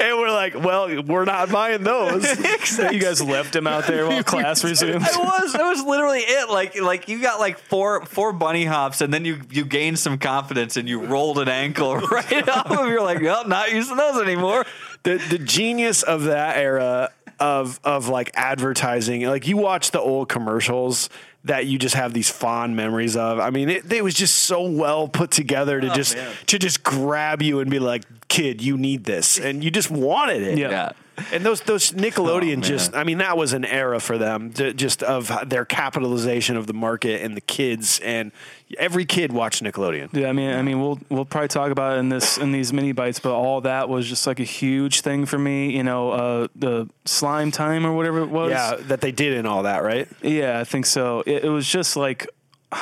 and 0.00 0.18
we're 0.18 0.30
like, 0.30 0.54
"Well, 0.54 1.02
we're 1.02 1.24
not 1.24 1.50
buying 1.50 1.82
those." 1.82 2.24
you 2.92 3.00
guys 3.00 3.22
left 3.22 3.54
him 3.54 3.66
out 3.66 3.86
there 3.86 4.06
while 4.06 4.22
class 4.30 4.62
resumed. 4.62 5.02
It 5.06 5.16
was 5.16 5.54
it 5.54 5.62
was 5.62 5.82
literally 5.84 6.20
it. 6.20 6.50
Like 6.50 6.80
like 6.80 7.08
you 7.08 7.20
got 7.20 7.40
like 7.40 7.58
four 7.58 8.04
four 8.06 8.32
bunny 8.32 8.64
hops 8.64 9.00
and 9.00 9.12
then 9.12 9.24
you 9.24 9.40
you 9.50 9.64
gained 9.64 9.98
some 9.98 10.18
confidence 10.18 10.76
and 10.76 10.88
you 10.88 11.04
rolled 11.04 11.38
an 11.38 11.48
ankle 11.48 11.96
right 11.96 12.48
off 12.48 12.70
of 12.70 12.88
you're 12.88 13.02
like, 13.02 13.20
well, 13.20 13.46
not 13.46 13.72
using 13.72 13.96
those 13.96 14.22
anymore. 14.22 14.64
the 15.02 15.16
the 15.30 15.38
genius 15.38 16.02
of 16.02 16.24
that 16.24 16.56
era 16.56 17.10
of 17.40 17.80
of 17.84 18.06
like 18.08 18.30
advertising 18.34 19.22
like 19.22 19.46
you 19.46 19.56
watch 19.56 19.92
the 19.92 20.00
old 20.00 20.28
commercials 20.28 21.08
that 21.44 21.66
you 21.66 21.78
just 21.78 21.94
have 21.94 22.12
these 22.12 22.28
fond 22.30 22.76
memories 22.76 23.16
of 23.16 23.38
i 23.38 23.50
mean 23.50 23.68
it, 23.68 23.90
it 23.92 24.04
was 24.04 24.14
just 24.14 24.36
so 24.36 24.62
well 24.62 25.08
put 25.08 25.30
together 25.30 25.80
to 25.80 25.90
oh, 25.90 25.94
just 25.94 26.16
to 26.46 26.58
just 26.58 26.82
grab 26.82 27.40
you 27.42 27.60
and 27.60 27.70
be 27.70 27.78
like 27.78 28.02
kid 28.28 28.62
you 28.62 28.76
need 28.76 29.04
this 29.04 29.38
and 29.38 29.64
you 29.64 29.70
just 29.70 29.90
wanted 29.90 30.42
it 30.42 30.58
Yeah. 30.58 30.70
Yeah. 30.70 30.92
And 31.32 31.44
those 31.44 31.60
those 31.62 31.92
Nickelodeon 31.92 32.58
Oh, 32.58 32.62
just 32.62 32.94
I 32.94 33.04
mean 33.04 33.18
that 33.18 33.36
was 33.36 33.52
an 33.52 33.64
era 33.64 34.00
for 34.00 34.18
them 34.18 34.52
to, 34.54 34.72
just 34.72 35.02
of 35.02 35.32
their 35.48 35.64
capitalization 35.64 36.56
of 36.56 36.66
the 36.66 36.74
market 36.74 37.22
and 37.22 37.36
the 37.36 37.40
kids 37.40 38.00
and 38.00 38.32
every 38.78 39.04
kid 39.04 39.32
watched 39.32 39.62
Nickelodeon. 39.62 40.14
Yeah, 40.14 40.28
I 40.28 40.32
mean, 40.32 40.50
I 40.50 40.62
mean, 40.62 40.80
we'll 40.80 40.98
we'll 41.08 41.24
probably 41.24 41.48
talk 41.48 41.70
about 41.70 41.96
it 41.96 42.00
in 42.00 42.08
this 42.08 42.38
in 42.38 42.52
these 42.52 42.72
Mini-Bytes, 42.72 43.20
but 43.22 43.32
all 43.32 43.60
that 43.62 43.88
was 43.88 44.08
just 44.08 44.26
like 44.26 44.40
a 44.40 44.44
huge 44.44 45.00
thing 45.00 45.26
for 45.26 45.38
me. 45.38 45.76
You 45.76 45.82
know, 45.82 46.10
uh, 46.10 46.48
the 46.54 46.88
slime 47.04 47.50
time 47.50 47.86
or 47.86 47.92
whatever 47.92 48.20
it 48.20 48.30
was. 48.30 48.50
Yeah, 48.50 48.76
that 48.76 49.00
they 49.00 49.12
did 49.12 49.36
and 49.36 49.46
all 49.46 49.64
that, 49.64 49.82
right? 49.82 50.08
Yeah, 50.22 50.60
I 50.60 50.64
think 50.64 50.86
so. 50.86 51.22
It, 51.26 51.44
it 51.44 51.50
was 51.50 51.66
just 51.66 51.96
like 51.96 52.28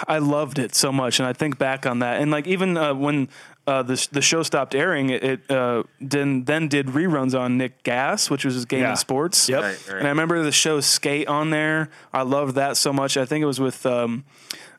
I 0.06 0.18
loved 0.18 0.58
it 0.58 0.74
so 0.74 0.92
much, 0.92 1.18
and 1.18 1.26
I 1.26 1.32
think 1.32 1.58
back 1.58 1.86
on 1.86 2.00
that, 2.00 2.20
and 2.20 2.30
like 2.30 2.46
even 2.46 2.76
uh, 2.76 2.94
when 2.94 3.28
uh, 3.68 3.82
the 3.82 4.08
the 4.12 4.22
show 4.22 4.42
stopped 4.42 4.74
airing, 4.74 5.10
it, 5.10 5.22
it 5.22 5.50
uh, 5.50 5.82
then 6.00 6.44
then 6.44 6.68
did 6.68 6.86
reruns 6.86 7.38
on 7.38 7.58
Nick 7.58 7.82
Gas, 7.82 8.30
which 8.30 8.44
was 8.44 8.54
his 8.54 8.64
game 8.64 8.80
Yeah. 8.82 8.92
of 8.92 8.98
sports. 8.98 9.48
Yep. 9.48 9.62
Right, 9.62 9.88
right. 9.88 9.98
And 9.98 10.06
I 10.06 10.10
remember 10.10 10.42
the 10.42 10.52
show 10.52 10.80
Skate 10.80 11.28
on 11.28 11.50
there. 11.50 11.90
I 12.12 12.22
loved 12.22 12.54
that 12.56 12.76
so 12.76 12.92
much. 12.92 13.16
I 13.16 13.24
think 13.24 13.42
it 13.42 13.46
was 13.46 13.60
with 13.60 13.84
um, 13.86 14.24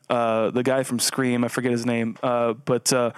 uh, 0.08 0.50
the 0.50 0.62
guy 0.62 0.82
from 0.82 0.98
Scream. 0.98 1.44
I 1.44 1.48
forget 1.48 1.72
his 1.72 1.86
name, 1.86 2.16
uh, 2.22 2.52
but. 2.52 2.92
Uh, 2.92 3.12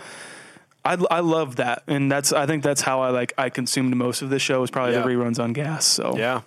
I, 0.84 0.96
I 1.12 1.20
love 1.20 1.56
that, 1.62 1.84
and 1.86 2.10
that's 2.10 2.32
I 2.32 2.44
think 2.46 2.64
that's 2.64 2.80
how 2.80 3.02
I 3.02 3.10
like 3.10 3.32
I 3.38 3.50
consumed 3.50 3.94
most 3.96 4.20
of 4.20 4.30
this 4.30 4.42
show 4.42 4.60
was 4.60 4.68
probably 4.72 4.94
Yeah. 4.94 5.02
the 5.02 5.08
reruns 5.10 5.38
on 5.38 5.52
Gas. 5.52 5.84
So 5.86 6.16
Yeah. 6.18 6.40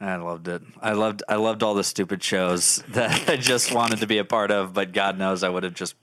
I 0.00 0.14
loved 0.14 0.46
it. 0.46 0.62
I 0.80 0.92
loved 0.92 1.24
I 1.28 1.34
loved 1.34 1.64
all 1.64 1.74
the 1.74 1.82
stupid 1.82 2.22
shows 2.22 2.76
that 2.90 3.28
I 3.28 3.34
just 3.36 3.74
wanted 3.74 3.98
to 3.98 4.06
be 4.06 4.18
a 4.18 4.24
part 4.24 4.52
of, 4.52 4.72
but 4.72 4.92
God 4.92 5.18
knows 5.18 5.42
I 5.42 5.48
would 5.48 5.64
have 5.64 5.74
just 5.74 5.96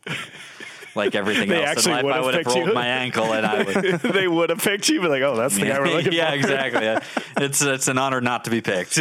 like 0.96 1.16
everything 1.16 1.50
They 1.56 1.64
else 1.64 1.86
in 1.86 1.92
life, 1.92 2.06
I 2.06 2.22
would 2.22 2.34
have 2.36 2.46
rolled 2.46 2.68
you. 2.68 2.74
my 2.74 2.88
ankle 2.88 3.34
and 3.34 3.46
I 3.46 3.64
would 3.64 3.76
they 4.02 4.28
would 4.28 4.50
have 4.50 4.60
picked 4.60 4.90
you, 4.90 5.02
but 5.02 5.10
like, 5.10 5.22
oh, 5.22 5.36
that's 5.36 5.56
the 5.56 5.66
guy 5.66 5.80
we're 5.80 5.88
looking 5.98 6.14
yeah, 6.14 6.30
for. 6.30 6.36
exactly. 6.38 6.84
Yeah. 6.84 7.00
It's 7.38 7.62
it's 7.62 7.88
an 7.88 7.98
honor 7.98 8.22
not 8.22 8.46
to 8.46 8.50
be 8.50 8.62
picked. 8.62 8.98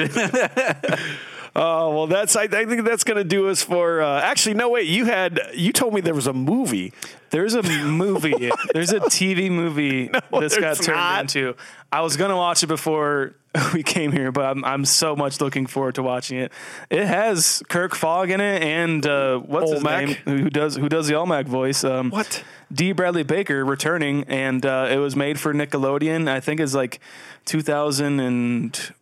Oh 1.57 1.95
well, 1.95 2.07
that's 2.09 2.35
I, 2.35 2.45
I 2.45 2.65
think 2.67 2.85
that's 2.85 3.05
gonna 3.05 3.23
do 3.23 3.49
us 3.49 3.63
for. 3.63 4.03
Uh, 4.03 4.21
actually, 4.21 4.55
no 4.55 4.71
wait. 4.71 4.89
You 4.89 5.05
had 5.05 5.41
you 5.55 5.73
told 5.73 5.95
me 5.95 6.01
there 6.01 6.15
was 6.15 6.27
a 6.27 6.33
movie. 6.33 6.93
There's 7.31 7.55
a 7.55 7.63
movie. 7.63 8.51
there's 8.73 8.93
a 8.93 8.99
TV 9.01 9.51
movie 9.51 10.09
this 10.41 10.59
got 10.59 10.77
turned 10.79 10.97
not. 10.99 11.21
into. 11.21 11.55
I 11.93 12.01
was 12.01 12.17
gonna 12.17 12.37
watch 12.37 12.65
it 12.65 12.67
before 12.67 13.37
we 13.73 13.85
came 13.85 14.11
here, 14.11 14.33
but 14.33 14.47
I'm 14.47 14.65
I'm 14.65 14.85
so 14.85 15.15
much 15.15 15.41
looking 15.41 15.67
forward 15.67 15.95
to 15.95 16.03
watching 16.03 16.39
it. 16.39 16.51
It 16.91 17.07
has 17.07 17.63
Kirk 17.69 17.95
Fogg 17.95 18.31
in 18.31 18.41
it, 18.41 18.61
and 18.63 19.07
uh, 19.07 19.39
what's 19.39 19.71
Olmec? 19.71 20.09
his 20.09 20.27
name? 20.27 20.39
Who 20.43 20.51
does 20.51 20.75
who 20.75 20.89
does 20.89 21.07
the 21.07 21.15
Olmec 21.15 21.47
voice? 21.47 21.85
Um, 21.85 22.11
What? 22.11 22.43
Dee 22.73 22.91
Bradley 22.91 23.23
Baker 23.23 23.65
returning, 23.65 24.25
and 24.25 24.67
uh, 24.67 24.89
it 24.91 24.97
was 24.97 25.15
made 25.15 25.39
for 25.39 25.55
Nickelodeon. 25.55 26.29
I 26.29 26.41
think 26.41 26.59
it's 26.59 26.75
like 26.75 26.99
2000 27.45 28.19
and 28.19 28.93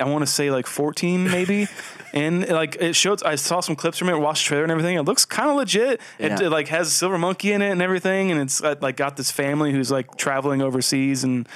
I 0.00 0.04
want 0.04 0.22
to 0.22 0.26
say 0.26 0.50
like 0.50 0.66
14 0.66 1.24
maybe. 1.30 1.66
and 2.12 2.48
like 2.48 2.76
it 2.80 2.94
showed, 2.94 3.22
I 3.24 3.34
saw 3.34 3.60
some 3.60 3.74
clips 3.74 3.98
from 3.98 4.08
it, 4.08 4.18
watched 4.18 4.44
the 4.44 4.48
trailer 4.48 4.62
and 4.62 4.70
everything. 4.70 4.96
It 4.96 5.02
looks 5.02 5.24
kind 5.24 5.50
of 5.50 5.56
legit. 5.56 6.00
It, 6.18 6.30
Yeah. 6.30 6.42
it, 6.46 6.50
like 6.50 6.68
has 6.68 6.88
a 6.88 6.90
silver 6.90 7.18
monkey 7.18 7.52
in 7.52 7.62
it 7.62 7.70
and 7.70 7.82
everything, 7.82 8.30
and 8.30 8.40
it's 8.40 8.62
uh, 8.62 8.76
like 8.80 8.96
got 8.96 9.16
this 9.16 9.30
family 9.30 9.72
who's 9.72 9.90
like 9.90 10.16
traveling 10.16 10.62
overseas 10.62 11.24
and 11.24 11.48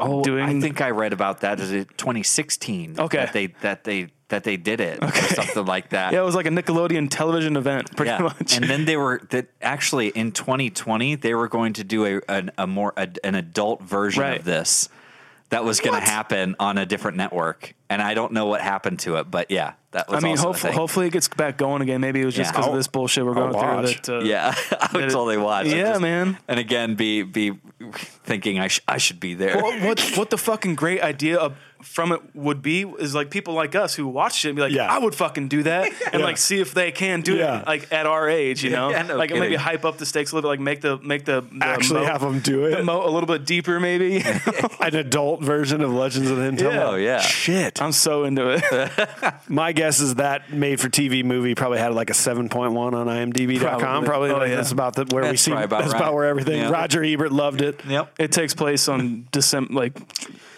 oh, 0.00 0.22
doing. 0.22 0.44
I 0.44 0.60
think 0.60 0.80
I 0.80 0.90
read 0.90 1.12
about 1.12 1.40
that. 1.42 1.60
Is 1.60 1.70
it 1.72 1.96
2016? 1.98 2.98
Okay. 2.98 3.18
That 3.18 3.32
they 3.32 3.46
that 3.60 3.84
they 3.84 4.08
that 4.28 4.44
they 4.44 4.56
did 4.56 4.80
it 4.80 5.02
or 5.02 5.12
something 5.12 5.66
like 5.66 5.90
that. 5.90 6.12
yeah, 6.14 6.20
it 6.20 6.24
was 6.24 6.34
like 6.34 6.46
a 6.46 6.50
Nickelodeon 6.50 7.08
television 7.10 7.54
event, 7.56 7.94
pretty 7.96 8.10
Yeah. 8.10 8.18
much. 8.22 8.56
And 8.56 8.64
then 8.64 8.86
they 8.86 8.96
were 8.96 9.20
that 9.30 9.48
actually 9.60 10.08
in 10.08 10.32
2020 10.32 11.16
they 11.16 11.34
were 11.34 11.48
going 11.48 11.74
to 11.74 11.84
do 11.84 12.06
a 12.06 12.20
an, 12.28 12.50
a 12.58 12.66
more 12.66 12.92
a, 12.96 13.08
an 13.24 13.34
adult 13.34 13.82
version 13.82 14.22
Right. 14.22 14.38
of 14.38 14.44
this 14.44 14.88
that 15.52 15.64
was 15.64 15.80
going 15.80 15.98
to 16.00 16.04
happen 16.06 16.56
on 16.58 16.76
a 16.78 16.84
different 16.84 17.16
network, 17.16 17.74
and 17.88 18.02
I 18.02 18.14
don't 18.14 18.32
know 18.32 18.46
what 18.46 18.60
happened 18.60 18.98
to 19.00 19.16
it, 19.16 19.30
but 19.30 19.50
yeah, 19.50 19.74
that 19.92 20.08
was. 20.08 20.16
I 20.22 20.26
mean, 20.26 20.32
also 20.32 20.48
hopefully, 20.48 20.72
hopefully 20.72 21.06
it 21.06 21.12
gets 21.12 21.28
back 21.28 21.56
going 21.56 21.82
again. 21.82 22.00
Maybe 22.00 22.20
it 22.20 22.24
was 22.24 22.34
just 22.34 22.48
Yeah. 22.48 22.52
because 22.52 22.64
I'll- 22.66 22.72
of 22.72 22.78
this 22.78 22.88
bullshit 22.88 23.24
we're 23.24 23.36
I'll 23.38 23.52
going 23.52 23.52
through. 23.52 23.76
watch. 23.82 24.02
That, 24.02 24.16
uh, 24.16 24.20
Yeah, 24.24 24.54
I 24.80 24.88
would 24.92 25.00
Did 25.00 25.08
it- 25.08 25.12
totally 25.12 25.36
watch. 25.36 25.66
Yeah, 25.66 25.90
Just- 25.90 26.00
man. 26.00 26.38
And 26.48 26.58
again, 26.58 26.94
be 26.96 27.22
be 27.22 27.52
thinking 28.24 28.58
I 28.58 28.68
sh- 28.68 28.80
I 28.88 28.98
should 28.98 29.20
be 29.20 29.34
there. 29.34 29.56
Well, 29.58 29.86
what 29.86 30.00
what 30.16 30.30
the 30.30 30.38
fucking 30.38 30.74
great 30.74 31.02
idea 31.02 31.38
of, 31.38 31.54
from 31.82 32.12
it 32.12 32.20
would 32.34 32.62
be 32.62 32.82
is 32.98 33.14
like 33.14 33.30
people 33.30 33.54
like 33.54 33.74
us 33.74 33.94
who 33.94 34.06
watch 34.06 34.44
it 34.44 34.48
and 34.50 34.56
be 34.56 34.62
like, 34.62 34.72
Yeah. 34.72 34.92
I 34.92 34.98
would 34.98 35.14
fucking 35.14 35.48
do 35.48 35.62
that, 35.64 35.86
and 36.12 36.20
Yeah. 36.20 36.24
like 36.26 36.38
see 36.38 36.60
if 36.60 36.72
they 36.74 36.92
can 36.92 37.20
do 37.20 37.36
Yeah. 37.36 37.60
it 37.60 37.66
like 37.66 37.92
at 37.92 38.06
our 38.06 38.28
age, 38.28 38.64
you 38.64 38.70
know, 38.70 38.90
Yeah, 38.92 39.02
no 39.02 39.16
like 39.16 39.30
maybe 39.30 39.56
hype 39.56 39.84
up 39.84 39.98
the 39.98 40.06
stakes 40.06 40.32
a 40.32 40.34
little 40.36 40.48
bit, 40.50 40.58
like 40.58 40.60
make 40.60 40.80
the 40.80 40.98
make 40.98 41.24
the, 41.24 41.40
the 41.42 41.64
Actually, 41.64 42.00
moat- 42.00 42.08
have 42.10 42.20
them 42.22 42.40
do 42.40 42.60
the 42.70 42.78
it. 42.78 42.88
a 42.88 43.10
little 43.10 43.26
bit 43.26 43.44
deeper, 43.44 43.78
maybe. 43.80 44.22
An 44.80 44.96
adult 44.96 45.42
version 45.42 45.80
of 45.82 45.92
Legends 45.92 46.30
of 46.30 46.36
the 46.38 46.44
Hidden 46.44 46.58
Yeah. 46.58 46.84
Oh, 46.88 46.94
yeah. 46.96 47.20
Shit. 47.20 47.80
I'm 47.82 47.92
so 47.92 48.24
into 48.24 48.48
it. 48.58 49.34
My 49.48 49.72
guess 49.72 50.00
is 50.00 50.16
that 50.16 50.52
made 50.52 50.80
for 50.80 50.88
TV 50.88 51.24
movie 51.24 51.54
probably 51.54 51.78
had 51.78 51.94
like 51.94 52.10
a 52.10 52.14
7.1 52.14 52.74
on 52.76 52.92
IMDb.com. 53.06 54.04
Probably. 54.04 54.06
Probably, 54.06 54.30
Oh, 54.30 54.36
like, 54.38 54.48
yeah. 54.50 54.56
that's 54.56 54.72
about 54.72 54.94
the, 54.94 55.04
where 55.14 55.30
we 55.30 55.36
see. 55.36 55.52
about 55.52 55.70
that's 55.70 55.92
right. 55.92 56.00
about 56.00 56.14
where 56.14 56.24
everything. 56.26 56.58
Yeah. 56.60 56.70
Roger 56.70 57.02
Ebert 57.02 57.32
loved 57.32 57.60
it. 57.62 57.84
yep. 57.86 58.12
it 58.18 58.32
takes 58.32 58.54
place 58.54 58.88
on 58.88 59.26
December 59.32 59.72
like 59.72 59.96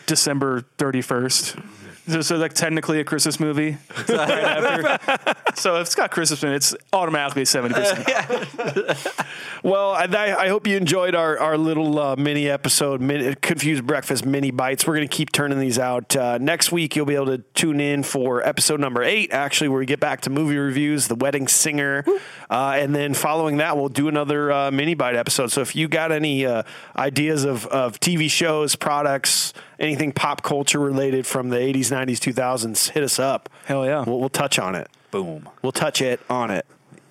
December 0.07 0.65
31st. 0.79 1.63
So, 2.07 2.21
so 2.21 2.37
like 2.37 2.53
technically 2.53 3.01
a 3.01 3.05
Christmas 3.05 3.41
movie. 3.41 3.79
right 4.09 4.31
after. 4.31 5.35
So 5.55 5.77
if 5.77 5.83
it's 5.83 5.95
got 5.95 6.11
Christmas 6.11 6.43
in 6.43 6.51
it, 6.51 6.57
it's 6.57 6.75
automatically 6.93 7.45
70%. 7.45 9.31
Well, 9.65 9.93
I, 9.93 10.05
I 10.39 10.49
hope 10.49 10.67
you 10.67 10.77
enjoyed 10.77 11.15
our, 11.15 11.39
our 11.39 11.57
little 11.57 11.99
uh, 11.99 12.17
mini 12.17 12.51
episode, 12.51 13.01
mini, 13.01 13.35
Confused 13.37 13.87
Breakfast 13.87 14.27
Mini-Bytes. 14.27 14.87
We're 14.87 14.95
going 14.97 15.09
to 15.09 15.17
keep 15.17 15.33
turning 15.33 15.59
these 15.59 15.79
out. 15.79 16.15
Uh, 16.15 16.37
next 16.37 16.71
week, 16.71 16.95
you'll 16.95 17.07
be 17.07 17.15
able 17.15 17.39
to 17.39 17.39
tune 17.55 17.81
in 17.81 18.03
for 18.03 18.47
episode 18.47 18.79
number 18.79 19.03
eight, 19.03 19.33
actually, 19.33 19.69
where 19.69 19.79
we 19.79 19.87
get 19.87 20.01
back 20.01 20.21
to 20.23 20.31
movie 20.31 20.59
reviews, 20.59 21.09
The 21.09 21.15
Wedding 21.15 21.49
Singer. 21.49 22.05
Uh, 22.51 22.75
and 22.77 22.95
then 22.95 23.15
following 23.15 23.57
that, 23.57 23.79
we'll 23.79 23.89
do 23.89 24.07
another 24.07 24.53
uh, 24.53 24.71
Mini-Byte 24.71 25.17
episode. 25.17 25.51
So 25.51 25.63
if 25.63 25.75
you 25.75 25.89
got 25.89 26.13
any 26.13 26.45
uh, 26.45 26.65
ideas 26.95 27.47
of, 27.47 27.65
of 27.69 27.99
TV 28.01 28.31
shows, 28.31 28.77
products, 28.77 29.55
anything 29.79 30.13
pop 30.13 30.43
culture 30.43 30.79
related 30.79 31.27
from 31.27 31.49
the 31.49 31.57
80s, 31.57 31.91
90s, 31.95 32.19
2000s, 32.19 32.91
hit 32.91 33.03
us 33.03 33.19
up. 33.19 33.49
Hell 33.67 33.87
yeah. 33.87 34.05
We'll, 34.07 34.21
we'll 34.21 34.29
touch 34.29 34.59
on 34.59 34.75
it. 34.75 34.89
Boom. 35.11 35.49
We'll 35.63 35.73
touch 35.73 36.03
it 36.03 36.21
on 36.29 36.51
it. 36.51 36.67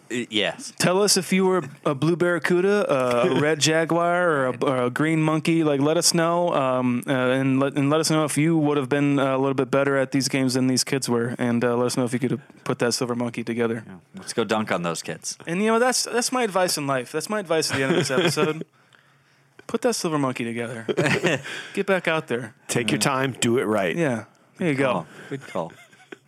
Yes. 0.09 0.73
Tell 0.77 1.01
us 1.01 1.17
if 1.17 1.33
you 1.33 1.45
were 1.45 1.63
a 1.85 1.95
blue 1.95 2.15
barracuda, 2.15 2.91
a 2.91 3.39
red 3.41 3.59
jaguar, 3.59 4.29
or 4.29 4.45
a, 4.47 4.65
or 4.65 4.83
a 4.83 4.89
green 4.89 5.21
monkey. 5.21 5.63
Like, 5.63 5.79
let 5.81 5.97
us 5.97 6.13
know, 6.13 6.53
um, 6.53 7.03
uh, 7.07 7.11
and 7.11 7.59
let 7.59 7.75
and 7.75 7.89
let 7.89 7.99
us 7.99 8.11
know 8.11 8.23
if 8.23 8.37
you 8.37 8.57
would 8.57 8.77
have 8.77 8.89
been 8.89 9.17
uh, 9.17 9.35
a 9.35 9.39
little 9.39 9.55
bit 9.55 9.71
better 9.71 9.97
at 9.97 10.11
these 10.11 10.27
games 10.27 10.53
than 10.53 10.67
these 10.67 10.83
kids 10.83 11.09
were, 11.09 11.35
and 11.39 11.63
uh, 11.63 11.75
let 11.75 11.87
us 11.87 11.97
know 11.97 12.03
if 12.03 12.13
you 12.13 12.19
could 12.19 12.31
have 12.31 12.63
put 12.63 12.79
that 12.79 12.93
silver 12.93 13.15
monkey 13.15 13.43
together. 13.43 13.83
Let's 14.15 14.33
go 14.33 14.43
dunk 14.43 14.71
on 14.71 14.83
those 14.83 15.01
kids. 15.01 15.37
And 15.47 15.61
you 15.61 15.67
know, 15.67 15.79
that's 15.79 16.03
that's 16.03 16.31
my 16.31 16.43
advice 16.43 16.77
in 16.77 16.85
life. 16.85 17.11
That's 17.11 17.29
my 17.29 17.39
advice 17.39 17.71
at 17.71 17.77
the 17.77 17.83
end 17.83 17.93
of 17.93 17.97
this 17.97 18.11
episode. 18.11 18.65
put 19.67 19.81
that 19.81 19.95
silver 19.95 20.19
monkey 20.19 20.43
together. 20.43 20.85
Get 21.73 21.87
back 21.87 22.07
out 22.07 22.27
there. 22.27 22.53
Take 22.67 22.91
your 22.91 22.99
time, 22.99 23.35
do 23.39 23.57
it 23.57 23.63
right. 23.63 23.95
Yeah, 23.95 24.25
there 24.57 24.69
you 24.69 24.75
go. 24.75 25.05
Good 25.29 25.45
call. 25.47 25.71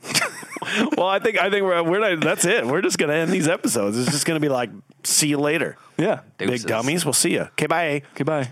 Well, 0.98 1.08
I 1.08 1.20
think 1.20 1.38
I 1.38 1.50
think 1.52 1.64
we're, 1.64 1.84
we're 1.84 2.00
not, 2.00 2.22
that's 2.22 2.44
it. 2.44 2.66
We're 2.66 2.82
just 2.82 2.98
gonna 2.98 3.14
end 3.14 3.32
these 3.32 3.48
episodes. 3.48 3.98
It's 4.00 4.10
just 4.12 4.26
gonna 4.26 4.40
be 4.40 4.50
like, 4.50 4.72
see 5.04 5.28
you 5.28 5.38
later, 5.38 5.78
Yeah. 5.98 6.22
Deuces. 6.40 6.64
big 6.64 6.68
dummies. 6.70 7.06
We'll 7.06 7.14
see 7.14 7.34
you. 7.34 7.42
Okay, 7.42 7.68
bye. 7.68 8.02
Goodbye. 8.16 8.52